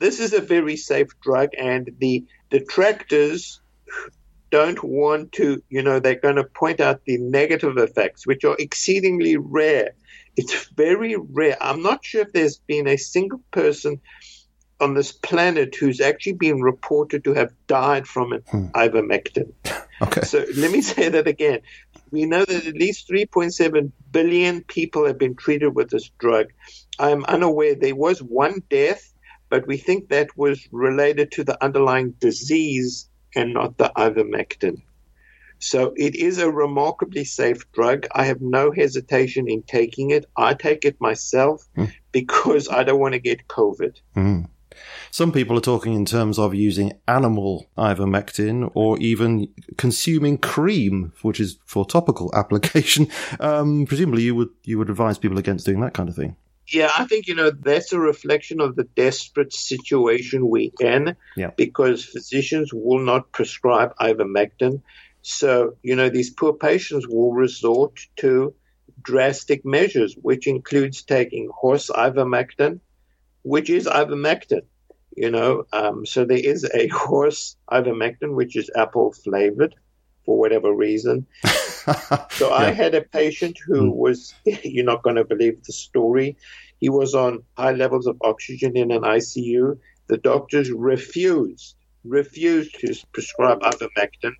this 0.00 0.18
is 0.18 0.32
a 0.32 0.40
very 0.40 0.76
safe 0.76 1.08
drug, 1.20 1.50
and 1.56 1.88
the 2.00 2.24
detractors 2.50 3.60
don't 4.50 4.82
want 4.82 5.32
to, 5.32 5.62
you 5.68 5.82
know, 5.82 6.00
they're 6.00 6.16
going 6.16 6.36
to 6.36 6.44
point 6.44 6.80
out 6.80 7.04
the 7.04 7.18
negative 7.18 7.78
effects, 7.78 8.26
which 8.26 8.44
are 8.44 8.56
exceedingly 8.58 9.36
rare. 9.36 9.90
It's 10.36 10.68
very 10.70 11.16
rare. 11.16 11.56
I'm 11.60 11.82
not 11.82 12.04
sure 12.04 12.22
if 12.22 12.32
there's 12.32 12.58
been 12.58 12.88
a 12.88 12.96
single 12.96 13.40
person 13.50 14.00
on 14.80 14.94
this 14.94 15.12
planet 15.12 15.74
who's 15.76 16.00
actually 16.00 16.32
been 16.32 16.60
reported 16.60 17.24
to 17.24 17.34
have 17.34 17.52
died 17.66 18.08
from 18.08 18.32
an 18.32 18.42
hmm. 18.50 18.66
ivermectin. 18.68 19.52
Okay. 20.02 20.22
So 20.22 20.46
let 20.56 20.70
me 20.70 20.80
say 20.80 21.10
that 21.10 21.28
again. 21.28 21.60
We 22.10 22.24
know 22.24 22.42
that 22.42 22.66
at 22.66 22.74
least 22.74 23.06
3.7 23.10 23.92
billion 24.10 24.62
people 24.62 25.06
have 25.06 25.18
been 25.18 25.36
treated 25.36 25.74
with 25.74 25.90
this 25.90 26.08
drug. 26.18 26.46
I'm 26.98 27.22
unaware 27.26 27.74
there 27.74 27.94
was 27.94 28.22
one 28.22 28.62
death 28.70 29.12
but 29.50 29.66
we 29.66 29.76
think 29.76 30.08
that 30.08 30.36
was 30.36 30.66
related 30.72 31.32
to 31.32 31.44
the 31.44 31.62
underlying 31.62 32.12
disease 32.12 33.08
and 33.36 33.52
not 33.52 33.76
the 33.76 33.92
ivermectin. 33.96 34.82
So 35.58 35.92
it 35.96 36.14
is 36.14 36.38
a 36.38 36.50
remarkably 36.50 37.24
safe 37.24 37.70
drug. 37.72 38.06
I 38.14 38.24
have 38.24 38.40
no 38.40 38.72
hesitation 38.72 39.46
in 39.46 39.62
taking 39.62 40.10
it. 40.10 40.24
I 40.36 40.54
take 40.54 40.86
it 40.86 40.98
myself 41.00 41.68
mm. 41.76 41.92
because 42.12 42.68
I 42.70 42.82
don't 42.82 42.98
want 42.98 43.12
to 43.12 43.20
get 43.20 43.46
COVID. 43.46 43.96
Mm. 44.16 44.48
Some 45.10 45.32
people 45.32 45.58
are 45.58 45.62
talking 45.62 45.94
in 45.94 46.06
terms 46.06 46.38
of 46.38 46.54
using 46.54 46.92
animal 47.06 47.68
ivermectin 47.76 48.70
or 48.74 48.98
even 49.00 49.48
consuming 49.76 50.38
cream, 50.38 51.12
which 51.22 51.40
is 51.40 51.58
for 51.66 51.84
topical 51.84 52.30
application. 52.34 53.08
Um, 53.38 53.84
presumably, 53.86 54.22
you 54.22 54.34
would 54.34 54.50
you 54.64 54.78
would 54.78 54.88
advise 54.88 55.18
people 55.18 55.38
against 55.38 55.66
doing 55.66 55.80
that 55.80 55.92
kind 55.92 56.08
of 56.08 56.16
thing. 56.16 56.36
Yeah, 56.70 56.90
I 56.96 57.04
think 57.04 57.26
you 57.26 57.34
know 57.34 57.50
that's 57.50 57.92
a 57.92 57.98
reflection 57.98 58.60
of 58.60 58.76
the 58.76 58.84
desperate 58.84 59.52
situation 59.52 60.48
we're 60.48 60.70
in. 60.80 61.16
Yeah. 61.36 61.50
Because 61.56 62.04
physicians 62.04 62.72
will 62.72 63.00
not 63.00 63.32
prescribe 63.32 63.94
ivermectin, 63.96 64.82
so 65.22 65.76
you 65.82 65.96
know 65.96 66.08
these 66.08 66.30
poor 66.30 66.52
patients 66.52 67.08
will 67.08 67.32
resort 67.32 68.00
to 68.16 68.54
drastic 69.02 69.64
measures, 69.64 70.14
which 70.14 70.46
includes 70.46 71.02
taking 71.02 71.48
horse 71.52 71.90
ivermectin, 71.90 72.80
which 73.42 73.70
is 73.70 73.86
ivermectin 73.86 74.62
you 75.16 75.30
know. 75.30 75.64
Um, 75.72 76.06
so 76.06 76.24
there 76.24 76.38
is 76.38 76.68
a 76.72 76.88
horse 76.92 77.56
ivermectin, 77.70 78.34
which 78.34 78.56
is 78.56 78.70
apple 78.76 79.12
flavored 79.12 79.74
for 80.30 80.38
whatever 80.38 80.72
reason. 80.72 81.26
so 81.44 82.46
yeah. 82.50 82.54
I 82.54 82.70
had 82.70 82.94
a 82.94 83.00
patient 83.00 83.58
who 83.66 83.90
mm. 83.90 83.96
was, 83.96 84.32
you're 84.44 84.84
not 84.84 85.02
going 85.02 85.16
to 85.16 85.24
believe 85.24 85.64
the 85.64 85.72
story. 85.72 86.36
He 86.78 86.88
was 86.88 87.16
on 87.16 87.42
high 87.56 87.72
levels 87.72 88.06
of 88.06 88.16
oxygen 88.22 88.76
in 88.76 88.92
an 88.92 89.02
ICU. 89.02 89.76
The 90.06 90.18
doctors 90.18 90.70
refused, 90.70 91.74
refused 92.04 92.78
to 92.78 92.94
prescribe 93.12 93.62
ivermectin. 93.62 94.34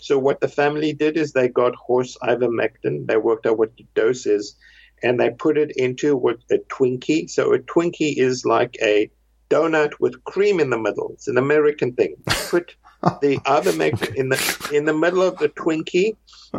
So 0.00 0.18
what 0.18 0.40
the 0.40 0.48
family 0.48 0.94
did 0.94 1.18
is 1.18 1.34
they 1.34 1.48
got 1.48 1.74
horse 1.74 2.16
ivermectin. 2.22 3.06
They 3.06 3.18
worked 3.18 3.44
out 3.44 3.58
what 3.58 3.76
the 3.76 3.84
dose 3.94 4.24
is, 4.24 4.56
and 5.02 5.20
they 5.20 5.28
put 5.28 5.58
it 5.58 5.72
into 5.76 6.16
what 6.16 6.38
a 6.50 6.60
Twinkie. 6.74 7.28
So 7.28 7.52
a 7.52 7.58
Twinkie 7.58 8.16
is 8.16 8.46
like 8.46 8.78
a 8.80 9.10
donut 9.50 10.00
with 10.00 10.24
cream 10.24 10.60
in 10.60 10.70
the 10.70 10.78
middle. 10.78 11.10
It's 11.12 11.28
an 11.28 11.36
American 11.36 11.92
thing. 11.92 12.16
Put 12.48 12.74
the 13.20 13.38
ivermectin 13.46 14.14
in 14.14 14.28
the 14.28 14.70
in 14.72 14.84
the 14.84 14.94
middle 14.94 15.22
of 15.22 15.38
the 15.38 15.48
Twinkie, 15.48 16.16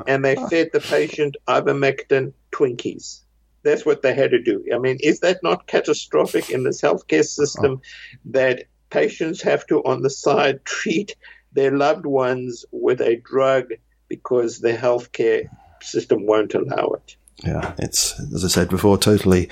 and 0.07 0.23
they 0.23 0.35
uh-huh. 0.35 0.47
fed 0.49 0.69
the 0.73 0.79
patient 0.79 1.37
ivermectin 1.47 2.33
Twinkies. 2.51 3.21
That's 3.63 3.85
what 3.85 4.01
they 4.01 4.13
had 4.13 4.31
to 4.31 4.41
do. 4.41 4.63
I 4.73 4.77
mean, 4.77 4.97
is 5.01 5.19
that 5.21 5.43
not 5.43 5.67
catastrophic 5.67 6.49
in 6.49 6.63
this 6.63 6.81
healthcare 6.81 7.25
system 7.25 7.73
uh-huh. 7.73 8.19
that 8.25 8.63
patients 8.89 9.41
have 9.41 9.65
to, 9.67 9.83
on 9.83 10.01
the 10.01 10.09
side, 10.09 10.63
treat 10.65 11.15
their 11.53 11.71
loved 11.71 12.05
ones 12.05 12.65
with 12.71 13.01
a 13.01 13.17
drug 13.17 13.73
because 14.07 14.59
the 14.59 14.73
healthcare 14.73 15.49
system 15.81 16.25
won't 16.25 16.53
allow 16.53 16.91
it? 16.91 17.17
Yeah, 17.43 17.75
it's, 17.77 18.19
as 18.33 18.43
I 18.43 18.47
said 18.47 18.67
before, 18.67 18.97
totally 18.97 19.47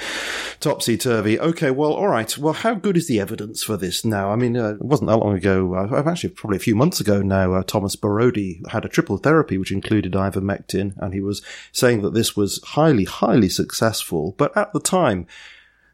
topsy 0.60 0.98
turvy. 0.98 1.40
Okay, 1.40 1.70
well, 1.70 1.94
all 1.94 2.08
right. 2.08 2.36
Well, 2.36 2.54
how 2.54 2.74
good 2.74 2.98
is 2.98 3.08
the 3.08 3.20
evidence 3.20 3.62
for 3.62 3.78
this 3.78 4.04
now? 4.04 4.32
I 4.32 4.36
mean, 4.36 4.58
uh, 4.58 4.70
it 4.70 4.82
wasn't 4.82 5.10
that 5.10 5.18
long 5.18 5.36
ago, 5.36 5.76
uh, 5.76 6.04
actually, 6.04 6.32
probably 6.32 6.58
a 6.58 6.62
few 6.62 6.76
months 6.76 7.00
ago 7.00 7.22
now, 7.22 7.54
uh, 7.54 7.62
Thomas 7.62 7.96
Borody 7.96 8.68
had 8.72 8.86
a 8.86 8.90
triple 8.90 9.18
therapy 9.18 9.60
which 9.60 9.72
included 9.72 10.14
ivermectin, 10.14 10.94
and 10.98 11.14
he 11.14 11.22
was 11.22 11.44
saying 11.72 12.02
that 12.02 12.16
this 12.16 12.36
was 12.36 12.60
highly, 12.64 13.04
highly 13.04 13.50
successful. 13.50 14.34
But 14.36 14.58
at 14.58 14.74
the 14.74 14.80
time, 14.80 15.28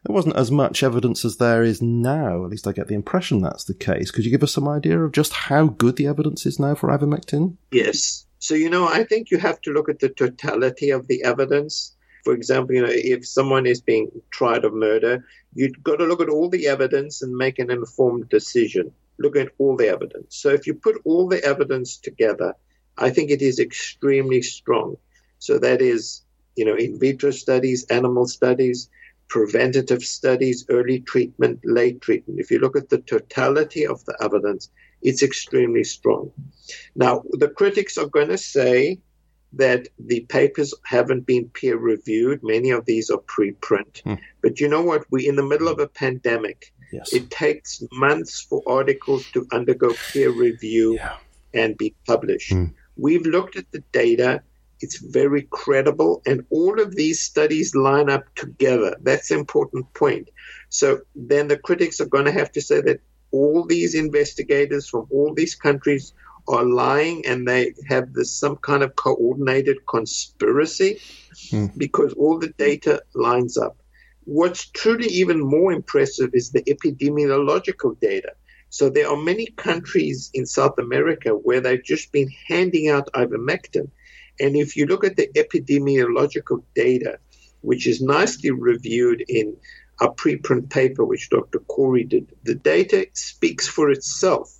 there 0.04 0.14
wasn't 0.14 0.36
as 0.36 0.50
much 0.50 0.82
evidence 0.82 1.26
as 1.26 1.36
there 1.36 1.62
is 1.62 1.82
now. 1.82 2.42
At 2.44 2.50
least 2.50 2.66
I 2.66 2.72
get 2.72 2.88
the 2.88 2.94
impression 2.94 3.42
that's 3.42 3.64
the 3.64 3.74
case. 3.74 4.10
Could 4.10 4.24
you 4.24 4.30
give 4.30 4.42
us 4.42 4.52
some 4.52 4.66
idea 4.66 4.98
of 4.98 5.12
just 5.12 5.34
how 5.34 5.66
good 5.66 5.96
the 5.96 6.06
evidence 6.06 6.46
is 6.46 6.58
now 6.58 6.74
for 6.74 6.88
ivermectin? 6.88 7.56
Yes. 7.70 8.24
So, 8.42 8.56
you 8.56 8.70
know, 8.70 8.88
I 8.88 9.04
think 9.04 9.30
you 9.30 9.38
have 9.38 9.60
to 9.60 9.72
look 9.72 9.88
at 9.88 10.00
the 10.00 10.08
totality 10.08 10.90
of 10.90 11.06
the 11.06 11.22
evidence. 11.22 11.94
For 12.24 12.34
example, 12.34 12.74
you 12.74 12.82
know, 12.82 12.90
if 12.90 13.24
someone 13.24 13.66
is 13.66 13.80
being 13.80 14.10
tried 14.32 14.64
of 14.64 14.74
murder, 14.74 15.24
you've 15.54 15.80
got 15.84 15.98
to 15.98 16.06
look 16.06 16.20
at 16.20 16.28
all 16.28 16.48
the 16.48 16.66
evidence 16.66 17.22
and 17.22 17.36
make 17.36 17.60
an 17.60 17.70
informed 17.70 18.28
decision. 18.30 18.90
Look 19.20 19.36
at 19.36 19.52
all 19.58 19.76
the 19.76 19.86
evidence. 19.86 20.34
So, 20.34 20.48
if 20.48 20.66
you 20.66 20.74
put 20.74 21.00
all 21.04 21.28
the 21.28 21.40
evidence 21.44 21.98
together, 21.98 22.56
I 22.98 23.10
think 23.10 23.30
it 23.30 23.42
is 23.42 23.60
extremely 23.60 24.42
strong. 24.42 24.96
So, 25.38 25.60
that 25.60 25.80
is, 25.80 26.22
you 26.56 26.64
know, 26.64 26.74
in 26.74 26.98
vitro 26.98 27.30
studies, 27.30 27.84
animal 27.90 28.26
studies, 28.26 28.90
preventative 29.28 30.02
studies, 30.02 30.66
early 30.68 30.98
treatment, 30.98 31.60
late 31.62 32.00
treatment. 32.00 32.40
If 32.40 32.50
you 32.50 32.58
look 32.58 32.76
at 32.76 32.88
the 32.88 32.98
totality 32.98 33.86
of 33.86 34.04
the 34.04 34.16
evidence, 34.20 34.68
it's 35.02 35.22
extremely 35.22 35.84
strong. 35.84 36.32
Now, 36.94 37.22
the 37.30 37.48
critics 37.48 37.98
are 37.98 38.06
going 38.06 38.28
to 38.28 38.38
say 38.38 38.98
that 39.54 39.88
the 39.98 40.20
papers 40.20 40.72
haven't 40.84 41.26
been 41.26 41.48
peer 41.50 41.76
reviewed. 41.76 42.40
Many 42.42 42.70
of 42.70 42.86
these 42.86 43.10
are 43.10 43.18
preprint. 43.18 44.02
Hmm. 44.02 44.14
But 44.40 44.60
you 44.60 44.68
know 44.68 44.82
what? 44.82 45.04
We're 45.10 45.28
in 45.28 45.36
the 45.36 45.42
middle 45.42 45.68
of 45.68 45.78
a 45.78 45.88
pandemic. 45.88 46.72
Yes. 46.92 47.12
It 47.12 47.30
takes 47.30 47.82
months 47.92 48.40
for 48.40 48.62
articles 48.66 49.30
to 49.32 49.46
undergo 49.52 49.94
peer 50.12 50.30
review 50.30 50.94
yeah. 50.94 51.16
and 51.52 51.76
be 51.76 51.94
published. 52.06 52.52
Hmm. 52.52 52.66
We've 52.96 53.26
looked 53.26 53.56
at 53.56 53.70
the 53.72 53.82
data. 53.92 54.42
It's 54.80 54.98
very 54.98 55.42
credible, 55.42 56.22
and 56.26 56.44
all 56.50 56.80
of 56.80 56.96
these 56.96 57.20
studies 57.20 57.74
line 57.76 58.10
up 58.10 58.24
together. 58.34 58.96
That's 59.00 59.30
an 59.30 59.38
important 59.38 59.92
point. 59.94 60.28
So 60.70 61.02
then 61.14 61.46
the 61.46 61.56
critics 61.56 62.00
are 62.00 62.06
going 62.06 62.24
to 62.24 62.32
have 62.32 62.50
to 62.52 62.60
say 62.60 62.80
that 62.80 63.00
all 63.32 63.64
these 63.64 63.94
investigators 63.94 64.88
from 64.88 65.06
all 65.10 65.34
these 65.34 65.54
countries 65.54 66.12
are 66.48 66.64
lying 66.64 67.24
and 67.26 67.46
they 67.46 67.74
have 67.88 68.12
this 68.12 68.32
some 68.32 68.56
kind 68.56 68.82
of 68.82 68.94
coordinated 68.96 69.78
conspiracy 69.86 71.00
mm. 71.50 71.76
because 71.76 72.12
all 72.14 72.38
the 72.38 72.52
data 72.58 73.02
lines 73.14 73.56
up. 73.56 73.76
What's 74.24 74.66
truly 74.66 75.08
even 75.08 75.40
more 75.40 75.72
impressive 75.72 76.30
is 76.34 76.50
the 76.50 76.62
epidemiological 76.62 77.98
data. 78.00 78.32
So 78.70 78.88
there 78.88 79.08
are 79.08 79.16
many 79.16 79.46
countries 79.46 80.30
in 80.32 80.46
South 80.46 80.78
America 80.78 81.30
where 81.30 81.60
they've 81.60 81.84
just 81.84 82.12
been 82.12 82.30
handing 82.48 82.88
out 82.88 83.12
ivermectin. 83.14 83.90
And 84.40 84.56
if 84.56 84.76
you 84.76 84.86
look 84.86 85.04
at 85.04 85.16
the 85.16 85.28
epidemiological 85.36 86.62
data, 86.74 87.18
which 87.60 87.86
is 87.86 88.00
nicely 88.00 88.50
reviewed 88.50 89.24
in 89.28 89.56
a 90.02 90.10
preprint 90.10 90.68
paper 90.68 91.04
which 91.04 91.30
Dr. 91.30 91.60
Kory 91.60 92.04
did, 92.04 92.26
the 92.42 92.56
data 92.56 93.06
speaks 93.12 93.68
for 93.68 93.90
itself. 93.90 94.52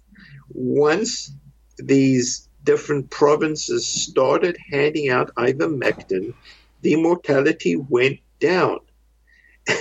Once 0.51 1.32
these 1.78 2.49
different 2.62 3.11
provinces 3.11 3.86
started 3.86 4.57
handing 4.70 5.11
out 5.11 5.34
ivermectin, 5.34 6.32
the 6.82 6.95
mortality 6.95 7.74
went 7.74 8.20
down. 8.38 8.78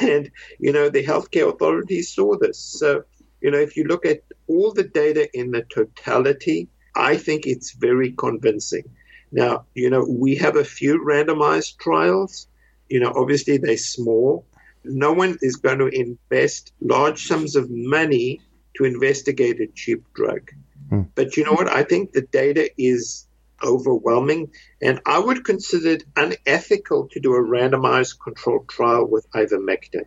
And, 0.01 0.31
you 0.59 0.71
know, 0.71 0.89
the 0.89 1.05
healthcare 1.05 1.53
authorities 1.53 2.13
saw 2.13 2.37
this. 2.37 2.57
So, 2.57 3.03
you 3.39 3.51
know, 3.51 3.59
if 3.59 3.77
you 3.77 3.83
look 3.83 4.05
at 4.05 4.23
all 4.47 4.71
the 4.71 4.83
data 4.83 5.29
in 5.37 5.51
the 5.51 5.61
totality, 5.63 6.69
I 6.95 7.17
think 7.17 7.45
it's 7.45 7.73
very 7.73 8.11
convincing. 8.11 8.83
Now, 9.31 9.65
you 9.75 9.89
know, 9.89 10.03
we 10.07 10.35
have 10.37 10.55
a 10.55 10.63
few 10.63 11.03
randomized 11.05 11.77
trials. 11.77 12.47
You 12.89 12.99
know, 12.99 13.13
obviously 13.15 13.57
they're 13.57 13.77
small, 13.77 14.45
no 14.83 15.11
one 15.13 15.37
is 15.41 15.55
going 15.57 15.79
to 15.79 15.87
invest 15.87 16.73
large 16.81 17.27
sums 17.27 17.55
of 17.55 17.69
money 17.69 18.41
to 18.75 18.85
investigate 18.85 19.59
a 19.59 19.67
cheap 19.67 20.03
drug. 20.13 20.49
Hmm. 20.89 21.01
But 21.15 21.37
you 21.37 21.43
know 21.43 21.53
what? 21.53 21.69
I 21.69 21.83
think 21.83 22.11
the 22.11 22.21
data 22.21 22.69
is 22.77 23.27
overwhelming, 23.63 24.51
and 24.81 24.99
I 25.05 25.19
would 25.19 25.45
consider 25.45 25.91
it 25.91 26.03
unethical 26.15 27.09
to 27.09 27.19
do 27.19 27.35
a 27.35 27.41
randomized 27.41 28.19
controlled 28.19 28.67
trial 28.69 29.05
with 29.07 29.29
ivermectin 29.31 30.05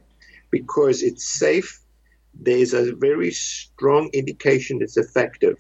because 0.50 1.02
it's 1.02 1.24
safe. 1.24 1.80
There's 2.34 2.74
a 2.74 2.94
very 2.94 3.30
strong 3.30 4.10
indication 4.12 4.82
it's 4.82 4.96
effective. 4.96 5.56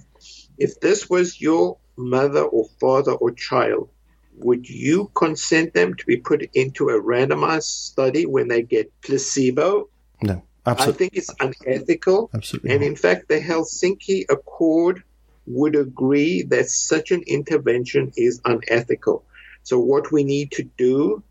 If 0.58 0.80
this 0.80 1.08
was 1.08 1.40
your 1.40 1.78
mother 1.96 2.42
or 2.42 2.66
father 2.80 3.12
or 3.12 3.30
child, 3.32 3.90
would 4.38 4.68
you 4.68 5.10
consent 5.14 5.74
them 5.74 5.94
to 5.94 6.06
be 6.06 6.16
put 6.16 6.48
into 6.54 6.88
a 6.88 7.00
randomized 7.00 7.62
study 7.62 8.26
when 8.26 8.48
they 8.48 8.62
get 8.62 8.92
placebo? 9.02 9.88
No, 10.22 10.42
absolutely. 10.66 10.94
I 10.94 10.98
think 10.98 11.12
it's 11.16 11.34
unethical. 11.40 12.30
Absolutely. 12.34 12.72
And 12.72 12.82
in 12.82 12.96
fact, 12.96 13.28
the 13.28 13.40
Helsinki 13.40 14.24
Accord 14.28 15.02
would 15.46 15.76
agree 15.76 16.42
that 16.42 16.68
such 16.68 17.10
an 17.10 17.22
intervention 17.26 18.12
is 18.16 18.40
unethical. 18.44 19.24
So, 19.62 19.78
what 19.78 20.12
we 20.12 20.24
need 20.24 20.52
to 20.52 20.62
do, 20.62 21.22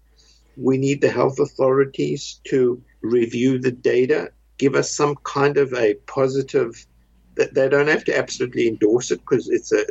we 0.57 0.77
need 0.77 1.01
the 1.01 1.11
health 1.11 1.39
authorities 1.39 2.39
to 2.45 2.81
review 3.01 3.59
the 3.59 3.71
data, 3.71 4.31
give 4.57 4.75
us 4.75 4.91
some 4.91 5.15
kind 5.23 5.57
of 5.57 5.73
a 5.73 5.95
positive. 6.07 6.85
They 7.35 7.67
don't 7.67 7.87
have 7.87 8.05
to 8.05 8.17
absolutely 8.17 8.67
endorse 8.67 9.09
it 9.09 9.19
because 9.19 9.49
it's 9.49 9.71
a 9.71 9.85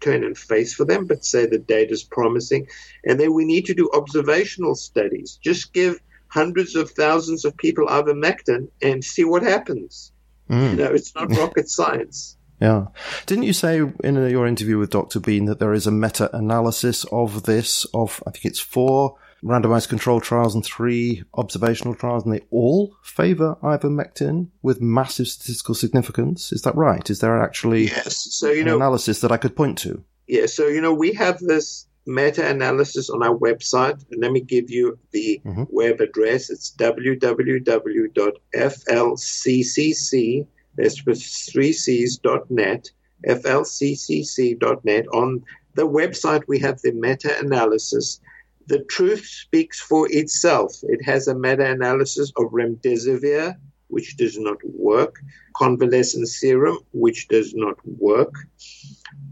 turn 0.00 0.24
and 0.24 0.36
face 0.36 0.74
for 0.74 0.84
them, 0.84 1.06
but 1.06 1.24
say 1.24 1.46
the 1.46 1.58
data 1.58 1.92
is 1.92 2.02
promising. 2.02 2.66
And 3.04 3.18
then 3.18 3.32
we 3.32 3.44
need 3.44 3.66
to 3.66 3.74
do 3.74 3.90
observational 3.94 4.74
studies. 4.74 5.38
Just 5.42 5.72
give 5.72 5.98
hundreds 6.28 6.74
of 6.74 6.90
thousands 6.90 7.44
of 7.44 7.56
people 7.56 7.86
ivermectin 7.86 8.68
and 8.82 9.04
see 9.04 9.24
what 9.24 9.42
happens. 9.42 10.12
Mm. 10.50 10.70
You 10.70 10.76
know, 10.76 10.92
it's 10.92 11.14
not 11.14 11.30
rocket 11.36 11.68
science. 11.68 12.36
Yeah. 12.60 12.86
Didn't 13.26 13.44
you 13.44 13.52
say 13.52 13.80
in 14.02 14.14
your 14.30 14.46
interview 14.46 14.78
with 14.78 14.90
Dr. 14.90 15.20
Bean 15.20 15.46
that 15.46 15.58
there 15.58 15.72
is 15.72 15.86
a 15.86 15.90
meta 15.90 16.34
analysis 16.36 17.04
of 17.12 17.44
this, 17.44 17.84
of, 17.92 18.22
I 18.26 18.30
think 18.30 18.44
it's 18.46 18.60
four 18.60 19.16
randomized 19.44 19.88
control 19.88 20.20
trials 20.20 20.54
and 20.54 20.64
three 20.64 21.22
observational 21.34 21.94
trials, 21.94 22.24
and 22.24 22.32
they 22.34 22.40
all 22.50 22.96
favor 23.02 23.56
ivermectin 23.62 24.48
with 24.62 24.80
massive 24.80 25.28
statistical 25.28 25.74
significance. 25.74 26.52
Is 26.52 26.62
that 26.62 26.74
right? 26.74 27.08
Is 27.10 27.20
there 27.20 27.40
actually 27.40 27.84
yes. 27.84 28.34
so, 28.34 28.50
you 28.50 28.64
know, 28.64 28.76
analysis 28.76 29.20
that 29.20 29.30
I 29.30 29.36
could 29.36 29.54
point 29.54 29.76
to? 29.78 30.02
Yeah, 30.26 30.46
so, 30.46 30.66
you 30.68 30.80
know, 30.80 30.94
we 30.94 31.12
have 31.12 31.38
this 31.40 31.86
meta 32.06 32.48
analysis 32.48 33.10
on 33.10 33.22
our 33.22 33.36
website. 33.36 34.02
And 34.10 34.22
let 34.22 34.32
me 34.32 34.40
give 34.40 34.70
you 34.70 34.98
the 35.12 35.40
mm-hmm. 35.44 35.64
web 35.68 36.00
address. 36.00 36.50
It's 36.50 36.74
www.flccc, 36.76 37.66
that's 40.76 41.06
with 41.06 41.22
three 41.22 41.72
C's 41.72 42.18
dot 42.18 42.50
net, 42.50 42.90
flccc.net. 43.26 45.06
On 45.08 45.44
the 45.74 45.86
website, 45.88 46.42
we 46.48 46.58
have 46.60 46.80
the 46.80 46.92
meta 46.92 47.38
analysis. 47.38 48.20
The 48.66 48.84
truth 48.84 49.26
speaks 49.26 49.80
for 49.80 50.08
itself. 50.10 50.72
It 50.84 51.04
has 51.04 51.28
a 51.28 51.34
meta 51.34 51.70
analysis 51.70 52.32
of 52.36 52.52
remdesivir, 52.52 53.56
which 53.88 54.16
does 54.16 54.38
not 54.38 54.56
work, 54.64 55.16
convalescent 55.54 56.28
serum, 56.28 56.78
which 56.92 57.28
does 57.28 57.54
not 57.54 57.76
work, 57.86 58.34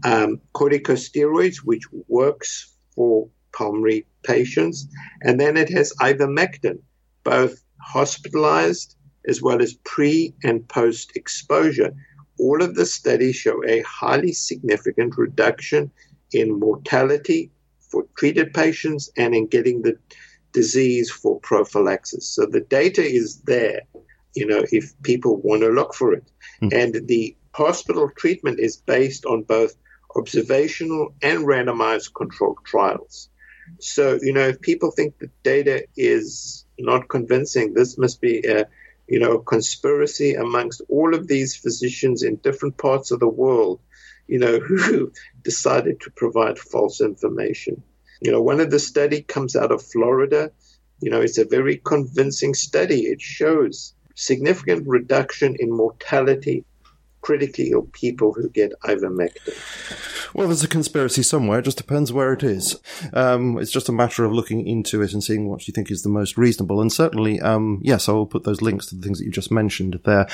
um, 0.03 0.39
corticosteroids, 0.53 1.57
which 1.57 1.83
works 2.07 2.75
for 2.95 3.27
pulmonary 3.53 4.05
patients, 4.23 4.87
and 5.21 5.39
then 5.39 5.57
it 5.57 5.69
has 5.69 5.93
ivermectin, 5.99 6.79
both 7.23 7.63
hospitalized 7.81 8.95
as 9.27 9.41
well 9.41 9.61
as 9.61 9.73
pre 9.83 10.33
and 10.43 10.67
post 10.67 11.15
exposure. 11.15 11.93
All 12.39 12.61
of 12.61 12.75
the 12.75 12.85
studies 12.85 13.35
show 13.35 13.63
a 13.65 13.81
highly 13.81 14.33
significant 14.33 15.17
reduction 15.17 15.91
in 16.31 16.59
mortality 16.59 17.51
for 17.93 18.05
treated 18.17 18.55
patients 18.55 19.11
and 19.15 19.35
in 19.35 19.45
getting 19.45 19.83
the 19.83 19.95
disease 20.51 21.11
for 21.11 21.39
prophylaxis. 21.39 22.27
So 22.27 22.47
the 22.47 22.61
data 22.61 23.03
is 23.03 23.41
there, 23.41 23.81
you 24.35 24.47
know, 24.47 24.63
if 24.71 24.99
people 25.03 25.37
want 25.37 25.61
to 25.61 25.69
look 25.69 25.93
for 25.93 26.13
it. 26.13 26.25
Mm. 26.61 26.73
And 26.73 27.07
the 27.07 27.37
hospital 27.53 28.09
treatment 28.17 28.59
is 28.59 28.77
based 28.77 29.25
on 29.25 29.43
both 29.43 29.75
observational 30.15 31.13
and 31.21 31.45
randomized 31.45 32.15
controlled 32.15 32.57
trials. 32.65 33.29
So, 33.79 34.19
you 34.21 34.33
know, 34.33 34.47
if 34.47 34.59
people 34.61 34.89
think 34.89 35.19
the 35.19 35.29
data 35.43 35.85
is 35.95 36.65
not 36.79 37.09
convincing, 37.09 37.73
this 37.73 37.97
must 37.99 38.19
be 38.21 38.39
a, 38.39 38.65
you 39.07 39.19
know, 39.19 39.37
conspiracy 39.37 40.33
amongst 40.33 40.81
all 40.89 41.13
of 41.13 41.27
these 41.27 41.55
physicians 41.55 42.23
in 42.23 42.37
different 42.37 42.77
parts 42.77 43.11
of 43.11 43.19
the 43.19 43.27
world, 43.27 43.79
you 44.27 44.39
know, 44.39 44.59
who 44.59 45.11
decided 45.43 45.99
to 46.01 46.11
provide 46.11 46.59
false 46.59 47.01
information. 47.01 47.81
You 48.21 48.31
know, 48.31 48.41
one 48.41 48.59
of 48.59 48.71
the 48.71 48.79
study 48.79 49.21
comes 49.21 49.55
out 49.55 49.71
of 49.71 49.81
Florida. 49.81 50.51
You 51.01 51.11
know, 51.11 51.21
it's 51.21 51.37
a 51.37 51.45
very 51.45 51.77
convincing 51.77 52.53
study. 52.53 53.01
It 53.01 53.21
shows 53.21 53.93
significant 54.15 54.87
reduction 54.87 55.55
in 55.59 55.71
mortality 55.71 56.63
critically 57.23 57.71
ill 57.71 57.87
people 57.93 58.33
who 58.33 58.49
get 58.49 58.73
ivermectin. 58.83 59.55
Well, 60.33 60.47
there's 60.47 60.63
a 60.63 60.67
conspiracy 60.67 61.23
somewhere. 61.23 61.59
It 61.59 61.65
just 61.65 61.77
depends 61.77 62.11
where 62.11 62.33
it 62.33 62.43
is. 62.43 62.79
Um, 63.13 63.57
it's 63.57 63.71
just 63.71 63.89
a 63.89 63.93
matter 63.93 64.25
of 64.25 64.33
looking 64.33 64.67
into 64.67 65.01
it 65.01 65.13
and 65.13 65.23
seeing 65.23 65.47
what 65.47 65.67
you 65.67 65.73
think 65.73 65.89
is 65.89 66.03
the 66.03 66.09
most 66.09 66.37
reasonable. 66.37 66.81
And 66.81 66.91
certainly, 66.91 67.39
um, 67.39 67.79
yes, 67.81 68.09
I 68.09 68.11
will 68.11 68.25
put 68.25 68.43
those 68.43 68.61
links 68.61 68.87
to 68.87 68.95
the 68.95 69.01
things 69.01 69.19
that 69.19 69.25
you 69.25 69.31
just 69.31 69.51
mentioned 69.51 69.99
there. 70.05 70.27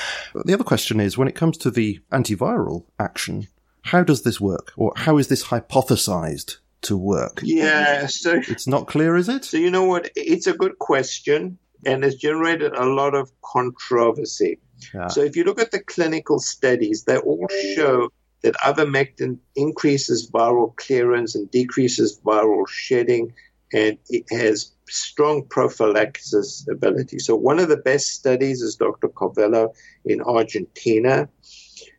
The 0.44 0.54
other 0.54 0.64
question 0.64 1.00
is, 1.00 1.16
when 1.16 1.28
it 1.28 1.34
comes 1.34 1.56
to 1.58 1.70
the 1.70 2.00
antiviral 2.12 2.84
action, 2.98 3.48
how 3.82 4.02
does 4.02 4.22
this 4.22 4.40
work? 4.40 4.72
Or 4.76 4.92
how 4.96 5.18
is 5.18 5.28
this 5.28 5.44
hypothesized 5.44 6.56
to 6.82 6.96
work? 6.96 7.40
Yeah, 7.42 8.06
so 8.06 8.40
it's 8.48 8.66
not 8.66 8.86
clear, 8.86 9.16
is 9.16 9.28
it? 9.28 9.44
So 9.44 9.56
you 9.56 9.70
know 9.70 9.84
what? 9.84 10.10
It's 10.16 10.46
a 10.46 10.54
good 10.54 10.78
question, 10.78 11.58
and 11.84 12.04
it's 12.04 12.16
generated 12.16 12.74
a 12.74 12.86
lot 12.86 13.14
of 13.14 13.30
controversy. 13.42 14.58
Yeah. 14.94 15.08
So 15.08 15.22
if 15.22 15.36
you 15.36 15.44
look 15.44 15.60
at 15.60 15.72
the 15.72 15.80
clinical 15.80 16.38
studies, 16.38 17.04
they 17.04 17.18
all 17.18 17.46
show 17.74 18.10
that 18.42 18.54
ivermectin 18.54 19.38
increases 19.54 20.30
viral 20.30 20.74
clearance 20.76 21.34
and 21.34 21.50
decreases 21.50 22.18
viral 22.24 22.66
shedding, 22.68 23.34
and 23.72 23.98
it 24.08 24.24
has 24.30 24.72
strong 24.88 25.44
prophylaxis 25.46 26.66
ability. 26.68 27.18
So 27.18 27.36
one 27.36 27.60
of 27.60 27.68
the 27.68 27.76
best 27.76 28.08
studies 28.08 28.62
is 28.62 28.76
Dr. 28.76 29.08
Carvallo 29.08 29.74
in 30.04 30.20
Argentina. 30.22 31.28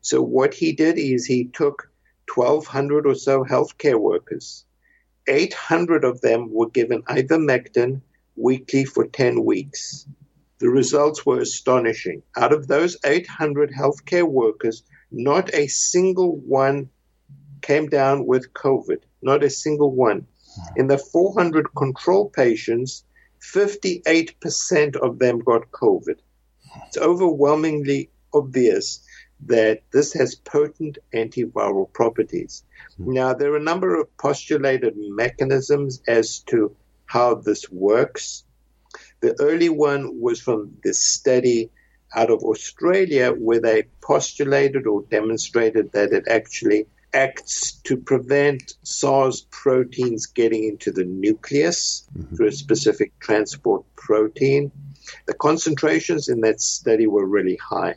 So 0.01 0.21
what 0.21 0.53
he 0.53 0.73
did 0.73 0.97
is 0.97 1.25
he 1.25 1.45
took 1.45 1.89
1,200 2.33 3.05
or 3.05 3.15
so 3.15 3.43
healthcare 3.43 3.99
workers. 3.99 4.65
800 5.27 6.03
of 6.03 6.21
them 6.21 6.51
were 6.51 6.69
given 6.69 7.03
ivermectin 7.03 8.01
weekly 8.35 8.85
for 8.85 9.05
10 9.05 9.45
weeks. 9.45 10.07
The 10.59 10.69
results 10.69 11.25
were 11.25 11.39
astonishing. 11.39 12.23
Out 12.35 12.53
of 12.53 12.67
those 12.67 12.97
800 13.03 13.71
healthcare 13.71 14.27
workers, 14.27 14.83
not 15.11 15.53
a 15.53 15.67
single 15.67 16.37
one 16.37 16.89
came 17.61 17.87
down 17.87 18.25
with 18.25 18.53
COVID. 18.53 19.01
Not 19.21 19.43
a 19.43 19.49
single 19.49 19.91
one. 19.91 20.27
In 20.75 20.87
the 20.87 20.97
400 20.97 21.73
control 21.75 22.29
patients, 22.29 23.03
58% 23.41 24.95
of 24.95 25.19
them 25.19 25.39
got 25.39 25.71
COVID. 25.71 26.17
It's 26.87 26.97
overwhelmingly 26.97 28.09
obvious 28.33 29.01
that 29.45 29.81
this 29.91 30.13
has 30.13 30.35
potent 30.35 30.97
antiviral 31.13 31.91
properties. 31.91 32.63
Now, 32.97 33.33
there 33.33 33.53
are 33.53 33.57
a 33.57 33.63
number 33.63 33.99
of 33.99 34.15
postulated 34.17 34.93
mechanisms 34.95 36.01
as 36.07 36.39
to 36.39 36.75
how 37.05 37.35
this 37.35 37.69
works. 37.71 38.43
The 39.21 39.35
early 39.39 39.69
one 39.69 40.21
was 40.21 40.39
from 40.39 40.77
this 40.83 41.01
study 41.01 41.71
out 42.13 42.29
of 42.29 42.43
Australia 42.43 43.31
where 43.31 43.61
they 43.61 43.83
postulated 44.01 44.85
or 44.85 45.03
demonstrated 45.03 45.91
that 45.93 46.11
it 46.11 46.27
actually 46.27 46.87
acts 47.13 47.73
to 47.83 47.97
prevent 47.97 48.75
SARS 48.83 49.41
proteins 49.49 50.27
getting 50.27 50.63
into 50.63 50.91
the 50.91 51.03
nucleus 51.03 52.07
mm-hmm. 52.17 52.35
through 52.35 52.47
a 52.47 52.51
specific 52.51 53.17
transport 53.19 53.83
protein. 53.95 54.71
The 55.25 55.33
concentrations 55.33 56.29
in 56.29 56.41
that 56.41 56.61
study 56.61 57.07
were 57.07 57.25
really 57.25 57.57
high. 57.57 57.95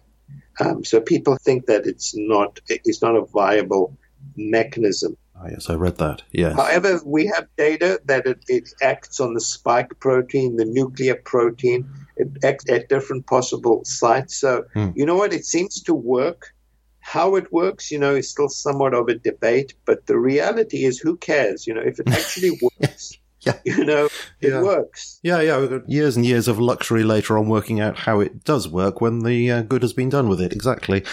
Um, 0.61 0.85
so 0.85 1.01
people 1.01 1.37
think 1.37 1.67
that 1.67 1.87
it's 1.87 2.15
not 2.17 2.61
it's 2.69 3.03
not 3.03 3.17
a 3.17 3.25
viable 3.25 3.97
mechanism. 4.37 5.17
Oh, 5.37 5.49
yes, 5.51 5.69
I 5.69 5.75
read 5.75 5.99
that. 5.99 6.23
Yes. 6.33 6.55
However, 6.55 7.01
we 7.05 7.27
have 7.27 7.49
data 7.57 8.01
that 8.05 8.27
it, 8.27 8.45
it 8.47 8.69
acts 8.81 9.19
on 9.19 9.35
the 9.35 9.41
spike 9.41 9.99
protein, 9.99 10.57
the 10.57 10.65
nuclear 10.65 11.17
protein. 11.17 11.89
It 12.17 12.29
acts 12.45 12.71
at 12.71 12.89
different 12.89 13.27
possible 13.27 13.85
sites. 13.85 14.37
So, 14.37 14.65
hmm. 14.75 14.91
you 14.95 15.05
know 15.05 15.17
what? 15.17 15.33
It 15.33 15.45
seems 15.45 15.83
to 15.83 15.95
work. 15.95 16.55
How 17.01 17.35
it 17.35 17.53
works, 17.53 17.91
you 17.91 17.99
know, 17.99 18.15
is 18.15 18.31
still 18.31 18.49
somewhat 18.49 18.95
of 18.95 19.09
a 19.09 19.15
debate. 19.15 19.75
But 19.85 20.07
the 20.07 20.19
reality 20.19 20.85
is, 20.85 20.99
who 20.99 21.17
cares? 21.17 21.67
You 21.67 21.75
know, 21.75 21.83
if 21.83 21.99
it 21.99 22.09
actually 22.11 22.59
works. 22.81 23.19
Yeah. 23.45 23.59
You 23.65 23.85
know, 23.85 24.07
it 24.41 24.51
yeah. 24.51 24.63
works. 24.63 25.19
Yeah, 25.23 25.41
yeah. 25.41 25.59
We've 25.59 25.71
got 25.71 25.89
years 25.89 26.17
and 26.17 26.25
years 26.25 26.49
of 26.49 26.59
luxury 26.59 27.03
later 27.03 27.37
on 27.39 27.49
working 27.49 27.81
out 27.81 27.99
how 27.99 28.21
it 28.21 28.45
does 28.45 28.69
work 28.69 29.01
when 29.01 29.21
the 29.21 29.51
uh, 29.51 29.63
good 29.63 29.83
has 29.83 29.93
been 29.93 30.09
done 30.11 30.29
with 30.29 30.41
it. 30.41 30.53
Exactly. 30.53 31.05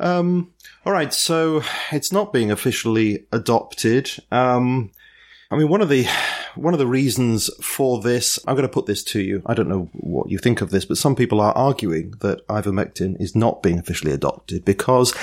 Um, 0.00 0.52
all 0.84 0.92
right, 0.92 1.12
so 1.12 1.62
it's 1.90 2.12
not 2.12 2.32
being 2.32 2.50
officially 2.50 3.26
adopted. 3.32 4.10
Um, 4.30 4.92
I 5.50 5.56
mean, 5.56 5.68
one 5.68 5.80
of 5.80 5.88
the 5.88 6.06
one 6.56 6.74
of 6.74 6.78
the 6.78 6.86
reasons 6.86 7.50
for 7.62 8.00
this, 8.00 8.38
I'm 8.46 8.56
going 8.56 8.66
to 8.66 8.72
put 8.72 8.86
this 8.86 9.04
to 9.04 9.20
you. 9.20 9.42
I 9.46 9.54
don't 9.54 9.68
know 9.68 9.88
what 9.92 10.30
you 10.30 10.38
think 10.38 10.60
of 10.60 10.70
this, 10.70 10.84
but 10.84 10.98
some 10.98 11.14
people 11.14 11.40
are 11.40 11.52
arguing 11.52 12.14
that 12.20 12.46
ivermectin 12.48 13.20
is 13.20 13.36
not 13.36 13.62
being 13.62 13.78
officially 13.78 14.12
adopted 14.12 14.64
because 14.64 15.14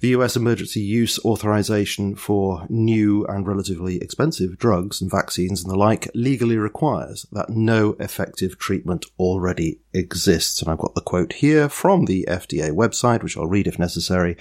the 0.00 0.08
US 0.08 0.36
emergency 0.36 0.80
use 0.80 1.18
authorization 1.24 2.14
for 2.14 2.66
new 2.68 3.24
and 3.26 3.46
relatively 3.46 3.96
expensive 3.96 4.58
drugs 4.58 5.00
and 5.00 5.10
vaccines 5.10 5.62
and 5.62 5.72
the 5.72 5.78
like 5.78 6.08
legally 6.14 6.56
requires 6.56 7.26
that 7.32 7.50
no 7.50 7.96
effective 7.98 8.58
treatment 8.58 9.06
already 9.18 9.80
exists. 9.92 10.60
And 10.60 10.70
I've 10.70 10.78
got 10.78 10.94
the 10.94 11.00
quote 11.00 11.34
here 11.34 11.68
from 11.68 12.04
the 12.04 12.26
FDA 12.28 12.70
website, 12.70 13.22
which 13.22 13.36
I'll 13.36 13.46
read 13.46 13.66
if 13.66 13.78
necessary. 13.78 14.36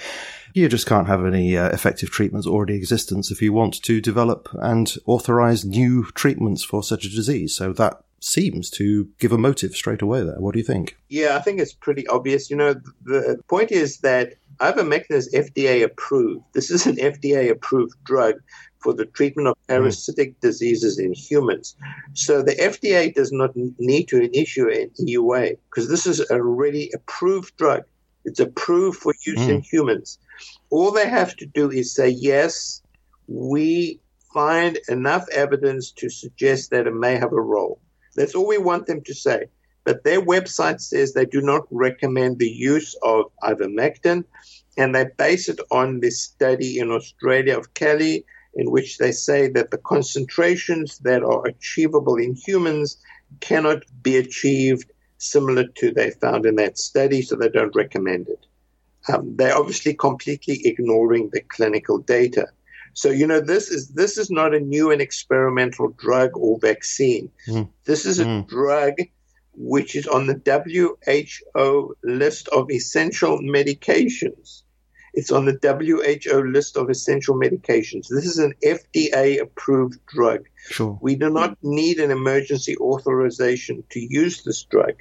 You 0.54 0.70
just 0.70 0.88
can't 0.88 1.08
have 1.08 1.26
any 1.26 1.58
uh, 1.58 1.70
effective 1.70 2.10
treatments 2.10 2.48
already 2.48 2.76
existence 2.76 3.32
if 3.32 3.42
you 3.42 3.52
want 3.52 3.82
to 3.84 4.00
develop 4.00 4.50
and 4.54 4.94
authorize 5.06 5.66
new 5.66 6.06
treatments 6.14 6.64
for 6.64 6.82
such 6.82 7.06
a 7.06 7.10
disease. 7.10 7.56
So 7.56 7.74
that 7.74 8.02
seems 8.26 8.70
to 8.72 9.08
give 9.20 9.32
a 9.32 9.38
motive 9.38 9.76
straight 9.76 10.02
away 10.02 10.24
there. 10.24 10.40
What 10.40 10.54
do 10.54 10.60
you 10.60 10.66
think? 10.66 10.98
Yeah, 11.10 11.36
I 11.36 11.42
think 11.42 11.60
it's 11.60 11.74
pretty 11.74 12.08
obvious. 12.08 12.50
You 12.50 12.56
know, 12.56 12.76
the 13.04 13.40
point 13.48 13.72
is 13.72 14.00
that 14.00 14.34
ivermectin 14.60 15.12
is 15.12 15.34
FDA 15.34 15.84
approved. 15.84 16.44
This 16.54 16.72
is 16.72 16.86
an 16.86 16.96
FDA 16.96 17.50
approved 17.50 17.96
drug 18.04 18.36
for 18.80 18.94
the 18.94 19.06
treatment 19.06 19.48
of 19.48 19.56
mm-hmm. 19.56 19.74
parasitic 19.74 20.40
diseases 20.42 21.00
in 21.00 21.14
humans. 21.14 21.76
So 22.14 22.42
the 22.42 22.56
FDA 22.56 23.14
does 23.14 23.32
not 23.32 23.56
need 23.56 24.08
to 24.10 24.30
issue 24.38 24.70
an 24.70 24.92
EUA 25.00 25.58
because 25.70 25.90
this 25.90 26.06
is 26.06 26.20
a 26.20 26.34
already 26.34 26.92
approved 26.94 27.56
drug. 27.58 27.84
It's 28.26 28.40
approved 28.40 29.00
for 29.00 29.14
use 29.26 29.40
mm. 29.40 29.50
in 29.50 29.62
humans. 29.62 30.18
All 30.72 30.92
they 30.92 31.08
have 31.08 31.36
to 31.38 31.46
do 31.46 31.70
is 31.70 31.94
say, 31.94 32.10
yes, 32.10 32.82
we 33.28 34.00
find 34.34 34.80
enough 34.90 35.26
evidence 35.32 35.92
to 35.92 36.10
suggest 36.10 36.72
that 36.72 36.88
it 36.88 36.94
may 36.94 37.16
have 37.16 37.32
a 37.32 37.42
role. 37.42 37.80
That's 38.16 38.36
all 38.36 38.48
we 38.48 38.58
want 38.58 38.88
them 38.88 39.02
to 39.04 39.14
say. 39.14 39.46
But 39.86 40.04
their 40.04 40.22
website 40.22 40.82
says 40.82 41.14
they 41.14 41.26
do 41.26 41.42
not 41.42 41.68
recommend 41.70 42.40
the 42.40 42.50
use 42.50 42.96
of 43.04 43.32
ivermectin, 43.44 44.26
and 44.78 44.94
they 44.94 45.06
base 45.18 45.48
it 45.48 45.60
on 45.72 46.00
this 46.00 46.22
study 46.22 46.80
in 46.80 46.92
Australia 46.92 47.58
of 47.58 47.74
Caly, 47.76 48.26
in 48.56 48.72
which 48.72 48.98
they 48.98 49.12
say 49.12 49.48
that 49.50 49.70
the 49.72 49.78
concentrations 49.78 50.98
that 51.00 51.24
are 51.24 51.46
achievable 51.46 52.16
in 52.16 52.34
humans 52.34 52.98
cannot 53.42 53.84
be 54.02 54.18
achieved 54.18 54.92
similar 55.18 55.66
to 55.78 55.92
they 55.92 56.10
found 56.10 56.46
in 56.46 56.56
that 56.56 56.78
study, 56.78 57.22
so 57.22 57.36
they 57.36 57.50
don't 57.50 57.76
recommend 57.76 58.28
it. 58.28 58.46
Um, 59.08 59.36
they're 59.36 59.56
obviously 59.56 59.94
completely 59.94 60.66
ignoring 60.66 61.30
the 61.32 61.42
clinical 61.42 62.00
data. 62.00 62.48
So 62.94 63.10
you 63.10 63.28
know 63.28 63.42
this 63.42 63.70
is 63.70 63.90
this 63.90 64.18
is 64.18 64.32
not 64.32 64.56
a 64.56 64.60
new 64.60 64.90
and 64.90 65.02
experimental 65.02 65.90
drug 65.90 66.32
or 66.36 66.58
vaccine. 66.60 67.30
Mm. 67.48 67.70
This 67.84 68.06
is 68.06 68.20
a 68.20 68.26
mm. 68.26 68.48
drug 68.48 68.94
which 69.58 69.96
is 69.96 70.08
on 70.08 70.28
the 70.28 70.42
WHO 70.46 71.96
list 72.04 72.48
of 72.50 72.72
essential 72.72 73.40
medications. 73.40 74.64
It's 75.14 75.32
on 75.32 75.46
the 75.46 75.58
WHO 75.62 76.44
list 76.52 76.76
of 76.76 76.90
essential 76.90 77.36
medications. 77.36 78.08
This 78.10 78.26
is 78.26 78.38
an 78.38 78.54
FDA 78.64 79.42
approved 79.42 80.06
drug. 80.08 80.46
Sure. 80.70 81.00
We 81.02 81.16
do 81.16 81.30
not 81.30 81.58
need 81.62 82.00
an 82.00 82.12
emergency 82.12 82.76
authorization 82.78 83.84
to 83.92 84.00
use 84.00 84.44
this 84.44 84.64
drug 84.64 84.96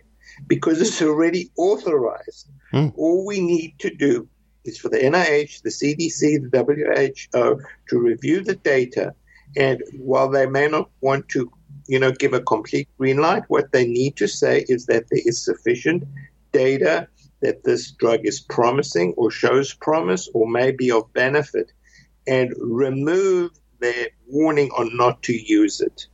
because 0.46 0.80
it's 0.80 1.02
already 1.02 1.50
authorized. 1.56 2.48
Mm. 2.72 2.92
All 2.96 3.26
we 3.26 3.40
need 3.40 3.78
to 3.80 3.94
do 3.94 4.28
is 4.64 4.78
for 4.78 4.88
the 4.88 4.98
NIH, 4.98 5.62
the 5.62 5.70
CDC, 5.70 6.50
the 6.50 7.14
WHO 7.32 7.60
to 7.88 7.98
review 7.98 8.42
the 8.42 8.56
data. 8.56 9.14
And 9.56 9.82
while 9.98 10.30
they 10.30 10.46
may 10.46 10.68
not 10.68 10.90
want 11.00 11.28
to, 11.30 11.52
you 11.86 11.98
know, 11.98 12.12
give 12.12 12.32
a 12.32 12.40
complete 12.40 12.88
green 12.98 13.18
light, 13.18 13.44
what 13.48 13.72
they 13.72 13.86
need 13.86 14.16
to 14.16 14.28
say 14.28 14.64
is 14.68 14.86
that 14.86 15.08
there 15.10 15.22
is 15.24 15.44
sufficient 15.44 16.04
data 16.52 17.08
that 17.42 17.64
this 17.64 17.90
drug 17.90 18.20
is 18.24 18.40
promising 18.40 19.12
or 19.16 19.30
shows 19.30 19.74
promise 19.74 20.28
or 20.32 20.48
may 20.48 20.70
be 20.70 20.90
of 20.90 21.12
benefit 21.12 21.72
and 22.26 22.54
remove 22.58 23.50
their 23.80 24.08
warning 24.26 24.70
on 24.70 24.96
not 24.96 25.22
to 25.22 25.34
use 25.34 25.80
it. 25.80 26.06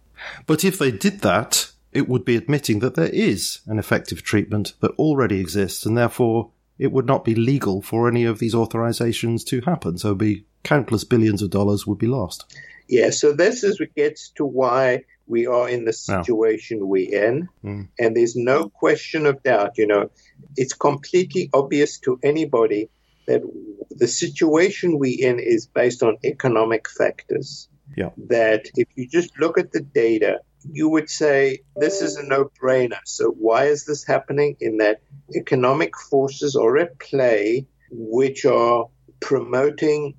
But 0.47 0.65
if 0.65 0.79
they 0.79 0.91
did 0.91 1.21
that, 1.21 1.71
it 1.93 2.09
would 2.09 2.25
be 2.25 2.37
admitting 2.37 2.81
that 2.81 2.95
there 2.95 3.09
is 3.09 3.61
an 3.67 3.79
effective 3.79 4.23
treatment 4.23 4.75
that 4.81 4.93
already 4.93 5.41
exists 5.41 5.87
and 5.87 5.97
therefore 5.97 6.51
it 6.79 6.93
would 6.93 7.07
not 7.07 7.25
be 7.25 7.35
legal 7.35 7.83
for 7.83 8.09
any 8.09 8.25
of 8.25 8.39
these 8.39 8.55
authorizations 8.55 9.45
to 9.47 9.61
happen. 9.63 9.99
So 9.99 10.15
be 10.15 10.47
countless 10.65 11.05
billions 11.05 11.43
of 11.43 11.51
dollars 11.51 11.87
would 11.87 11.99
be 11.99 12.07
lost. 12.07 12.57
Yeah, 12.91 13.11
so 13.11 13.33
this 13.33 13.63
is 13.63 13.79
what 13.79 13.95
gets 13.95 14.31
to 14.31 14.45
why 14.45 15.05
we 15.29 15.47
are 15.47 15.69
in 15.69 15.85
the 15.85 15.93
situation 15.93 16.89
we're 16.89 17.29
in. 17.29 17.49
Mm. 17.65 17.89
And 18.01 18.17
there's 18.17 18.35
no 18.35 18.69
question 18.69 19.27
of 19.27 19.41
doubt, 19.45 19.79
you 19.79 19.87
know, 19.87 20.11
it's 20.57 20.73
completely 20.73 21.51
obvious 21.55 22.01
to 22.01 22.19
anybody 22.25 22.91
that 23.29 23.43
the 23.91 24.09
situation 24.09 24.99
we're 24.99 25.25
in 25.25 25.39
is 25.39 25.67
based 25.67 26.03
on 26.03 26.19
economic 26.25 26.89
factors. 26.91 27.69
Yeah. 27.97 28.11
That 28.29 28.67
if 28.75 28.89
you 28.97 29.07
just 29.07 29.39
look 29.39 29.57
at 29.57 29.71
the 29.71 29.83
data, 29.83 30.41
you 30.69 30.89
would 30.89 31.09
say 31.09 31.61
this 31.77 32.03
is 32.03 32.17
a 32.17 32.25
no 32.25 32.51
brainer. 32.61 32.99
So, 33.05 33.31
why 33.31 33.67
is 33.67 33.85
this 33.85 34.05
happening? 34.05 34.57
In 34.61 34.79
that 34.79 35.01
economic 35.35 35.97
forces 35.97 36.57
are 36.57 36.77
at 36.79 36.99
play 36.99 37.67
which 37.91 38.45
are 38.45 38.87
promoting 39.21 40.15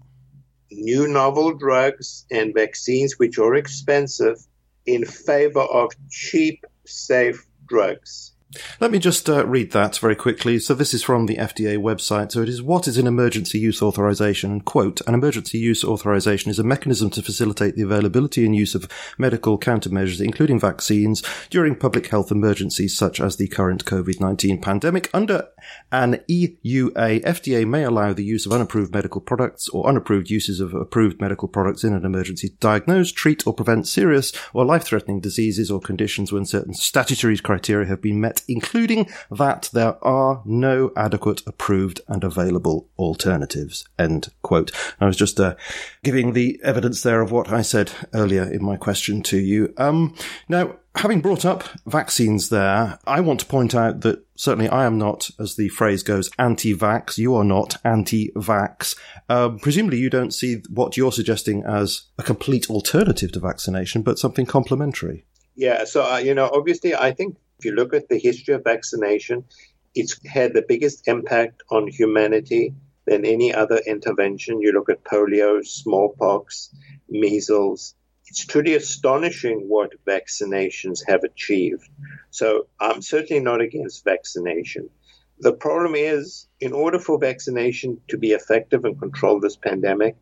new 0.72 1.08
novel 1.08 1.54
drugs 1.54 2.26
and 2.32 2.54
vaccines 2.54 3.20
which 3.20 3.38
are 3.38 3.56
expensive 3.56 4.38
in 4.86 5.06
favor 5.06 5.62
of 5.62 5.92
cheap, 6.10 6.66
safe 6.86 7.46
drugs. 7.68 8.31
Let 8.80 8.91
me 8.91 8.99
just 8.99 9.30
uh, 9.30 9.45
read 9.45 9.72
that 9.72 9.97
very 9.97 10.16
quickly. 10.16 10.60
So 10.60 10.74
this 10.74 10.93
is 10.93 11.04
from 11.04 11.26
the 11.26 11.38
FDA 11.38 11.78
website. 11.78 12.32
So 12.32 12.41
it 12.41 12.49
is 12.49 12.62
what 12.62 12.88
is 12.88 12.97
an 12.97 13.08
emergency 13.08 13.60
use 13.60 13.82
authorization? 13.82 14.52
And 14.52 14.66
Quote, 14.66 15.02
an 15.08 15.14
emergency 15.14 15.58
use 15.58 15.84
authorization 15.84 16.52
is 16.52 16.60
a 16.60 16.64
mechanism 16.64 17.10
to 17.12 17.22
facilitate 17.22 17.76
the 17.76 17.84
availability 17.84 18.45
and 18.45 18.56
use 18.56 18.76
of 18.76 18.89
medical 19.18 19.58
countermeasures, 19.58 20.24
including 20.24 20.60
vaccines, 20.60 21.24
during 21.49 21.76
public 21.76 22.08
health 22.08 22.32
emergencies 22.32 22.97
such 22.97 23.22
as 23.22 23.38
the 23.38 23.47
current 23.47 23.86
COVID-19 23.86 24.62
pandemic. 24.62 25.10
Under 25.14 25.47
an 25.91 26.20
EUA, 26.30 27.24
FDA 27.24 27.68
may 27.68 27.84
allow 27.84 28.14
the 28.14 28.26
use 28.26 28.45
of 28.45 28.52
unapproved 28.52 28.93
medical 28.93 29.22
products 29.22 29.70
or 29.70 29.88
unapproved 29.88 30.30
uses 30.30 30.60
of 30.60 30.74
approved 30.74 31.22
medical 31.22 31.47
products 31.47 31.84
in 31.84 31.93
an 31.93 32.06
emergency 32.06 32.49
to 32.49 32.56
diagnose, 32.56 33.12
treat, 33.12 33.47
or 33.47 33.54
prevent 33.54 33.88
serious 33.88 34.34
or 34.54 34.66
life-threatening 34.66 35.22
diseases 35.22 35.72
or 35.72 35.80
conditions 35.80 36.32
when 36.32 36.45
certain 36.45 36.74
statutory 36.74 37.38
criteria 37.38 37.88
have 37.88 38.02
been 38.02 38.20
met 38.20 38.41
including 38.48 39.10
that 39.30 39.70
there 39.74 40.04
are 40.04 40.42
no 40.46 40.92
adequate 40.96 41.42
approved 41.46 42.02
and 42.08 42.24
available 42.24 42.89
alternatives. 42.98 43.86
End 43.98 44.32
quote. 44.42 44.72
I 45.00 45.06
was 45.06 45.18
just 45.18 45.39
uh, 45.39 45.56
giving 46.04 46.34
the 46.34 46.60
evidence 46.64 47.02
there 47.02 47.22
of 47.22 47.32
what 47.32 47.52
I 47.52 47.62
said 47.62 47.92
earlier 48.14 48.44
in 48.44 48.64
my 48.64 48.78
question 48.78 49.22
to 49.24 49.38
you. 49.38 49.74
Um, 49.78 50.16
now, 50.50 50.76
having 50.96 51.22
brought 51.22 51.46
up 51.46 51.64
vaccines 51.86 52.50
there, 52.50 53.00
I 53.06 53.22
want 53.22 53.39
to 53.42 53.46
point 53.46 53.74
out 53.74 54.02
that 54.02 54.26
certainly 54.36 54.70
I 54.70 54.86
am 54.86 54.98
not, 54.98 55.30
as 55.39 55.56
the 55.56 55.70
phrase 55.70 56.04
goes, 56.04 56.30
anti-vax. 56.38 57.18
You 57.18 57.36
are 57.36 57.44
not 57.44 57.78
anti-vax. 57.86 58.98
Uh, 59.30 59.50
presumably 59.62 60.00
you 60.00 60.10
don't 60.10 60.34
see 60.34 60.64
what 60.70 60.98
you're 60.98 61.12
suggesting 61.12 61.64
as 61.64 62.04
a 62.18 62.24
complete 62.24 62.70
alternative 62.70 63.32
to 63.34 63.39
vaccination, 63.39 64.02
but 64.02 64.20
something 64.20 64.46
complementary. 64.46 65.26
Yeah, 65.56 65.84
so 65.86 66.04
uh, 66.04 66.18
you 66.18 66.34
know, 66.34 66.50
obviously, 66.54 66.96
I 66.96 67.12
think 67.12 67.38
if 67.62 67.66
you 67.66 67.74
look 67.74 67.93
at 67.93 68.09
the 68.09 68.18
history 68.18 68.55
of 68.55 68.64
vaccination, 68.64 69.45
it's 69.93 70.20
had 70.26 70.51
the 70.55 70.66
biggest 70.68 71.07
impact 71.07 71.62
on 71.70 71.88
humanity 71.88 72.74
than 73.05 73.24
any 73.24 73.53
other 73.53 73.78
intervention. 73.86 74.62
You 74.62 74.72
look 74.72 74.89
at 74.89 75.03
polio, 75.03 75.64
smallpox, 75.64 76.74
measles. 77.07 77.93
It's 78.26 78.43
truly 78.47 78.74
astonishing 78.74 79.66
what 79.68 79.91
vaccinations 80.07 81.01
have 81.07 81.24
achieved. 81.24 81.88
So 82.32 82.66
I'm 82.80 83.03
certainly 83.03 83.43
not 83.43 83.62
against 83.62 84.05
vaccination. 84.05 84.89
The 85.38 85.53
problem 85.53 85.93
is, 85.93 86.47
in 86.59 86.74
order 86.74 86.97
for 86.97 87.20
vaccination 87.20 88.01
to 88.07 88.18
be 88.18 88.32
effective 88.32 88.86
and 88.86 88.97
control 88.97 89.39
this 89.39 89.55
pandemic, 89.55 90.16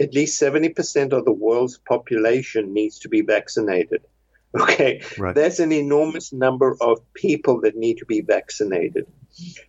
at 0.00 0.14
least 0.14 0.42
70% 0.42 1.12
of 1.12 1.24
the 1.24 1.32
world's 1.32 1.78
population 1.78 2.74
needs 2.74 2.98
to 3.00 3.08
be 3.08 3.20
vaccinated. 3.20 4.02
Okay, 4.60 5.02
right. 5.18 5.34
that's 5.34 5.60
an 5.60 5.72
enormous 5.72 6.32
number 6.32 6.76
of 6.80 7.00
people 7.14 7.62
that 7.62 7.74
need 7.74 7.98
to 7.98 8.06
be 8.06 8.20
vaccinated. 8.20 9.06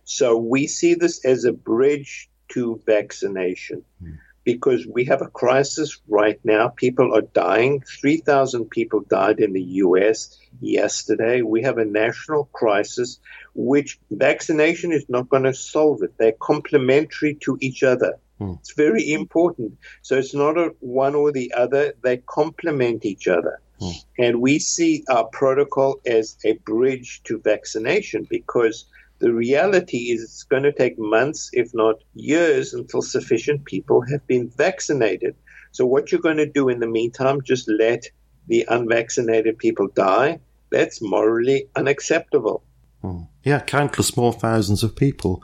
So 0.04 0.36
we 0.36 0.66
see 0.66 0.94
this 0.94 1.24
as 1.24 1.44
a 1.44 1.52
bridge 1.52 2.28
to 2.50 2.80
vaccination 2.84 3.82
mm. 4.02 4.18
because 4.44 4.86
we 4.86 5.06
have 5.06 5.22
a 5.22 5.28
crisis 5.28 6.00
right 6.06 6.38
now. 6.44 6.68
People 6.68 7.16
are 7.16 7.22
dying. 7.22 7.82
3,000 8.00 8.66
people 8.66 9.00
died 9.00 9.40
in 9.40 9.54
the 9.54 9.62
US 9.62 10.38
yesterday. 10.60 11.40
We 11.40 11.62
have 11.62 11.78
a 11.78 11.84
national 11.84 12.44
crisis, 12.52 13.18
which 13.54 13.98
vaccination 14.10 14.92
is 14.92 15.06
not 15.08 15.30
going 15.30 15.44
to 15.44 15.54
solve 15.54 16.02
it. 16.02 16.18
They're 16.18 16.32
complementary 16.32 17.36
to 17.44 17.56
each 17.60 17.82
other. 17.82 18.18
Mm. 18.40 18.58
It's 18.58 18.74
very 18.74 19.12
important. 19.12 19.78
So 20.02 20.18
it's 20.18 20.34
not 20.34 20.58
a 20.58 20.74
one 20.80 21.14
or 21.14 21.32
the 21.32 21.54
other, 21.54 21.94
they 22.02 22.18
complement 22.18 23.04
each 23.04 23.28
other. 23.28 23.60
Hmm. 23.80 23.90
And 24.18 24.40
we 24.40 24.58
see 24.58 25.04
our 25.08 25.26
protocol 25.26 26.00
as 26.06 26.36
a 26.44 26.52
bridge 26.64 27.22
to 27.24 27.40
vaccination 27.40 28.26
because 28.30 28.86
the 29.18 29.32
reality 29.32 30.12
is 30.12 30.22
it's 30.22 30.42
going 30.42 30.64
to 30.64 30.72
take 30.72 30.98
months, 30.98 31.50
if 31.52 31.72
not 31.74 31.96
years, 32.14 32.74
until 32.74 33.02
sufficient 33.02 33.64
people 33.64 34.02
have 34.10 34.26
been 34.26 34.48
vaccinated. 34.50 35.34
So, 35.72 35.86
what 35.86 36.12
you're 36.12 36.20
going 36.20 36.36
to 36.36 36.50
do 36.50 36.68
in 36.68 36.80
the 36.80 36.86
meantime, 36.86 37.40
just 37.42 37.68
let 37.68 38.04
the 38.46 38.66
unvaccinated 38.68 39.58
people 39.58 39.88
die? 39.88 40.40
That's 40.70 41.00
morally 41.00 41.68
unacceptable. 41.76 42.64
Hmm. 43.02 43.22
Yeah, 43.44 43.60
countless 43.60 44.16
more 44.16 44.32
thousands 44.32 44.82
of 44.82 44.96
people. 44.96 45.42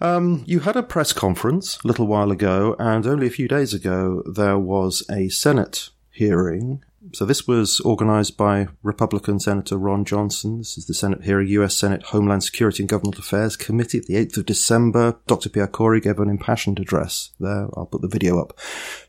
Um, 0.00 0.44
you 0.46 0.60
had 0.60 0.76
a 0.76 0.82
press 0.82 1.12
conference 1.12 1.78
a 1.82 1.86
little 1.86 2.06
while 2.06 2.30
ago, 2.30 2.76
and 2.78 3.06
only 3.06 3.26
a 3.26 3.30
few 3.30 3.48
days 3.48 3.74
ago 3.74 4.22
there 4.26 4.58
was 4.58 5.02
a 5.10 5.28
Senate 5.28 5.90
hearing 6.10 6.82
so 7.12 7.24
this 7.24 7.46
was 7.46 7.80
organized 7.80 8.36
by 8.36 8.68
Republican 8.82 9.38
Senator 9.38 9.76
Ron 9.76 10.04
Johnson. 10.04 10.58
This 10.58 10.76
is 10.76 10.86
the 10.86 10.94
Senate 10.94 11.24
hearing, 11.24 11.48
U.S. 11.48 11.76
Senate 11.76 12.02
Homeland 12.04 12.42
Security 12.44 12.82
and 12.82 12.88
Government 12.88 13.18
Affairs 13.18 13.56
Committee, 13.56 14.00
the 14.00 14.14
8th 14.14 14.38
of 14.38 14.46
December. 14.46 15.16
Dr. 15.26 15.48
Pierre 15.48 15.68
Kory 15.68 16.00
gave 16.00 16.18
an 16.18 16.28
impassioned 16.28 16.78
address 16.78 17.30
there. 17.38 17.68
I'll 17.76 17.88
put 17.90 18.02
the 18.02 18.08
video 18.08 18.40
up 18.40 18.58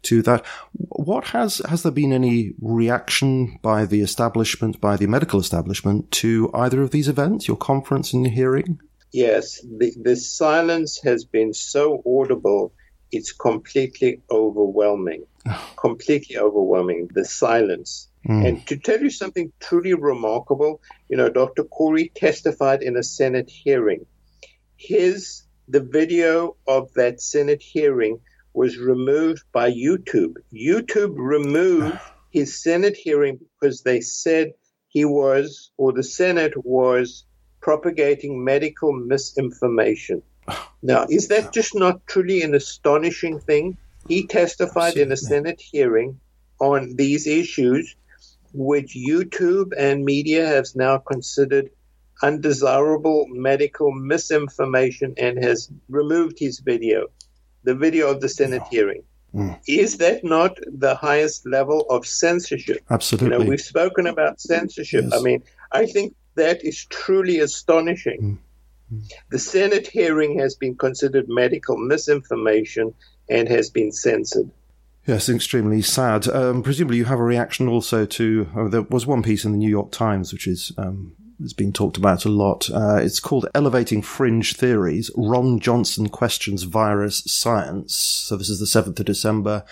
to 0.03 0.21
that. 0.23 0.45
What 0.73 1.25
has, 1.27 1.61
has 1.67 1.83
there 1.83 1.91
been 1.91 2.13
any 2.13 2.53
reaction 2.61 3.59
by 3.61 3.85
the 3.85 4.01
establishment, 4.01 4.79
by 4.79 4.95
the 4.95 5.07
medical 5.07 5.39
establishment 5.39 6.11
to 6.11 6.51
either 6.53 6.81
of 6.81 6.91
these 6.91 7.07
events, 7.07 7.47
your 7.47 7.57
conference 7.57 8.13
and 8.13 8.23
your 8.23 8.33
hearing? 8.33 8.79
Yes, 9.11 9.59
the, 9.61 9.93
the 9.99 10.15
silence 10.15 10.99
has 11.03 11.25
been 11.25 11.53
so 11.53 12.03
audible, 12.05 12.73
it's 13.11 13.31
completely 13.31 14.21
overwhelming. 14.31 15.25
completely 15.77 16.37
overwhelming. 16.37 17.09
The 17.13 17.25
silence. 17.25 18.07
Mm. 18.27 18.47
And 18.47 18.67
to 18.67 18.77
tell 18.77 18.99
you 18.99 19.09
something 19.09 19.51
truly 19.59 19.93
remarkable, 19.93 20.81
you 21.07 21.17
know, 21.17 21.29
Dr. 21.29 21.63
Kory 21.63 22.11
testified 22.15 22.83
in 22.83 22.97
a 22.97 23.03
Senate 23.03 23.49
hearing. 23.49 24.05
His 24.75 25.43
the 25.67 25.79
video 25.79 26.55
of 26.67 26.91
that 26.95 27.21
Senate 27.21 27.61
hearing 27.61 28.19
was 28.53 28.77
removed 28.77 29.43
by 29.51 29.71
YouTube. 29.71 30.33
YouTube 30.51 31.13
removed 31.15 31.97
his 32.31 32.61
Senate 32.61 32.97
hearing 32.97 33.39
because 33.39 33.83
they 33.83 34.01
said 34.01 34.53
he 34.87 35.05
was, 35.05 35.71
or 35.77 35.93
the 35.93 36.03
Senate 36.03 36.53
was, 36.65 37.25
propagating 37.61 38.43
medical 38.43 38.91
misinformation. 38.93 40.23
Now, 40.81 41.05
is 41.09 41.27
that 41.29 41.53
just 41.53 41.75
not 41.75 42.05
truly 42.07 42.41
an 42.41 42.55
astonishing 42.55 43.39
thing? 43.39 43.77
He 44.07 44.25
testified 44.25 44.95
in 44.95 45.11
a 45.11 45.17
Senate 45.17 45.61
hearing 45.61 46.19
on 46.59 46.95
these 46.95 47.27
issues, 47.27 47.95
which 48.53 48.95
YouTube 48.95 49.73
and 49.77 50.03
media 50.03 50.47
has 50.47 50.75
now 50.75 50.97
considered 50.97 51.69
undesirable 52.21 53.25
medical 53.29 53.91
misinformation 53.91 55.13
and 55.17 55.43
has 55.43 55.69
removed 55.89 56.37
his 56.39 56.59
video, 56.59 57.07
the 57.63 57.75
video 57.75 58.09
of 58.09 58.21
the 58.21 58.29
Senate 58.29 58.63
hearing. 58.69 59.03
Mm. 59.33 59.59
Is 59.67 59.97
that 59.97 60.23
not 60.23 60.57
the 60.65 60.95
highest 60.95 61.45
level 61.45 61.85
of 61.89 62.05
censorship? 62.05 62.81
Absolutely. 62.89 63.37
You 63.37 63.43
know, 63.43 63.49
we've 63.49 63.61
spoken 63.61 64.07
about 64.07 64.41
censorship. 64.41 65.05
Yes. 65.05 65.13
I 65.13 65.21
mean, 65.21 65.43
I 65.71 65.85
think 65.85 66.15
that 66.35 66.63
is 66.65 66.85
truly 66.85 67.39
astonishing. 67.39 68.21
Mm. 68.21 68.37
The 69.29 69.39
Senate 69.39 69.87
hearing 69.87 70.39
has 70.39 70.55
been 70.55 70.75
considered 70.75 71.25
medical 71.27 71.77
misinformation 71.77 72.93
and 73.29 73.47
has 73.47 73.69
been 73.69 73.91
censored. 73.91 74.49
Yes, 75.05 75.29
extremely 75.29 75.81
sad. 75.81 76.27
Um, 76.27 76.61
presumably, 76.61 76.97
you 76.97 77.05
have 77.05 77.19
a 77.19 77.23
reaction 77.23 77.67
also 77.67 78.05
to. 78.05 78.49
Oh, 78.55 78.67
there 78.67 78.83
was 78.83 79.07
one 79.07 79.23
piece 79.23 79.45
in 79.45 79.51
the 79.51 79.57
New 79.57 79.69
York 79.69 79.91
Times 79.91 80.31
which 80.31 80.47
is 80.47 80.71
um, 80.77 81.15
has 81.41 81.53
been 81.53 81.71
talked 81.71 81.97
about 81.97 82.25
a 82.25 82.29
lot. 82.29 82.69
Uh, 82.69 82.97
it's 82.97 83.19
called 83.19 83.47
Elevating 83.55 84.01
Fringe 84.01 84.55
Theories. 84.55 85.09
Ron 85.15 85.59
Johnson 85.59 86.09
questions 86.09 86.63
virus 86.63 87.23
science. 87.25 87.95
So 87.95 88.35
this 88.35 88.49
is 88.49 88.59
the 88.59 88.65
7th 88.65 88.99
of 88.99 89.05
December. 89.05 89.63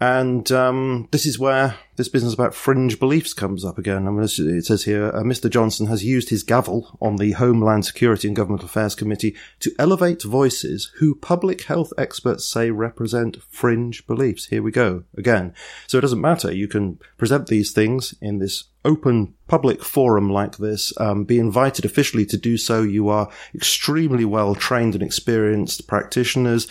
And 0.00 0.50
um, 0.52 1.08
this 1.10 1.26
is 1.26 1.38
where 1.38 1.76
this 1.96 2.08
business 2.08 2.32
about 2.32 2.54
fringe 2.54 3.00
beliefs 3.00 3.34
comes 3.34 3.64
up 3.64 3.78
again. 3.78 4.06
I 4.06 4.10
mean, 4.10 4.22
it 4.22 4.64
says 4.64 4.84
here, 4.84 5.08
uh, 5.08 5.22
Mr. 5.22 5.50
Johnson 5.50 5.88
has 5.88 6.04
used 6.04 6.30
his 6.30 6.44
gavel 6.44 6.96
on 7.00 7.16
the 7.16 7.32
Homeland 7.32 7.84
Security 7.84 8.28
and 8.28 8.36
Government 8.36 8.62
Affairs 8.62 8.94
Committee 8.94 9.34
to 9.58 9.74
elevate 9.76 10.22
voices 10.22 10.92
who 10.98 11.16
public 11.16 11.62
health 11.62 11.92
experts 11.98 12.48
say 12.48 12.70
represent 12.70 13.42
fringe 13.48 14.06
beliefs. 14.06 14.46
Here 14.46 14.62
we 14.62 14.70
go 14.70 15.02
again. 15.16 15.52
So 15.88 15.98
it 15.98 16.02
doesn't 16.02 16.20
matter. 16.20 16.54
You 16.54 16.68
can 16.68 17.00
present 17.16 17.48
these 17.48 17.72
things 17.72 18.14
in 18.20 18.38
this 18.38 18.64
open 18.84 19.34
public 19.48 19.82
forum 19.82 20.30
like 20.30 20.58
this, 20.58 20.92
um, 21.00 21.24
be 21.24 21.40
invited 21.40 21.84
officially 21.84 22.24
to 22.26 22.36
do 22.36 22.56
so. 22.56 22.82
You 22.82 23.08
are 23.08 23.28
extremely 23.52 24.24
well 24.24 24.54
trained 24.54 24.94
and 24.94 25.02
experienced 25.02 25.88
practitioners 25.88 26.68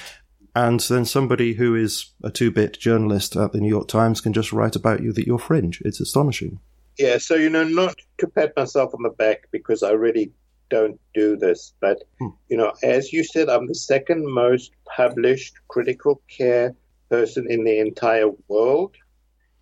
and 0.57 0.79
then 0.79 1.05
somebody 1.05 1.53
who 1.53 1.75
is 1.75 2.13
a 2.23 2.31
two-bit 2.31 2.79
journalist 2.79 3.35
at 3.35 3.51
the 3.51 3.59
New 3.59 3.69
York 3.69 3.87
Times 3.87 4.21
can 4.21 4.33
just 4.33 4.51
write 4.51 4.75
about 4.75 5.03
you 5.03 5.13
that 5.13 5.27
you're 5.27 5.37
fringe. 5.37 5.81
It's 5.85 5.99
astonishing. 5.99 6.59
Yeah, 6.97 7.19
so 7.19 7.35
you 7.35 7.51
know, 7.51 7.63
not 7.63 7.95
to 8.17 8.27
pat 8.27 8.53
myself 8.57 8.91
on 8.95 9.03
the 9.03 9.11
back 9.11 9.49
because 9.51 9.83
I 9.83 9.91
really 9.91 10.31
don't 10.71 10.99
do 11.13 11.37
this, 11.37 11.75
but 11.79 11.99
hmm. 12.19 12.29
you 12.49 12.57
know, 12.57 12.73
as 12.81 13.13
you 13.13 13.23
said, 13.23 13.49
I'm 13.49 13.67
the 13.67 13.75
second 13.75 14.25
most 14.25 14.71
published 14.95 15.53
critical 15.67 16.23
care 16.27 16.73
person 17.11 17.45
in 17.51 17.63
the 17.63 17.77
entire 17.79 18.31
world, 18.47 18.95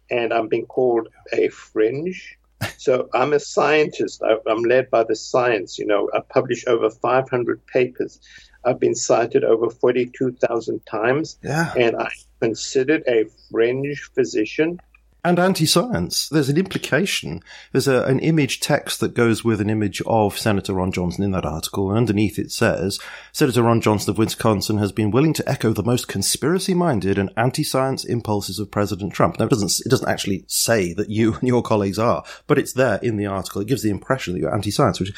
and 0.09 0.33
I'm 0.33 0.47
being 0.47 0.65
called 0.65 1.09
a 1.33 1.49
fringe. 1.49 2.37
So 2.77 3.09
I'm 3.13 3.33
a 3.33 3.39
scientist. 3.39 4.23
I'm 4.47 4.63
led 4.63 4.89
by 4.89 5.03
the 5.03 5.15
science. 5.15 5.77
You 5.77 5.87
know, 5.87 6.09
I 6.13 6.21
publish 6.21 6.65
over 6.67 6.89
500 6.89 7.67
papers. 7.67 8.21
I've 8.66 8.80
been 8.80 8.95
cited 8.95 9.43
over 9.43 9.70
42,000 9.70 10.86
times. 10.86 11.38
Yeah. 11.43 11.74
And 11.78 11.95
I'm 11.95 12.09
considered 12.39 13.03
a 13.07 13.26
fringe 13.51 14.09
physician. 14.13 14.80
And 15.24 15.39
anti 15.39 15.66
science. 15.66 16.30
There's 16.30 16.49
an 16.49 16.57
implication. 16.57 17.41
There's 17.72 17.88
a, 17.88 18.03
an 18.03 18.20
image 18.20 18.59
text 18.59 18.99
that 18.99 19.16
goes 19.16 19.43
with 19.43 19.59
an 19.59 19.72
image 19.72 19.99
of 20.05 20.38
Senator 20.38 20.74
Ron 20.74 20.91
Johnson 20.91 21.24
in 21.24 21.32
that 21.32 21.47
article. 21.47 21.89
And 21.89 21.97
underneath 21.97 22.38
it 22.38 22.51
says 22.51 22.99
Senator 23.32 23.63
Ron 23.63 23.82
Johnson 23.82 24.11
of 24.11 24.20
Wisconsin 24.20 24.78
has 24.78 24.91
been 24.91 25.09
willing 25.09 25.34
to 25.34 25.49
echo 25.49 25.74
the 25.74 25.82
most 25.82 26.07
conspiracy 26.07 26.76
minded 26.76 27.18
and 27.18 27.32
anti 27.36 27.63
science 27.63 28.05
impulses 28.05 28.59
of 28.59 28.70
President 28.70 29.13
Trump. 29.13 29.39
Now, 29.39 29.45
it 29.45 29.49
doesn't, 29.49 29.84
it 29.84 29.89
doesn't 29.89 30.07
actually 30.07 30.45
say 30.45 30.93
that 30.93 31.09
you 31.09 31.34
and 31.34 31.47
your 31.47 31.63
colleagues 31.63 31.97
are, 31.97 32.24
but 32.45 32.59
it's 32.59 32.74
there 32.74 32.99
in 33.01 33.18
the 33.18 33.26
article. 33.26 33.63
It 33.63 33.68
gives 33.68 33.82
the 33.82 33.89
impression 33.89 34.34
that 34.34 34.41
you're 34.41 34.53
anti 34.53 34.70
science, 34.70 34.99
which 34.99 35.11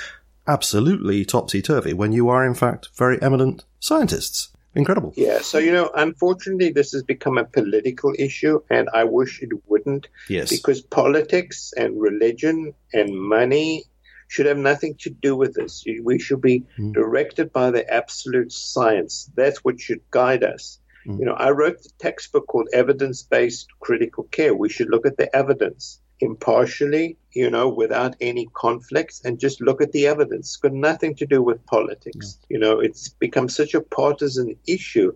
absolutely 0.47 1.25
topsy 1.25 1.61
turvy 1.61 1.93
when 1.93 2.11
you 2.11 2.29
are, 2.29 2.45
in 2.45 2.53
fact, 2.53 2.89
very 2.95 3.21
eminent 3.21 3.65
scientists. 3.79 4.49
Incredible. 4.75 5.11
Yeah. 5.17 5.39
So, 5.39 5.57
you 5.57 5.71
know, 5.71 5.89
unfortunately, 5.95 6.71
this 6.71 6.91
has 6.91 7.01
become 7.01 7.39
a 7.39 7.45
political 7.45 8.13
issue, 8.17 8.61
and 8.69 8.87
I 8.93 9.05
wish 9.05 9.41
it 9.41 9.49
wouldn't. 9.67 10.07
Yes. 10.29 10.51
Because 10.51 10.81
politics 10.81 11.73
and 11.75 11.99
religion 11.99 12.73
and 12.93 13.19
money 13.19 13.85
should 14.27 14.45
have 14.45 14.57
nothing 14.57 14.95
to 14.99 15.09
do 15.09 15.35
with 15.35 15.55
this. 15.55 15.83
We 16.03 16.19
should 16.19 16.41
be 16.41 16.63
mm. 16.77 16.93
directed 16.93 17.51
by 17.51 17.71
the 17.71 17.91
absolute 17.91 18.51
science. 18.51 19.31
That's 19.35 19.63
what 19.63 19.79
should 19.79 20.01
guide 20.11 20.43
us. 20.43 20.79
Mm. 21.07 21.19
You 21.19 21.25
know, 21.25 21.33
I 21.33 21.51
wrote 21.51 21.81
the 21.81 21.89
textbook 21.97 22.45
called 22.47 22.67
Evidence 22.73 23.23
Based 23.23 23.67
Critical 23.79 24.25
Care. 24.25 24.53
We 24.53 24.69
should 24.69 24.89
look 24.89 25.07
at 25.07 25.17
the 25.17 25.33
evidence 25.35 26.01
impartially, 26.19 27.17
you 27.31 27.49
know, 27.49 27.69
without 27.69 28.15
any 28.21 28.47
conflicts, 28.53 29.23
and 29.23 29.39
just 29.39 29.61
look 29.61 29.81
at 29.81 29.91
the 29.91 30.07
evidence. 30.07 30.47
It's 30.47 30.57
got 30.57 30.73
nothing 30.73 31.15
to 31.15 31.25
do 31.25 31.41
with 31.41 31.65
politics. 31.65 32.37
Yeah. 32.41 32.55
You 32.55 32.59
know, 32.59 32.79
it's 32.79 33.09
become 33.09 33.49
such 33.49 33.73
a 33.73 33.81
partisan 33.81 34.55
issue 34.67 35.13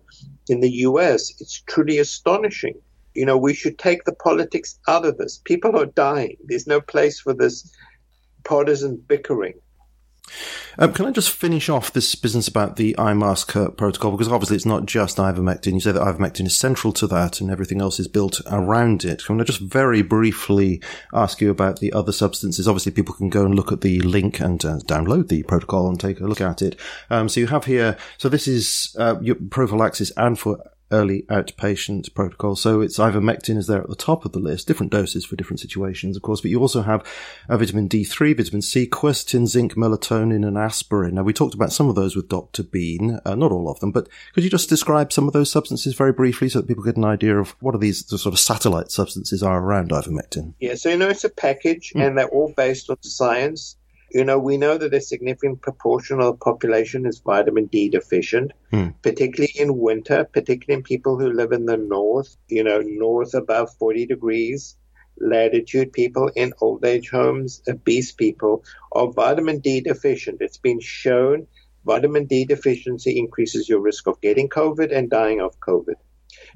in 0.48 0.60
the 0.60 0.70
U.S. 0.86 1.34
It's 1.40 1.60
truly 1.62 1.98
astonishing. 1.98 2.74
You 3.14 3.26
know, 3.26 3.36
we 3.36 3.54
should 3.54 3.78
take 3.78 4.04
the 4.04 4.14
politics 4.14 4.78
out 4.88 5.04
of 5.04 5.18
this. 5.18 5.40
People 5.44 5.76
are 5.78 5.86
dying. 5.86 6.36
There's 6.44 6.66
no 6.66 6.80
place 6.80 7.20
for 7.20 7.34
this 7.34 7.70
partisan 8.44 8.96
bickering. 8.96 9.54
Um, 10.78 10.92
can 10.92 11.06
I 11.06 11.10
just 11.10 11.30
finish 11.30 11.68
off 11.68 11.92
this 11.92 12.14
business 12.14 12.48
about 12.48 12.76
the 12.76 12.96
I-MASK 12.98 13.56
uh, 13.56 13.68
protocol? 13.70 14.12
Because 14.12 14.28
obviously 14.28 14.56
it's 14.56 14.66
not 14.66 14.86
just 14.86 15.18
ivermectin. 15.18 15.74
You 15.74 15.80
say 15.80 15.92
that 15.92 16.02
ivermectin 16.02 16.46
is 16.46 16.58
central 16.58 16.92
to 16.94 17.06
that 17.08 17.40
and 17.40 17.50
everything 17.50 17.80
else 17.80 18.00
is 18.00 18.08
built 18.08 18.40
around 18.46 19.04
it. 19.04 19.24
Can 19.24 19.40
I 19.40 19.44
just 19.44 19.60
very 19.60 20.02
briefly 20.02 20.80
ask 21.12 21.40
you 21.40 21.50
about 21.50 21.80
the 21.80 21.92
other 21.92 22.12
substances? 22.12 22.66
Obviously 22.66 22.92
people 22.92 23.14
can 23.14 23.28
go 23.28 23.44
and 23.44 23.54
look 23.54 23.72
at 23.72 23.82
the 23.82 24.00
link 24.00 24.40
and 24.40 24.64
uh, 24.64 24.78
download 24.86 25.28
the 25.28 25.42
protocol 25.42 25.88
and 25.88 26.00
take 26.00 26.20
a 26.20 26.24
look 26.24 26.40
at 26.40 26.62
it. 26.62 26.78
Um, 27.10 27.28
so 27.28 27.40
you 27.40 27.48
have 27.48 27.66
here, 27.66 27.98
so 28.16 28.28
this 28.28 28.48
is 28.48 28.96
uh, 28.98 29.16
your 29.20 29.36
prophylaxis 29.50 30.10
and 30.12 30.38
for 30.38 30.58
early 30.92 31.22
outpatient 31.22 32.12
protocol. 32.14 32.54
So 32.54 32.80
it's 32.80 32.98
ivermectin 32.98 33.56
is 33.56 33.66
there 33.66 33.82
at 33.82 33.88
the 33.88 33.96
top 33.96 34.24
of 34.24 34.32
the 34.32 34.38
list, 34.38 34.66
different 34.66 34.92
doses 34.92 35.24
for 35.24 35.36
different 35.36 35.60
situations, 35.60 36.16
of 36.16 36.22
course, 36.22 36.40
but 36.40 36.50
you 36.50 36.60
also 36.60 36.82
have 36.82 37.04
uh, 37.48 37.56
vitamin 37.56 37.88
D3, 37.88 38.36
vitamin 38.36 38.62
C, 38.62 38.86
quercetin, 38.86 39.46
zinc, 39.46 39.74
melatonin, 39.74 40.46
and 40.46 40.56
aspirin. 40.56 41.14
Now, 41.14 41.22
we 41.22 41.32
talked 41.32 41.54
about 41.54 41.72
some 41.72 41.88
of 41.88 41.94
those 41.94 42.14
with 42.14 42.28
Dr. 42.28 42.62
Bean, 42.62 43.18
uh, 43.24 43.34
not 43.34 43.52
all 43.52 43.68
of 43.68 43.80
them, 43.80 43.90
but 43.92 44.08
could 44.34 44.44
you 44.44 44.50
just 44.50 44.68
describe 44.68 45.12
some 45.12 45.26
of 45.26 45.32
those 45.32 45.50
substances 45.50 45.94
very 45.94 46.12
briefly 46.12 46.48
so 46.48 46.60
that 46.60 46.68
people 46.68 46.84
get 46.84 46.96
an 46.96 47.04
idea 47.04 47.38
of 47.38 47.56
what 47.60 47.74
are 47.74 47.78
these 47.78 48.04
the 48.04 48.18
sort 48.18 48.34
of 48.34 48.40
satellite 48.40 48.90
substances 48.90 49.42
are 49.42 49.60
around 49.60 49.90
ivermectin? 49.90 50.54
Yeah, 50.60 50.74
so 50.74 50.90
you 50.90 50.96
know 50.96 51.08
it's 51.08 51.24
a 51.24 51.30
package 51.30 51.92
mm. 51.94 52.06
and 52.06 52.18
they're 52.18 52.28
all 52.28 52.52
based 52.56 52.90
on 52.90 53.02
science. 53.02 53.76
You 54.14 54.24
know, 54.24 54.38
we 54.38 54.58
know 54.58 54.76
that 54.76 54.92
a 54.92 55.00
significant 55.00 55.62
proportion 55.62 56.20
of 56.20 56.34
the 56.34 56.44
population 56.44 57.06
is 57.06 57.20
vitamin 57.20 57.66
D 57.66 57.88
deficient, 57.88 58.52
hmm. 58.70 58.88
particularly 59.00 59.52
in 59.56 59.78
winter, 59.78 60.24
particularly 60.24 60.78
in 60.78 60.82
people 60.82 61.18
who 61.18 61.32
live 61.32 61.52
in 61.52 61.64
the 61.64 61.78
north, 61.78 62.36
you 62.48 62.62
know, 62.62 62.80
north 62.80 63.34
above 63.34 63.74
40 63.76 64.06
degrees 64.06 64.76
latitude, 65.18 65.92
people 65.92 66.30
in 66.34 66.52
old 66.60 66.84
age 66.84 67.10
homes, 67.10 67.62
obese 67.68 68.12
people 68.12 68.64
are 68.92 69.12
vitamin 69.12 69.60
D 69.60 69.80
deficient. 69.80 70.38
It's 70.40 70.58
been 70.58 70.80
shown 70.80 71.46
vitamin 71.84 72.26
D 72.26 72.44
deficiency 72.44 73.18
increases 73.18 73.68
your 73.68 73.80
risk 73.80 74.06
of 74.06 74.20
getting 74.20 74.48
COVID 74.48 74.94
and 74.94 75.10
dying 75.10 75.40
of 75.40 75.58
COVID. 75.60 75.94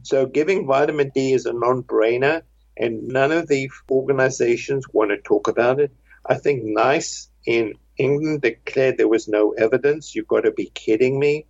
So 0.02 0.26
giving 0.26 0.66
vitamin 0.66 1.10
D 1.14 1.32
is 1.32 1.46
a 1.46 1.52
non 1.52 1.82
brainer, 1.82 2.42
and 2.76 3.08
none 3.08 3.32
of 3.32 3.48
the 3.48 3.70
organizations 3.90 4.86
want 4.92 5.10
to 5.10 5.18
talk 5.18 5.48
about 5.48 5.80
it. 5.80 5.92
I 6.24 6.34
think 6.34 6.62
NICE 6.64 7.28
in 7.46 7.74
England 7.96 8.42
declared 8.42 8.98
there 8.98 9.08
was 9.08 9.28
no 9.28 9.52
evidence. 9.52 10.14
You've 10.14 10.28
got 10.28 10.42
to 10.42 10.50
be 10.50 10.70
kidding 10.74 11.18
me. 11.18 11.46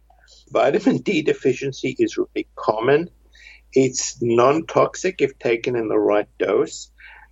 Vitamin 0.51 0.99
D 0.99 1.23
deficiency 1.23 1.97
is 1.99 2.17
really 2.17 2.47
common. 2.55 3.11
It's 3.73 4.21
non 4.23 4.67
toxic 4.67 5.21
if 5.21 5.39
taken 5.39 5.77
in 5.77 5.89
the 5.89 5.99
right 5.99 6.29
dose. 6.39 6.91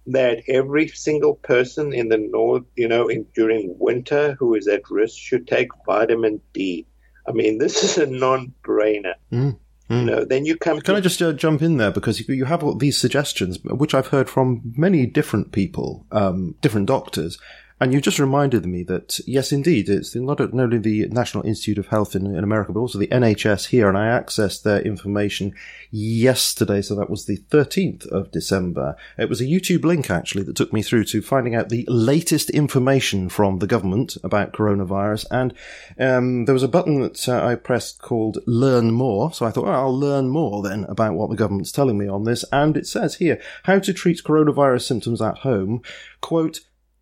That 0.08 0.42
every 0.48 0.88
single 0.88 1.34
person 1.34 1.94
in 1.94 2.10
the 2.10 2.18
north, 2.18 2.64
you 2.76 2.88
know, 2.88 3.08
in, 3.08 3.24
during 3.34 3.74
winter 3.78 4.36
who 4.38 4.54
is 4.54 4.68
at 4.68 4.90
risk 4.90 5.16
should 5.16 5.46
take 5.48 5.68
vitamin 5.86 6.42
D. 6.52 6.86
I 7.26 7.32
mean, 7.32 7.56
this 7.56 7.82
is 7.82 7.96
a 7.96 8.06
non 8.06 8.52
brainer. 8.62 9.14
Mm. 9.32 9.58
Mm. 9.90 10.00
You 10.00 10.04
know, 10.04 10.24
then 10.24 10.44
you 10.44 10.56
come. 10.56 10.80
Can 10.80 10.94
to- 10.94 10.98
I 10.98 11.00
just 11.00 11.20
uh, 11.22 11.32
jump 11.32 11.62
in 11.62 11.78
there 11.78 11.90
because 11.90 12.26
you 12.28 12.44
have 12.44 12.62
all 12.62 12.74
these 12.74 12.98
suggestions, 12.98 13.58
which 13.64 13.94
I've 13.94 14.08
heard 14.08 14.28
from 14.28 14.74
many 14.76 15.06
different 15.06 15.52
people, 15.52 16.06
um, 16.10 16.54
different 16.60 16.86
doctors, 16.86 17.38
and 17.84 17.92
you 17.92 18.00
just 18.00 18.18
reminded 18.18 18.64
me 18.64 18.82
that, 18.84 19.20
yes, 19.26 19.52
indeed, 19.52 19.90
it's 19.90 20.14
not 20.14 20.40
only 20.40 20.78
the 20.78 21.06
National 21.08 21.44
Institute 21.44 21.76
of 21.76 21.88
Health 21.88 22.16
in, 22.16 22.24
in, 22.34 22.42
America, 22.42 22.72
but 22.72 22.80
also 22.80 22.98
the 22.98 23.08
NHS 23.08 23.66
here. 23.66 23.90
And 23.90 23.98
I 23.98 24.06
accessed 24.06 24.62
their 24.62 24.80
information 24.80 25.54
yesterday. 25.90 26.80
So 26.80 26.94
that 26.94 27.10
was 27.10 27.26
the 27.26 27.36
13th 27.50 28.06
of 28.06 28.30
December. 28.30 28.96
It 29.18 29.28
was 29.28 29.42
a 29.42 29.44
YouTube 29.44 29.84
link, 29.84 30.10
actually, 30.10 30.44
that 30.44 30.56
took 30.56 30.72
me 30.72 30.80
through 30.80 31.04
to 31.04 31.20
finding 31.20 31.54
out 31.54 31.68
the 31.68 31.84
latest 31.86 32.48
information 32.48 33.28
from 33.28 33.58
the 33.58 33.66
government 33.66 34.16
about 34.24 34.54
coronavirus. 34.54 35.26
And 35.30 35.52
um, 36.00 36.46
there 36.46 36.54
was 36.54 36.62
a 36.62 36.68
button 36.68 37.02
that 37.02 37.28
uh, 37.28 37.44
I 37.44 37.54
pressed 37.54 38.00
called 38.00 38.38
Learn 38.46 38.92
More. 38.92 39.30
So 39.34 39.44
I 39.44 39.50
thought, 39.50 39.64
well, 39.64 39.74
I'll 39.78 39.98
learn 39.98 40.30
more 40.30 40.62
then 40.62 40.84
about 40.84 41.16
what 41.16 41.28
the 41.28 41.36
government's 41.36 41.70
telling 41.70 41.98
me 41.98 42.08
on 42.08 42.24
this. 42.24 42.46
And 42.50 42.78
it 42.78 42.86
says 42.86 43.16
here, 43.16 43.38
how 43.64 43.78
to 43.80 43.92
treat 43.92 44.24
coronavirus 44.24 44.86
symptoms 44.86 45.20
at 45.20 45.40
home. 45.40 45.82
Quote, 46.22 46.60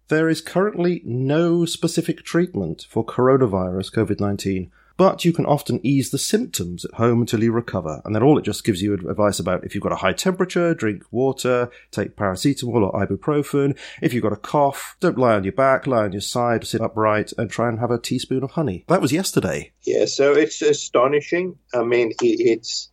there 0.09 0.29
is 0.29 0.41
currently 0.41 1.03
no 1.05 1.65
specific 1.65 2.23
treatment 2.23 2.87
for 2.89 3.05
coronavirus 3.05 3.93
COVID 3.93 4.21
19, 4.21 4.71
but 4.97 5.25
you 5.25 5.33
can 5.33 5.47
often 5.47 5.81
ease 5.83 6.11
the 6.11 6.19
symptoms 6.19 6.85
at 6.85 6.95
home 6.95 7.21
until 7.21 7.43
you 7.43 7.53
recover. 7.53 8.03
And 8.05 8.15
then 8.15 8.23
all 8.23 8.39
it 8.39 8.45
just 8.45 8.65
gives 8.65 8.83
you 8.83 8.95
advice 8.95 9.39
about 9.39 9.65
if 9.65 9.75
you've 9.75 9.83
got 9.83 9.93
a 9.93 9.97
high 9.97 10.13
temperature, 10.13 10.75
drink 10.75 11.05
water, 11.11 11.71
take 11.91 12.17
paracetamol 12.17 12.93
or 12.93 13.07
ibuprofen. 13.07 13.79
If 14.01 14.13
you've 14.13 14.23
got 14.23 14.33
a 14.33 14.37
cough, 14.37 14.97
don't 15.01 15.19
lie 15.19 15.35
on 15.35 15.45
your 15.45 15.53
back, 15.53 15.87
lie 15.87 16.05
on 16.05 16.13
your 16.13 16.21
side, 16.21 16.67
sit 16.67 16.81
upright, 16.81 17.33
and 17.39 17.51
try 17.51 17.69
and 17.69 17.79
have 17.79 17.91
a 17.91 17.99
teaspoon 17.99 18.45
of 18.45 18.53
honey. 18.53 18.85
That 18.89 19.01
was 19.01 19.13
yesterday. 19.13 19.73
Yeah, 19.83 20.05
so 20.05 20.33
it's 20.33 20.63
astonishing. 20.63 21.57
I 21.75 21.83
mean, 21.83 22.13
it's, 22.21 22.91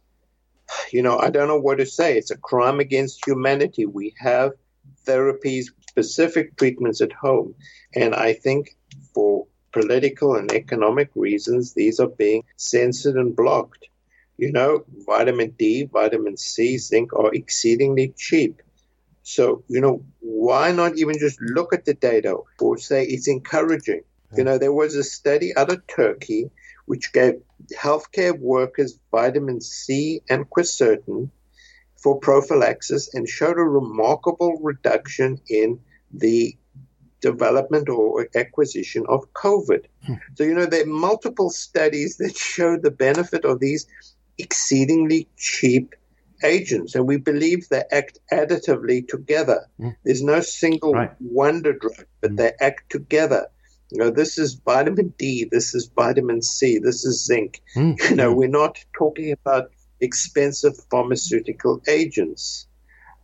you 0.91 1.03
know, 1.03 1.19
I 1.19 1.29
don't 1.29 1.47
know 1.47 1.59
what 1.59 1.79
to 1.79 1.85
say. 1.85 2.17
It's 2.17 2.31
a 2.31 2.37
crime 2.37 2.79
against 2.79 3.25
humanity. 3.25 3.85
We 3.85 4.15
have 4.19 4.53
therapies 5.05 5.65
specific 5.89 6.55
treatments 6.57 7.01
at 7.01 7.13
home. 7.13 7.55
And 7.95 8.13
I 8.15 8.33
think 8.33 8.77
for 9.13 9.47
political 9.71 10.35
and 10.35 10.51
economic 10.51 11.09
reasons, 11.15 11.73
these 11.73 11.99
are 11.99 12.13
being 12.23 12.43
censored 12.57 13.15
and 13.15 13.35
blocked. 13.35 13.85
You 14.37 14.51
know, 14.51 14.85
vitamin 15.05 15.51
D, 15.59 15.83
vitamin 15.83 16.37
C, 16.37 16.77
zinc 16.77 17.13
are 17.13 17.33
exceedingly 17.33 18.13
cheap. 18.17 18.61
So, 19.23 19.63
you 19.67 19.81
know, 19.81 20.03
why 20.21 20.71
not 20.71 20.97
even 20.97 21.19
just 21.19 21.41
look 21.41 21.73
at 21.73 21.85
the 21.85 21.93
data 21.93 22.37
or 22.59 22.77
say 22.77 23.05
it's 23.05 23.27
encouraging? 23.27 24.03
You 24.37 24.43
know, 24.43 24.57
there 24.57 24.73
was 24.73 24.95
a 24.95 25.03
study 25.03 25.55
out 25.57 25.71
of 25.71 25.85
Turkey 25.87 26.51
which 26.85 27.11
gave 27.13 27.35
healthcare 27.75 28.37
workers 28.39 28.99
vitamin 29.11 29.59
C 29.61 30.21
and 30.29 30.49
quercetin 30.49 31.29
for 32.01 32.19
prophylaxis 32.19 33.13
and 33.13 33.27
showed 33.27 33.57
a 33.57 33.63
remarkable 33.63 34.57
reduction 34.61 35.39
in 35.49 35.79
the 36.11 36.55
development 37.21 37.89
or 37.89 38.27
acquisition 38.35 39.03
of 39.09 39.31
COVID. 39.33 39.85
Hmm. 40.05 40.13
So, 40.35 40.43
you 40.43 40.53
know, 40.53 40.65
there 40.65 40.83
are 40.83 40.87
multiple 40.87 41.49
studies 41.49 42.17
that 42.17 42.37
show 42.37 42.77
the 42.77 42.91
benefit 42.91 43.45
of 43.45 43.59
these 43.59 43.85
exceedingly 44.37 45.27
cheap 45.37 45.95
agents, 46.43 46.95
and 46.95 47.05
we 47.05 47.17
believe 47.17 47.67
they 47.67 47.83
act 47.91 48.19
additively 48.31 49.05
together. 49.05 49.67
Hmm. 49.77 49.89
There's 50.05 50.23
no 50.23 50.39
single 50.39 50.93
right. 50.93 51.11
wonder 51.19 51.73
drug, 51.73 52.05
but 52.21 52.31
hmm. 52.31 52.35
they 52.37 52.53
act 52.61 52.89
together. 52.89 53.47
You 53.91 53.97
know, 53.97 54.11
this 54.11 54.37
is 54.37 54.53
vitamin 54.53 55.13
D, 55.17 55.47
this 55.51 55.73
is 55.73 55.89
vitamin 55.95 56.43
C, 56.43 56.77
this 56.77 57.03
is 57.05 57.25
zinc. 57.25 57.61
You 57.75 58.15
know, 58.15 58.31
we're 58.31 58.47
not 58.47 58.77
talking 58.95 59.31
about 59.31 59.71
expensive 60.01 60.75
pharmaceutical 60.89 61.81
agents. 61.87 62.67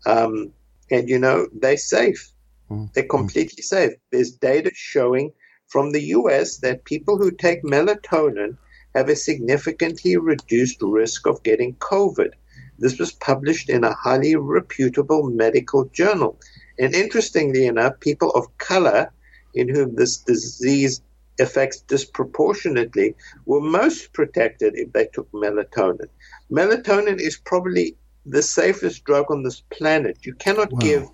Um, 0.05 0.51
and, 0.91 1.09
you 1.09 1.19
know, 1.19 1.47
they're 1.53 1.77
safe. 1.77 2.31
Mm. 2.69 2.93
They're 2.93 3.07
completely 3.07 3.63
safe. 3.63 3.93
There's 4.11 4.31
data 4.31 4.71
showing 4.73 5.31
from 5.67 5.91
the 5.91 6.01
US 6.17 6.57
that 6.57 6.85
people 6.85 7.17
who 7.17 7.31
take 7.31 7.63
melatonin 7.63 8.57
have 8.93 9.09
a 9.09 9.15
significantly 9.15 10.15
reduced 10.17 10.81
risk 10.81 11.27
of 11.27 11.43
getting 11.43 11.75
COVID. 11.75 12.31
This 12.79 12.99
was 12.99 13.11
published 13.11 13.69
in 13.69 13.83
a 13.83 13.93
highly 13.93 14.35
reputable 14.35 15.29
medical 15.29 15.85
journal. 15.85 16.39
And 16.79 16.93
interestingly 16.93 17.65
enough, 17.65 17.99
people 17.99 18.31
of 18.31 18.57
color 18.57 19.11
in 19.53 19.69
whom 19.69 19.95
this 19.95 20.17
disease 20.17 21.01
affects 21.39 21.81
disproportionately 21.81 23.15
were 23.45 23.61
most 23.61 24.13
protected 24.13 24.73
if 24.75 24.91
they 24.93 25.07
took 25.07 25.29
melatonin. 25.31 26.07
Melatonin 26.51 27.19
is 27.19 27.37
probably 27.37 27.95
the 28.25 28.41
safest 28.41 29.03
drug 29.03 29.29
on 29.29 29.43
this 29.43 29.61
planet. 29.69 30.17
You 30.25 30.33
cannot 30.35 30.71
wow. 30.71 30.79
give 30.79 31.07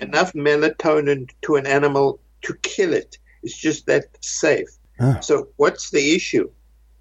enough 0.00 0.32
melatonin 0.32 1.30
to 1.42 1.56
an 1.56 1.66
animal 1.66 2.20
to 2.42 2.54
kill 2.62 2.92
it. 2.92 3.18
It's 3.42 3.56
just 3.56 3.86
that 3.86 4.04
safe. 4.20 4.68
Ah. 5.00 5.20
So, 5.20 5.48
what's 5.56 5.90
the 5.90 6.14
issue? 6.14 6.50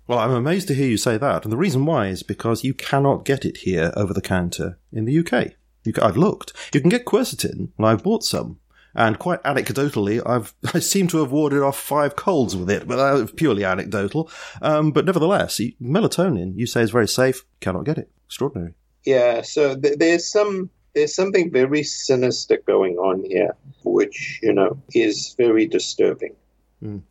Well, 0.07 0.19
I'm 0.19 0.31
amazed 0.31 0.67
to 0.69 0.73
hear 0.73 0.87
you 0.87 0.97
say 0.97 1.17
that. 1.17 1.43
And 1.43 1.51
the 1.51 1.57
reason 1.57 1.85
why 1.85 2.07
is 2.07 2.23
because 2.23 2.63
you 2.63 2.73
cannot 2.73 3.25
get 3.25 3.45
it 3.45 3.57
here 3.57 3.93
over 3.95 4.13
the 4.13 4.21
counter 4.21 4.77
in 4.91 5.05
the 5.05 5.19
UK. 5.19 5.53
I've 6.01 6.17
looked. 6.17 6.53
You 6.73 6.81
can 6.81 6.89
get 6.89 7.05
quercetin, 7.05 7.69
and 7.77 7.85
I've 7.85 8.03
bought 8.03 8.23
some. 8.23 8.59
And 8.93 9.17
quite 9.19 9.41
anecdotally, 9.43 10.21
I've 10.25 10.53
I 10.73 10.79
seem 10.79 11.07
to 11.09 11.17
have 11.17 11.31
warded 11.31 11.61
off 11.61 11.79
five 11.79 12.15
colds 12.15 12.55
with 12.55 12.69
it, 12.69 12.87
but 12.87 12.97
that's 12.97 13.31
purely 13.31 13.63
anecdotal. 13.63 14.29
Um, 14.61 14.91
but 14.91 15.05
nevertheless, 15.05 15.59
melatonin, 15.81 16.57
you 16.57 16.65
say, 16.65 16.81
is 16.81 16.91
very 16.91 17.07
safe. 17.07 17.43
Cannot 17.59 17.85
get 17.85 17.97
it. 17.97 18.09
Extraordinary. 18.25 18.73
Yeah. 19.05 19.41
So 19.41 19.75
th- 19.75 19.97
there's 19.97 20.31
some 20.31 20.69
there's 20.93 21.15
something 21.15 21.51
very 21.51 21.83
sinister 21.83 22.57
going 22.67 22.97
on 22.97 23.23
here, 23.25 23.55
which, 23.83 24.39
you 24.41 24.53
know, 24.53 24.81
is 24.93 25.35
very 25.37 25.65
disturbing. 25.65 26.35
Mm. 26.83 27.01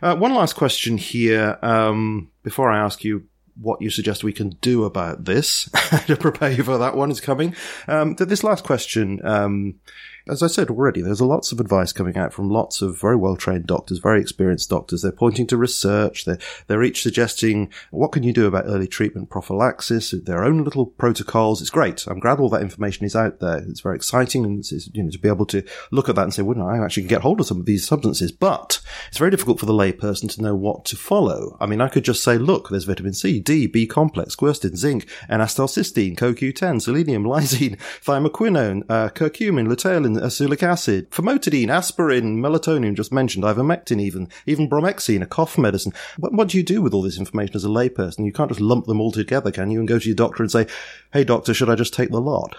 Uh, 0.00 0.16
one 0.16 0.34
last 0.34 0.54
question 0.54 0.96
here 0.96 1.58
um, 1.62 2.30
before 2.42 2.70
I 2.70 2.78
ask 2.78 3.04
you 3.04 3.26
what 3.60 3.82
you 3.82 3.90
suggest 3.90 4.22
we 4.22 4.32
can 4.32 4.50
do 4.60 4.84
about 4.84 5.24
this 5.24 5.68
to 6.06 6.16
prepare 6.16 6.52
you 6.52 6.62
for 6.62 6.78
that 6.78 6.96
one 6.96 7.10
is 7.10 7.20
coming. 7.20 7.54
Um, 7.88 8.14
this 8.14 8.44
last 8.44 8.64
question 8.64 9.20
um, 9.24 9.80
as 10.28 10.42
I 10.42 10.46
said 10.46 10.70
already, 10.70 11.00
there's 11.00 11.20
lots 11.20 11.52
of 11.52 11.60
advice 11.60 11.92
coming 11.92 12.16
out 12.16 12.32
from 12.32 12.50
lots 12.50 12.82
of 12.82 13.00
very 13.00 13.16
well 13.16 13.36
trained 13.36 13.66
doctors, 13.66 13.98
very 13.98 14.20
experienced 14.20 14.70
doctors. 14.70 15.02
They're 15.02 15.12
pointing 15.12 15.46
to 15.48 15.56
research. 15.56 16.24
They're, 16.24 16.38
they're 16.66 16.82
each 16.82 17.02
suggesting 17.02 17.70
what 17.90 18.12
can 18.12 18.22
you 18.22 18.32
do 18.32 18.46
about 18.46 18.66
early 18.66 18.86
treatment 18.86 19.30
prophylaxis, 19.30 20.10
their 20.10 20.44
own 20.44 20.64
little 20.64 20.86
protocols. 20.86 21.60
It's 21.60 21.70
great. 21.70 22.06
I'm 22.06 22.20
glad 22.20 22.40
all 22.40 22.48
that 22.50 22.62
information 22.62 23.06
is 23.06 23.16
out 23.16 23.40
there. 23.40 23.58
It's 23.58 23.80
very 23.80 23.96
exciting 23.96 24.44
and 24.44 24.58
it's, 24.58 24.72
you 24.94 25.02
know, 25.02 25.10
to 25.10 25.18
be 25.18 25.28
able 25.28 25.46
to 25.46 25.62
look 25.90 26.08
at 26.08 26.16
that 26.16 26.24
and 26.24 26.34
say, 26.34 26.42
well, 26.42 26.58
no, 26.58 26.68
I 26.68 26.84
actually 26.84 27.04
can 27.04 27.10
get 27.10 27.22
hold 27.22 27.40
of 27.40 27.46
some 27.46 27.60
of 27.60 27.66
these 27.66 27.86
substances, 27.86 28.32
but 28.32 28.80
it's 29.08 29.18
very 29.18 29.30
difficult 29.30 29.60
for 29.60 29.66
the 29.66 29.72
layperson 29.72 30.30
to 30.34 30.42
know 30.42 30.54
what 30.54 30.84
to 30.86 30.96
follow. 30.96 31.56
I 31.60 31.66
mean, 31.66 31.80
I 31.80 31.88
could 31.88 32.04
just 32.04 32.22
say, 32.22 32.38
look, 32.38 32.68
there's 32.68 32.84
vitamin 32.84 33.14
C, 33.14 33.40
D, 33.40 33.66
B 33.66 33.86
complex, 33.86 34.36
quercetin, 34.36 34.76
zinc, 34.76 35.08
N-acetylcysteine, 35.28 36.16
CoQ10, 36.16 36.82
selenium, 36.82 37.24
lysine, 37.28 37.78
thymoquinone, 38.04 38.82
uh, 38.88 39.08
curcumin, 39.10 39.68
luteolin, 39.68 40.17
acylic 40.18 40.62
acid, 40.62 41.10
famotidine, 41.10 41.68
aspirin, 41.68 42.38
melatonin 42.38 42.94
just 42.94 43.12
mentioned, 43.12 43.44
ivermectin 43.44 44.00
even, 44.00 44.28
even 44.46 44.68
bromhexine, 44.68 45.22
a 45.22 45.26
cough 45.26 45.58
medicine. 45.58 45.92
What, 46.18 46.32
what 46.32 46.48
do 46.48 46.58
you 46.58 46.62
do 46.62 46.82
with 46.82 46.94
all 46.94 47.02
this 47.02 47.18
information 47.18 47.56
as 47.56 47.64
a 47.64 47.68
layperson? 47.68 48.24
You 48.24 48.32
can't 48.32 48.50
just 48.50 48.60
lump 48.60 48.86
them 48.86 49.00
all 49.00 49.12
together, 49.12 49.50
can 49.50 49.70
you? 49.70 49.78
And 49.78 49.88
go 49.88 49.98
to 49.98 50.08
your 50.08 50.16
doctor 50.16 50.42
and 50.42 50.50
say, 50.50 50.66
hey 51.12 51.24
doctor, 51.24 51.54
should 51.54 51.70
I 51.70 51.74
just 51.74 51.94
take 51.94 52.10
the 52.10 52.20
lot? 52.20 52.56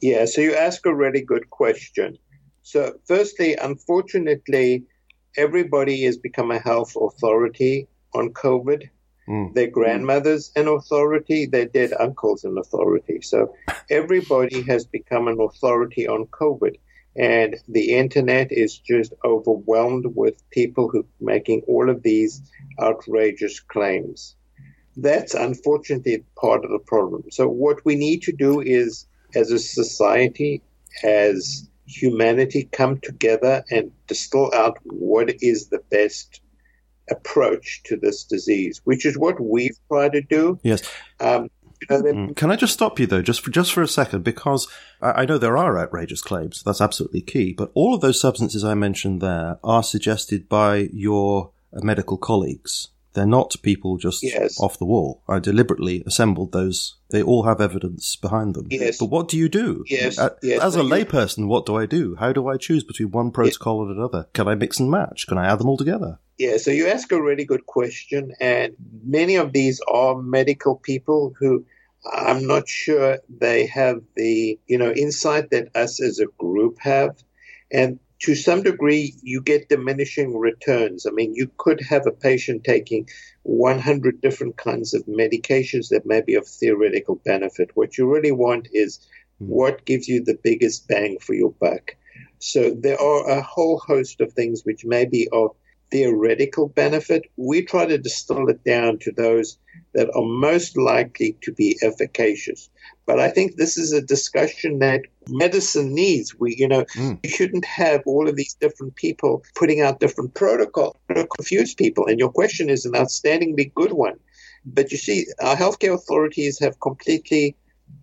Yeah, 0.00 0.24
so 0.24 0.40
you 0.40 0.54
ask 0.54 0.84
a 0.86 0.94
really 0.94 1.22
good 1.22 1.50
question. 1.50 2.18
So 2.62 2.94
firstly, 3.06 3.56
unfortunately, 3.56 4.84
everybody 5.36 6.04
has 6.04 6.16
become 6.16 6.50
a 6.50 6.58
health 6.58 6.96
authority 6.96 7.88
on 8.14 8.30
COVID. 8.30 8.88
Mm. 9.28 9.54
Their 9.54 9.68
grandmothers 9.68 10.50
an 10.56 10.68
authority, 10.68 11.46
their 11.46 11.66
dead 11.66 11.92
uncles 11.98 12.44
an 12.44 12.58
authority. 12.58 13.20
So 13.22 13.54
everybody 13.90 14.62
has 14.62 14.84
become 14.84 15.28
an 15.28 15.40
authority 15.40 16.08
on 16.08 16.26
COVID. 16.26 16.76
And 17.14 17.56
the 17.68 17.92
internet 17.92 18.50
is 18.50 18.78
just 18.78 19.12
overwhelmed 19.24 20.06
with 20.16 20.48
people 20.50 20.88
who 20.88 21.04
making 21.20 21.62
all 21.68 21.90
of 21.90 22.02
these 22.02 22.40
outrageous 22.80 23.60
claims. 23.60 24.34
That's 24.96 25.34
unfortunately 25.34 26.24
part 26.36 26.64
of 26.64 26.70
the 26.70 26.78
problem. 26.78 27.24
So 27.30 27.48
what 27.48 27.84
we 27.84 27.96
need 27.96 28.22
to 28.22 28.32
do 28.32 28.60
is, 28.60 29.06
as 29.34 29.50
a 29.50 29.58
society, 29.58 30.62
as 31.02 31.68
humanity, 31.86 32.68
come 32.72 32.98
together 33.00 33.64
and 33.70 33.92
distill 34.06 34.50
out 34.54 34.78
what 34.84 35.42
is 35.42 35.68
the 35.68 35.82
best 35.90 36.41
approach 37.12 37.82
to 37.84 37.96
this 37.96 38.24
disease, 38.24 38.80
which 38.84 39.06
is 39.06 39.16
what 39.18 39.40
we've 39.40 39.78
tried 39.88 40.12
to 40.12 40.22
do. 40.22 40.58
Yes. 40.62 40.82
Um, 41.20 41.48
mm. 41.88 42.36
Can 42.36 42.50
I 42.50 42.56
just 42.56 42.72
stop 42.72 42.98
you 42.98 43.06
though, 43.06 43.22
just 43.22 43.40
for 43.42 43.50
just 43.50 43.72
for 43.72 43.82
a 43.82 43.88
second, 43.88 44.24
because 44.24 44.66
I 45.00 45.24
know 45.24 45.38
there 45.38 45.56
are 45.56 45.78
outrageous 45.78 46.22
claims. 46.22 46.62
That's 46.64 46.80
absolutely 46.80 47.22
key. 47.22 47.52
But 47.52 47.70
all 47.74 47.94
of 47.94 48.00
those 48.00 48.20
substances 48.20 48.64
I 48.64 48.74
mentioned 48.74 49.20
there 49.20 49.58
are 49.64 49.82
suggested 49.82 50.48
by 50.48 50.88
your 50.92 51.50
medical 51.72 52.16
colleagues. 52.16 52.88
They're 53.14 53.26
not 53.26 53.54
people 53.62 53.98
just 53.98 54.22
Yes. 54.22 54.58
off 54.58 54.78
the 54.78 54.86
wall. 54.86 55.22
I 55.28 55.38
deliberately 55.38 56.02
assembled 56.06 56.52
those. 56.52 56.94
They 57.10 57.22
all 57.22 57.42
have 57.42 57.60
evidence 57.60 58.16
behind 58.16 58.54
them. 58.54 58.68
Yes. 58.70 58.96
But 58.98 59.10
what 59.10 59.28
do 59.28 59.36
you 59.36 59.50
do? 59.50 59.84
Yes, 59.86 60.18
Uh, 60.18 60.30
yes, 60.42 60.62
As 60.62 60.76
a 60.76 60.80
layperson, 60.80 61.46
what 61.46 61.66
do 61.66 61.76
I 61.76 61.84
do? 61.84 62.16
How 62.18 62.32
do 62.32 62.48
I 62.48 62.56
choose 62.56 62.84
between 62.84 63.10
one 63.10 63.30
protocol 63.30 63.82
and 63.82 63.94
another? 63.94 64.28
Can 64.32 64.48
I 64.48 64.54
mix 64.54 64.80
and 64.80 64.90
match? 64.90 65.26
Can 65.28 65.36
I 65.36 65.46
add 65.46 65.58
them 65.58 65.68
all 65.68 65.76
together? 65.76 66.20
Yeah, 66.42 66.56
so 66.58 66.70
you 66.70 66.86
ask 66.88 67.12
a 67.12 67.22
really 67.22 67.44
good 67.44 67.66
question, 67.66 68.32
and 68.40 68.74
many 69.04 69.36
of 69.36 69.52
these 69.52 69.80
are 69.88 70.20
medical 70.20 70.76
people 70.76 71.34
who 71.38 71.64
I'm 72.12 72.46
not 72.46 72.68
sure 72.68 73.18
they 73.28 73.66
have 73.66 74.02
the 74.16 74.58
you 74.66 74.78
know 74.78 74.92
insight 74.92 75.50
that 75.50 75.68
us 75.76 76.00
as 76.02 76.18
a 76.18 76.26
group 76.38 76.78
have, 76.80 77.22
and 77.70 77.98
to 78.24 78.34
some 78.34 78.62
degree 78.62 79.14
you 79.22 79.40
get 79.42 79.68
diminishing 79.68 80.36
returns. 80.36 81.06
I 81.06 81.10
mean, 81.10 81.34
you 81.34 81.50
could 81.58 81.80
have 81.82 82.06
a 82.06 82.12
patient 82.28 82.64
taking 82.64 83.08
100 83.44 84.20
different 84.20 84.56
kinds 84.56 84.94
of 84.94 85.04
medications 85.06 85.88
that 85.90 86.06
may 86.06 86.22
be 86.22 86.34
of 86.34 86.46
theoretical 86.48 87.16
benefit. 87.24 87.70
What 87.74 87.98
you 87.98 88.12
really 88.12 88.32
want 88.32 88.68
is 88.72 89.00
Hmm. 89.38 89.48
what 89.48 89.84
gives 89.84 90.08
you 90.08 90.24
the 90.24 90.38
biggest 90.42 90.88
bang 90.88 91.18
for 91.20 91.34
your 91.34 91.52
buck. 91.52 91.96
So 92.38 92.70
there 92.70 93.00
are 93.00 93.30
a 93.30 93.42
whole 93.42 93.78
host 93.78 94.20
of 94.20 94.32
things 94.32 94.64
which 94.64 94.84
may 94.84 95.04
be 95.06 95.28
of 95.32 95.56
theoretical 95.92 96.68
benefit. 96.68 97.22
We 97.36 97.62
try 97.62 97.84
to 97.86 97.98
distill 97.98 98.48
it 98.48 98.64
down 98.64 98.98
to 99.00 99.12
those 99.12 99.58
that 99.94 100.08
are 100.16 100.24
most 100.24 100.76
likely 100.76 101.36
to 101.42 101.52
be 101.52 101.76
efficacious. 101.82 102.70
But 103.06 103.20
I 103.20 103.28
think 103.28 103.56
this 103.56 103.76
is 103.76 103.92
a 103.92 104.00
discussion 104.00 104.78
that 104.78 105.02
medicine 105.28 105.94
needs. 105.94 106.34
We, 106.38 106.56
you 106.58 106.66
know, 106.66 106.84
Mm. 106.96 107.18
you 107.22 107.30
shouldn't 107.30 107.66
have 107.66 108.02
all 108.06 108.26
of 108.28 108.36
these 108.36 108.54
different 108.54 108.96
people 108.96 109.44
putting 109.54 109.82
out 109.82 110.00
different 110.00 110.32
protocols 110.34 110.96
to 111.14 111.26
confuse 111.36 111.74
people. 111.74 112.06
And 112.06 112.18
your 112.18 112.32
question 112.32 112.70
is 112.70 112.86
an 112.86 112.92
outstandingly 112.92 113.72
good 113.74 113.92
one. 113.92 114.18
But 114.64 114.92
you 114.92 114.98
see, 114.98 115.26
our 115.40 115.56
healthcare 115.56 115.94
authorities 115.94 116.58
have 116.60 116.80
completely 116.80 117.54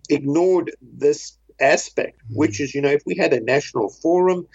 ignored 0.08 0.70
this 0.80 1.36
aspect, 1.60 2.20
which 2.30 2.60
is, 2.60 2.74
you 2.74 2.80
know, 2.82 2.90
if 2.90 3.02
we 3.04 3.16
had 3.16 3.32
a 3.32 3.40
national 3.40 3.88
forum 3.90 4.46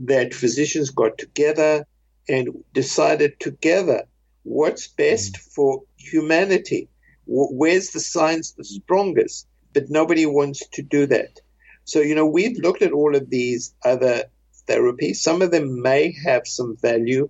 that 0.00 0.34
physicians 0.34 0.90
got 0.90 1.16
together 1.18 1.86
and 2.28 2.48
decided 2.72 3.38
together 3.40 4.04
what's 4.44 4.88
best 4.88 5.34
mm. 5.34 5.40
for 5.54 5.82
humanity, 5.96 6.88
where's 7.26 7.90
the 7.90 8.00
science 8.00 8.52
the 8.52 8.64
strongest, 8.64 9.46
but 9.72 9.90
nobody 9.90 10.26
wants 10.26 10.66
to 10.68 10.82
do 10.82 11.06
that. 11.06 11.40
So, 11.84 12.00
you 12.00 12.14
know, 12.14 12.26
we've 12.26 12.58
looked 12.58 12.82
at 12.82 12.92
all 12.92 13.16
of 13.16 13.30
these 13.30 13.74
other 13.84 14.24
therapies. 14.68 15.16
Some 15.16 15.42
of 15.42 15.50
them 15.50 15.82
may 15.82 16.14
have 16.24 16.46
some 16.46 16.76
value, 16.76 17.28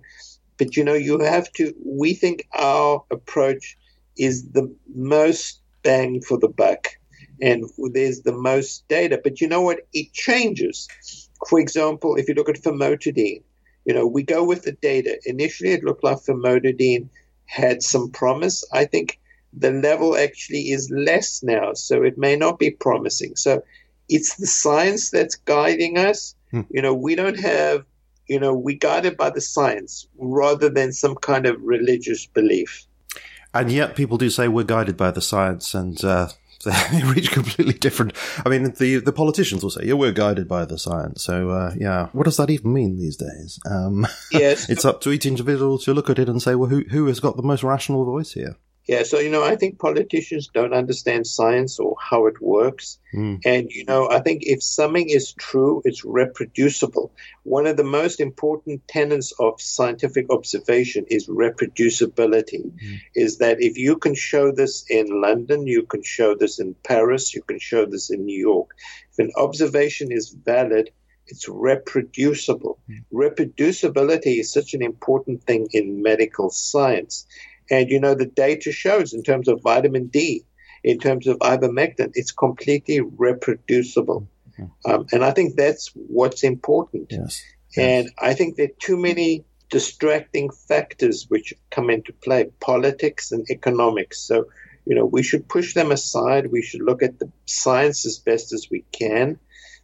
but, 0.57 0.77
you 0.77 0.83
know, 0.83 0.93
you 0.93 1.19
have 1.19 1.51
to, 1.53 1.73
we 1.83 2.13
think 2.13 2.47
our 2.53 3.03
approach 3.09 3.77
is 4.17 4.51
the 4.51 4.73
most 4.93 5.59
bang 5.81 6.21
for 6.21 6.37
the 6.37 6.47
buck 6.47 6.87
and 7.41 7.65
there's 7.91 8.21
the 8.21 8.31
most 8.31 8.87
data. 8.87 9.19
But 9.21 9.41
you 9.41 9.47
know 9.47 9.61
what? 9.61 9.79
It 9.93 10.13
changes. 10.13 10.87
For 11.49 11.59
example, 11.59 12.15
if 12.15 12.27
you 12.27 12.35
look 12.35 12.49
at 12.49 12.61
famotidine, 12.61 13.43
you 13.85 13.93
know, 13.93 14.07
we 14.07 14.23
go 14.23 14.43
with 14.43 14.63
the 14.63 14.71
data. 14.71 15.19
Initially, 15.25 15.71
it 15.71 15.83
looked 15.83 16.03
like 16.03 16.17
famotidine 16.17 17.09
had 17.45 17.83
some 17.83 18.11
promise. 18.11 18.63
I 18.71 18.85
think 18.85 19.19
the 19.51 19.71
level 19.71 20.17
actually 20.17 20.71
is 20.71 20.89
less 20.91 21.43
now, 21.43 21.73
so 21.73 22.03
it 22.03 22.17
may 22.17 22.35
not 22.35 22.59
be 22.59 22.71
promising. 22.71 23.35
So 23.35 23.63
it's 24.09 24.35
the 24.35 24.47
science 24.47 25.11
that's 25.11 25.35
guiding 25.35 25.97
us. 25.97 26.35
Hmm. 26.51 26.61
You 26.69 26.81
know, 26.81 26.93
we 26.93 27.15
don't 27.15 27.39
have, 27.39 27.85
you 28.27 28.39
know, 28.39 28.53
we 28.53 28.75
guided 28.75 29.17
by 29.17 29.29
the 29.29 29.41
science 29.41 30.07
rather 30.17 30.69
than 30.69 30.93
some 30.93 31.15
kind 31.15 31.45
of 31.45 31.61
religious 31.61 32.25
belief. 32.25 32.85
And 33.53 33.71
yet, 33.71 33.95
people 33.95 34.17
do 34.17 34.31
say 34.31 34.47
we're 34.47 34.63
guided 34.63 34.97
by 34.97 35.11
the 35.11 35.21
science, 35.21 35.75
and 35.75 36.03
uh, 36.03 36.29
they 36.91 37.03
reach 37.03 37.31
completely 37.31 37.73
different. 37.73 38.13
I 38.45 38.49
mean, 38.49 38.73
the 38.79 38.99
the 38.99 39.11
politicians 39.13 39.63
will 39.63 39.69
say, 39.69 39.81
"Yeah, 39.85 39.93
we're 39.95 40.11
guided 40.11 40.47
by 40.47 40.65
the 40.65 40.77
science." 40.77 41.23
So, 41.23 41.49
uh, 41.49 41.73
yeah, 41.77 42.07
what 42.13 42.23
does 42.25 42.37
that 42.37 42.49
even 42.49 42.73
mean 42.73 42.97
these 42.97 43.17
days? 43.17 43.59
Um, 43.69 44.05
Yes. 44.31 44.69
it's 44.69 44.85
up 44.85 45.01
to 45.01 45.11
each 45.11 45.25
individual 45.25 45.77
to 45.79 45.93
look 45.93 46.09
at 46.09 46.19
it 46.19 46.29
and 46.29 46.41
say, 46.41 46.55
"Well, 46.55 46.69
who 46.69 46.83
who 46.89 47.05
has 47.07 47.19
got 47.19 47.35
the 47.37 47.43
most 47.43 47.63
rational 47.63 48.05
voice 48.05 48.31
here?" 48.33 48.55
Yeah, 48.85 49.03
so 49.03 49.19
you 49.19 49.29
know, 49.29 49.43
I 49.43 49.55
think 49.55 49.79
politicians 49.79 50.49
don't 50.53 50.73
understand 50.73 51.25
science 51.25 51.79
or 51.79 51.95
how 52.01 52.25
it 52.27 52.41
works. 52.41 52.99
Mm. 53.13 53.39
And 53.45 53.71
you 53.71 53.85
know, 53.85 54.09
I 54.09 54.19
think 54.19 54.43
if 54.43 54.61
something 54.61 55.09
is 55.09 55.31
true, 55.33 55.81
it's 55.85 56.03
reproducible. 56.03 57.13
One 57.43 57.65
of 57.65 57.77
the 57.77 57.85
most 57.85 58.19
important 58.19 58.85
tenets 58.89 59.31
of 59.39 59.61
scientific 59.61 60.29
observation 60.29 61.05
is 61.09 61.27
reproducibility. 61.27 62.73
Is 63.15 63.37
that 63.37 63.61
if 63.61 63.77
you 63.77 63.95
can 63.97 64.15
show 64.15 64.51
this 64.51 64.85
in 64.89 65.21
London, 65.21 65.65
you 65.65 65.83
can 65.83 66.03
show 66.03 66.35
this 66.35 66.59
in 66.59 66.75
Paris, 66.83 67.33
you 67.33 67.41
can 67.41 67.59
show 67.59 67.85
this 67.85 68.09
in 68.09 68.25
New 68.25 68.39
York. 68.39 68.71
If 69.13 69.19
an 69.19 69.31
observation 69.37 70.11
is 70.11 70.29
valid, 70.29 70.89
it's 71.27 71.47
reproducible. 71.47 72.79
Reproducibility 73.13 74.39
is 74.39 74.51
such 74.51 74.73
an 74.73 74.81
important 74.81 75.43
thing 75.43 75.69
in 75.71 76.01
medical 76.01 76.49
science. 76.49 77.25
And 77.69 77.89
you 77.89 77.99
know, 77.99 78.15
the 78.15 78.25
data 78.25 78.71
shows 78.71 79.13
in 79.13 79.23
terms 79.23 79.47
of 79.47 79.61
vitamin 79.61 80.07
D, 80.07 80.45
in 80.83 80.99
terms 80.99 81.27
of 81.27 81.37
ivermectin, 81.39 82.11
it's 82.13 82.31
completely 82.31 82.99
reproducible. 82.99 84.27
Um, 84.85 85.07
and 85.11 85.23
I 85.25 85.31
think 85.31 85.55
that's 85.55 85.91
what's 85.95 86.43
important. 86.43 87.07
Yes. 87.11 87.41
And 87.75 88.11
I 88.21 88.33
think 88.33 88.55
there 88.55 88.67
are 88.67 88.79
too 88.79 88.97
many 88.97 89.45
distracting 89.69 90.51
factors 90.51 91.25
which 91.29 91.53
come 91.71 91.89
into 91.89 92.13
play 92.13 92.45
politics 92.59 93.31
and 93.31 93.49
economics. 93.49 94.19
So, 94.19 94.45
you 94.85 94.95
know, 94.95 95.05
we 95.05 95.23
should 95.23 95.47
push 95.49 95.73
them 95.73 95.91
aside. 95.91 96.51
We 96.51 96.61
should 96.61 96.83
look 96.83 97.01
at 97.01 97.17
the 97.17 97.31
science 97.45 98.05
as 98.05 98.19
best 98.19 98.53
as 98.53 98.67
we 98.69 98.85
can. 98.91 99.39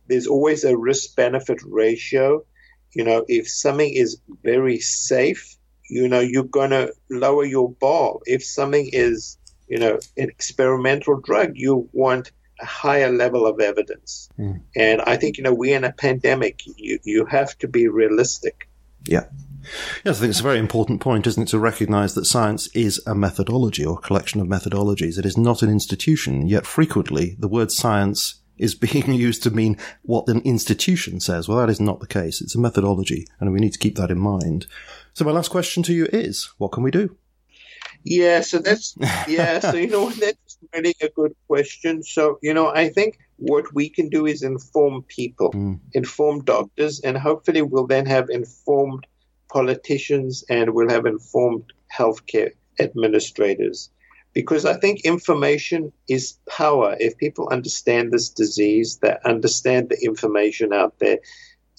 There's 0.08 0.28
always 0.28 0.64
a 0.64 0.78
risk 0.78 1.16
benefit 1.16 1.62
ratio. 1.66 2.44
You 2.94 3.04
know, 3.06 3.26
if 3.28 3.50
something 3.50 3.92
is 3.92 4.20
very 4.44 4.80
safe, 4.80 5.56
you 5.90 6.08
know, 6.08 6.20
you're 6.20 6.44
going 6.44 6.70
to 6.70 6.94
lower 7.10 7.44
your 7.44 7.72
bar. 7.72 8.20
If 8.26 8.44
something 8.44 8.90
is, 8.94 9.38
you 9.68 9.80
know, 9.80 10.00
an 10.18 10.30
experimental 10.30 11.20
drug, 11.20 11.54
you 11.56 11.90
want 11.92 12.32
a 12.62 12.66
higher 12.66 13.12
level 13.12 13.46
of 13.46 13.60
evidence. 13.60 14.30
Mm. 14.38 14.62
And 14.76 15.02
I 15.02 15.18
think, 15.18 15.38
you 15.38 15.44
know, 15.44 15.54
we're 15.54 15.76
in 15.76 15.84
a 15.84 15.92
pandemic. 15.92 16.62
You, 16.78 17.00
you 17.04 17.26
have 17.26 17.58
to 17.60 17.68
be 17.68 17.88
realistic. 17.88 18.70
Yeah. 19.06 19.26
Yes, 20.06 20.18
I 20.18 20.20
think 20.22 20.30
it's 20.32 20.40
a 20.40 20.44
very 20.44 20.60
important 20.60 21.02
point, 21.02 21.28
isn't 21.28 21.44
it, 21.44 21.50
to 21.50 21.60
recognise 21.60 22.14
that 22.14 22.26
science 22.26 22.68
is 22.68 23.02
a 23.06 23.16
methodology 23.16 23.86
or 23.86 23.98
collection 23.98 24.40
of 24.40 24.48
methodologies. 24.48 25.18
It 25.18 25.26
is 25.26 25.38
not 25.38 25.62
an 25.62 25.70
institution, 25.70 26.48
yet 26.48 26.66
frequently 26.66 27.36
the 27.40 27.48
word 27.48 27.72
science 27.72 28.36
is 28.58 28.76
being 28.76 29.14
used 29.14 29.44
to 29.44 29.52
mean 29.52 29.78
what 30.04 30.28
an 30.28 30.42
institution 30.42 31.20
says. 31.20 31.48
Well, 31.48 31.58
that 31.60 31.70
is 31.70 31.80
not 31.80 32.00
the 32.00 32.08
case. 32.08 32.42
It's 32.42 32.56
a 32.56 32.60
methodology, 32.60 33.28
and 33.40 33.52
we 33.52 33.60
need 33.60 33.74
to 33.74 33.80
keep 33.80 33.96
that 33.96 34.12
in 34.12 34.20
mind. 34.20 34.68
So 35.20 35.26
my 35.26 35.32
last 35.32 35.50
question 35.50 35.84
to 35.84 35.92
you 35.94 36.06
is, 36.14 36.50
what 36.60 36.72
can 36.72 36.82
we 36.82 36.92
do? 36.92 37.18
Yeah, 38.06 38.40
so 38.40 38.60
that's 38.60 38.96
yeah, 39.28 39.60
so 39.60 39.76
you 39.76 39.88
know 39.88 40.10
that's 40.12 40.58
really 40.74 40.96
a 41.02 41.10
good 41.10 41.36
question. 41.46 42.04
So, 42.04 42.40
you 42.42 42.54
know, 42.54 42.70
I 42.70 42.88
think 42.88 43.20
what 43.36 43.66
we 43.76 43.90
can 43.90 44.08
do 44.08 44.26
is 44.26 44.44
inform 44.44 45.04
people, 45.10 45.52
Mm. 45.52 45.82
inform 45.92 46.46
doctors, 46.46 47.02
and 47.02 47.18
hopefully 47.18 47.62
we'll 47.62 47.86
then 47.86 48.06
have 48.06 48.30
informed 48.30 49.08
politicians 49.50 50.46
and 50.50 50.74
we'll 50.74 50.90
have 50.90 51.06
informed 51.06 51.74
healthcare 51.94 52.52
administrators. 52.80 53.90
Because 54.32 54.64
I 54.64 54.76
think 54.80 55.02
information 55.02 55.92
is 56.08 56.38
power. 56.48 56.96
If 56.98 57.18
people 57.18 57.50
understand 57.50 58.14
this 58.14 58.30
disease, 58.30 59.00
that 59.02 59.26
understand 59.26 59.90
the 59.90 60.00
information 60.02 60.72
out 60.72 60.98
there, 61.00 61.20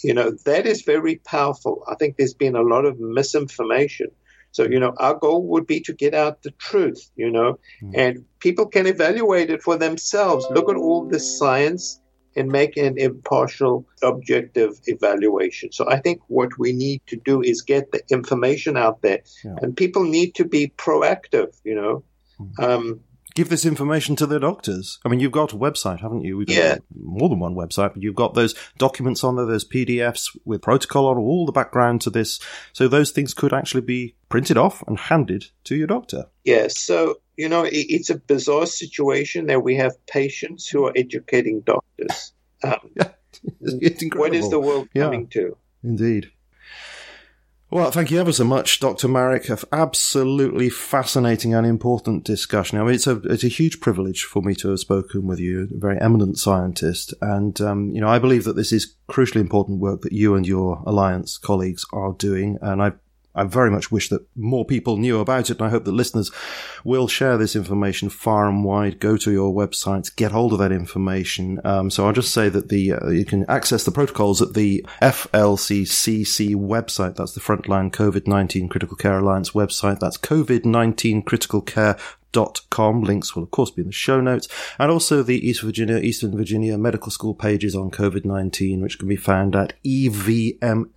you 0.02 0.14
know, 0.14 0.30
that 0.44 0.66
is 0.66 0.82
very 0.82 1.16
powerful. 1.16 1.84
I 1.88 1.94
think 1.94 2.16
there's 2.16 2.34
been 2.34 2.56
a 2.56 2.62
lot 2.62 2.84
of 2.84 2.98
misinformation. 2.98 4.08
So, 4.52 4.64
you 4.64 4.80
know, 4.80 4.92
our 4.96 5.14
goal 5.14 5.46
would 5.48 5.66
be 5.66 5.80
to 5.80 5.92
get 5.92 6.12
out 6.12 6.42
the 6.42 6.50
truth, 6.52 7.10
you 7.14 7.30
know, 7.30 7.58
and 7.94 8.24
people 8.40 8.66
can 8.66 8.86
evaluate 8.86 9.50
it 9.50 9.62
for 9.62 9.76
themselves. 9.76 10.46
Look 10.50 10.68
at 10.68 10.76
all 10.76 11.06
the 11.08 11.20
science 11.20 12.00
and 12.36 12.48
make 12.48 12.76
an 12.76 12.98
impartial, 12.98 13.86
objective 14.02 14.80
evaluation. 14.86 15.72
So 15.72 15.88
I 15.88 16.00
think 16.00 16.20
what 16.28 16.58
we 16.58 16.72
need 16.72 17.02
to 17.08 17.16
do 17.16 17.42
is 17.42 17.62
get 17.62 17.92
the 17.92 18.02
information 18.10 18.76
out 18.76 19.02
there, 19.02 19.20
Yeah. 19.44 19.56
and 19.62 19.76
people 19.76 20.04
need 20.04 20.34
to 20.36 20.44
be 20.44 20.72
proactive, 20.76 21.54
you 21.64 21.74
know. 21.74 22.04
Um, 22.58 23.00
Give 23.34 23.48
this 23.48 23.64
information 23.64 24.16
to 24.16 24.26
the 24.26 24.40
doctors. 24.40 24.98
I 25.04 25.08
mean, 25.08 25.20
you've 25.20 25.30
got 25.32 25.52
a 25.52 25.56
website, 25.56 26.00
haven't 26.00 26.22
you? 26.24 26.36
We've 26.36 26.46
got 26.48 26.54
Yeah. 26.56 26.78
more 26.98 27.28
than 27.28 27.38
one 27.38 27.54
website, 27.54 27.94
but 27.94 28.02
you've 28.02 28.14
got 28.16 28.34
those 28.34 28.54
documents 28.78 29.22
on 29.22 29.36
there, 29.36 29.46
those 29.46 29.64
PDFs 29.64 30.36
with 30.44 30.62
protocol 30.62 31.06
on 31.06 31.16
all 31.18 31.46
the 31.46 31.52
background 31.52 32.00
to 32.02 32.10
this. 32.10 32.40
So 32.72 32.88
those 32.88 33.12
things 33.12 33.32
could 33.34 33.52
actually 33.52 33.82
be 33.82 34.16
printed 34.28 34.56
off 34.56 34.82
and 34.86 34.98
handed 34.98 35.46
to 35.64 35.76
your 35.76 35.86
doctor. 35.86 36.26
Yeah, 36.44 36.66
so 36.68 37.20
you 37.36 37.48
know 37.48 37.62
it, 37.64 37.72
it's 37.88 38.10
a 38.10 38.16
bizarre 38.16 38.66
situation 38.66 39.46
that 39.46 39.62
we 39.62 39.76
have 39.76 39.94
patients 40.06 40.68
who 40.68 40.84
are 40.86 40.92
educating 40.96 41.60
doctors. 41.60 42.32
Um, 42.62 42.90
It's 43.62 44.02
incredible. 44.02 44.18
what 44.20 44.34
is 44.34 44.50
the 44.50 44.60
world 44.60 44.88
Yeah. 44.92 45.04
coming 45.04 45.28
to? 45.28 45.56
Indeed. 45.82 46.30
Well, 47.72 47.92
thank 47.92 48.10
you 48.10 48.18
ever 48.18 48.32
so 48.32 48.42
much, 48.42 48.80
Dr. 48.80 49.06
Marik. 49.06 49.48
Absolutely 49.70 50.70
fascinating 50.70 51.54
and 51.54 51.64
important 51.64 52.24
discussion. 52.24 52.80
I 52.80 52.82
mean, 52.82 52.94
it's 52.96 53.06
a 53.06 53.18
it's 53.18 53.44
a 53.44 53.48
huge 53.48 53.80
privilege 53.80 54.24
for 54.24 54.42
me 54.42 54.56
to 54.56 54.70
have 54.70 54.80
spoken 54.80 55.28
with 55.28 55.38
you, 55.38 55.68
a 55.72 55.78
very 55.78 56.00
eminent 56.00 56.36
scientist, 56.36 57.14
and 57.20 57.60
um, 57.60 57.92
you 57.94 58.00
know, 58.00 58.08
I 58.08 58.18
believe 58.18 58.42
that 58.42 58.56
this 58.56 58.72
is 58.72 58.96
crucially 59.08 59.40
important 59.40 59.78
work 59.78 60.00
that 60.00 60.10
you 60.10 60.34
and 60.34 60.48
your 60.48 60.82
alliance 60.84 61.38
colleagues 61.38 61.86
are 61.92 62.12
doing, 62.14 62.58
and 62.60 62.82
I 62.82 62.90
I 63.34 63.44
very 63.44 63.70
much 63.70 63.92
wish 63.92 64.08
that 64.08 64.26
more 64.36 64.64
people 64.64 64.96
knew 64.96 65.20
about 65.20 65.50
it, 65.50 65.58
and 65.58 65.66
I 65.66 65.70
hope 65.70 65.84
that 65.84 65.92
listeners 65.92 66.30
will 66.84 67.08
share 67.08 67.36
this 67.36 67.54
information 67.54 68.08
far 68.08 68.48
and 68.48 68.64
wide. 68.64 68.98
Go 68.98 69.16
to 69.16 69.30
your 69.30 69.54
websites, 69.54 70.14
get 70.14 70.32
hold 70.32 70.52
of 70.52 70.58
that 70.58 70.72
information. 70.72 71.60
Um, 71.64 71.90
so 71.90 72.06
I'll 72.06 72.12
just 72.12 72.34
say 72.34 72.48
that 72.48 72.68
the 72.68 72.92
uh, 72.92 73.08
you 73.08 73.24
can 73.24 73.44
access 73.48 73.84
the 73.84 73.92
protocols 73.92 74.42
at 74.42 74.54
the 74.54 74.84
FLCCC 75.00 76.54
website. 76.56 77.16
That's 77.16 77.32
the 77.32 77.40
Frontline 77.40 77.92
COVID 77.92 78.26
nineteen 78.26 78.68
Critical 78.68 78.96
Care 78.96 79.18
Alliance 79.18 79.50
website. 79.50 80.00
That's 80.00 80.18
COVID 80.18 80.64
nineteen 80.64 81.22
Critical 81.22 81.60
Care 81.60 81.96
com. 82.70 83.02
Links 83.02 83.34
will, 83.34 83.42
of 83.42 83.50
course, 83.50 83.70
be 83.70 83.82
in 83.82 83.88
the 83.88 83.92
show 83.92 84.20
notes. 84.20 84.48
And 84.78 84.90
also 84.90 85.22
the 85.22 85.46
East 85.48 85.62
Virginia, 85.62 85.96
Eastern 85.98 86.36
Virginia 86.36 86.76
Medical 86.78 87.10
School 87.10 87.34
pages 87.34 87.74
on 87.74 87.90
COVID-19, 87.90 88.80
which 88.82 88.98
can 88.98 89.08
be 89.08 89.16
found 89.16 89.56
at 89.56 89.72
evms.edu 89.84 90.94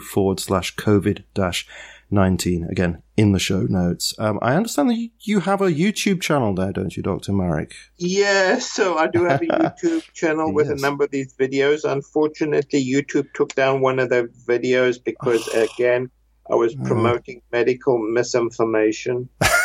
forward 0.00 0.40
slash 0.40 0.76
COVID 0.76 1.24
dash 1.34 1.66
19. 2.10 2.64
Again, 2.70 3.02
in 3.16 3.32
the 3.32 3.38
show 3.38 3.62
notes. 3.62 4.14
Um, 4.18 4.38
I 4.42 4.54
understand 4.54 4.90
that 4.90 5.10
you 5.20 5.40
have 5.40 5.60
a 5.60 5.72
YouTube 5.72 6.20
channel 6.20 6.54
there, 6.54 6.72
don't 6.72 6.96
you, 6.96 7.02
Dr. 7.02 7.32
Marik? 7.32 7.74
Yes, 7.96 8.70
so 8.70 8.96
I 8.96 9.08
do 9.08 9.24
have 9.24 9.42
a 9.42 9.46
YouTube 9.46 10.04
channel 10.12 10.52
with 10.52 10.68
yes. 10.68 10.78
a 10.78 10.82
number 10.82 11.04
of 11.04 11.10
these 11.10 11.34
videos. 11.34 11.90
Unfortunately, 11.90 12.84
YouTube 12.84 13.32
took 13.34 13.54
down 13.54 13.80
one 13.80 13.98
of 13.98 14.10
the 14.10 14.30
videos 14.46 15.02
because, 15.02 15.46
again, 15.54 16.10
I 16.50 16.54
was 16.54 16.76
oh. 16.78 16.84
promoting 16.84 17.42
medical 17.52 17.98
misinformation. 17.98 19.28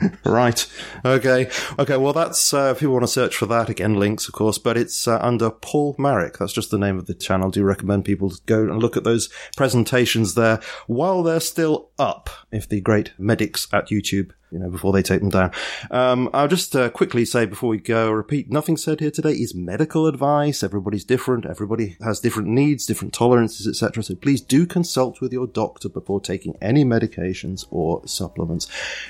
right. 0.24 0.66
Okay. 1.04 1.50
Okay. 1.78 1.96
Well, 1.96 2.12
that's 2.12 2.54
uh, 2.54 2.72
if 2.74 2.82
you 2.82 2.90
want 2.90 3.04
to 3.04 3.08
search 3.08 3.36
for 3.36 3.46
that 3.46 3.68
again, 3.68 3.94
links, 3.94 4.28
of 4.28 4.34
course, 4.34 4.58
but 4.58 4.76
it's 4.76 5.08
uh, 5.08 5.18
under 5.20 5.50
Paul 5.50 5.94
Marik. 5.98 6.38
That's 6.38 6.52
just 6.52 6.70
the 6.70 6.78
name 6.78 6.98
of 6.98 7.06
the 7.06 7.14
channel. 7.14 7.50
Do 7.50 7.64
recommend 7.64 8.04
people 8.04 8.32
go 8.46 8.62
and 8.62 8.80
look 8.80 8.96
at 8.96 9.04
those 9.04 9.28
presentations 9.56 10.34
there 10.34 10.60
while 10.86 11.22
they're 11.22 11.40
still 11.40 11.90
up. 11.98 12.30
If 12.52 12.68
the 12.68 12.80
great 12.80 13.12
medics 13.18 13.66
at 13.72 13.88
YouTube 13.88 14.30
you 14.50 14.58
know, 14.58 14.70
before 14.70 14.92
they 14.92 15.02
take 15.02 15.20
them 15.20 15.30
down. 15.30 15.50
Um, 15.90 16.30
I'll 16.32 16.48
just 16.48 16.74
uh, 16.74 16.90
quickly 16.90 17.24
say 17.24 17.46
before 17.46 17.70
we 17.70 17.78
go, 17.78 18.10
repeat, 18.10 18.50
nothing 18.50 18.76
said 18.76 19.00
here 19.00 19.10
today 19.10 19.32
is 19.32 19.54
medical 19.54 20.06
advice. 20.06 20.62
Everybody's 20.62 21.04
different. 21.04 21.46
Everybody 21.46 21.96
has 22.02 22.20
different 22.20 22.48
needs, 22.48 22.86
different 22.86 23.14
tolerances, 23.14 23.66
etc. 23.66 24.02
So 24.02 24.14
please 24.14 24.40
do 24.40 24.66
consult 24.66 25.20
with 25.20 25.32
your 25.32 25.46
doctor 25.46 25.88
before 25.88 26.20
taking 26.20 26.56
any 26.60 26.84
medications 26.84 27.66
or 27.70 28.06
supplements. 28.06 28.66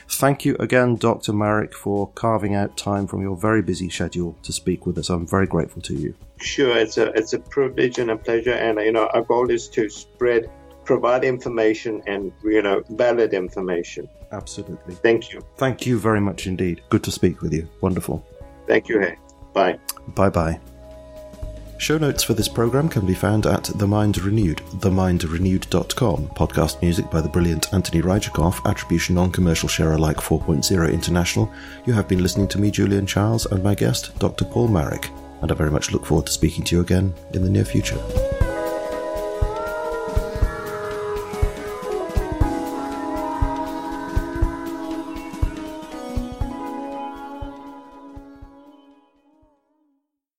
Thank 0.08 0.44
you 0.44 0.56
again, 0.56 0.96
Dr. 0.96 1.32
Marik, 1.32 1.74
for 1.74 2.08
carving 2.12 2.54
out 2.54 2.76
time 2.76 3.06
from 3.06 3.22
your 3.22 3.36
very 3.36 3.62
busy 3.62 3.88
schedule 3.90 4.36
to 4.42 4.52
speak 4.52 4.86
with 4.86 4.98
us. 4.98 5.10
I'm 5.10 5.26
very 5.26 5.46
grateful 5.46 5.82
to 5.82 5.94
you. 5.94 6.14
Sure, 6.40 6.76
it's 6.76 6.98
a 6.98 7.06
it's 7.14 7.32
a 7.32 7.40
privilege 7.40 7.98
and 7.98 8.10
a 8.10 8.16
pleasure, 8.16 8.52
and 8.52 8.78
you 8.78 8.92
know 8.92 9.08
our 9.08 9.22
goal 9.22 9.50
is 9.50 9.68
to 9.70 9.88
spread 9.88 10.48
provide 10.84 11.22
information 11.22 12.02
and 12.06 12.32
you 12.42 12.62
know 12.62 12.82
valid 12.90 13.34
information. 13.34 14.08
Absolutely. 14.32 14.94
Thank 14.94 15.32
you. 15.32 15.42
Thank 15.56 15.86
you 15.86 15.98
very 15.98 16.20
much 16.20 16.46
indeed. 16.46 16.82
Good 16.90 17.02
to 17.04 17.10
speak 17.10 17.40
with 17.40 17.52
you. 17.52 17.68
Wonderful. 17.80 18.26
Thank 18.66 18.88
you. 18.88 19.00
Hey. 19.00 19.16
Bye. 19.54 19.78
Bye 20.08 20.28
bye. 20.28 20.60
Show 21.78 21.96
notes 21.96 22.24
for 22.24 22.34
this 22.34 22.48
program 22.48 22.88
can 22.88 23.06
be 23.06 23.14
found 23.14 23.46
at 23.46 23.64
The 23.64 23.86
Mind 23.86 24.18
Renewed, 24.18 24.58
themindrenewed.com. 24.80 26.28
Podcast 26.30 26.82
music 26.82 27.08
by 27.08 27.20
the 27.20 27.28
brilliant 27.28 27.72
Antony 27.72 28.02
Raijekov, 28.02 28.68
attribution 28.68 29.14
non-commercial 29.14 29.68
share 29.68 29.92
alike 29.92 30.16
4.0 30.16 30.92
international. 30.92 31.52
You 31.86 31.92
have 31.92 32.08
been 32.08 32.22
listening 32.22 32.48
to 32.48 32.58
me, 32.58 32.72
Julian 32.72 33.06
Charles, 33.06 33.46
and 33.46 33.62
my 33.62 33.76
guest, 33.76 34.18
Dr. 34.18 34.44
Paul 34.44 34.66
Marik, 34.66 35.08
and 35.40 35.52
I 35.52 35.54
very 35.54 35.70
much 35.70 35.92
look 35.92 36.04
forward 36.04 36.26
to 36.26 36.32
speaking 36.32 36.64
to 36.64 36.74
you 36.74 36.82
again 36.82 37.14
in 37.32 37.44
the 37.44 37.50
near 37.50 37.64
future. 37.64 37.98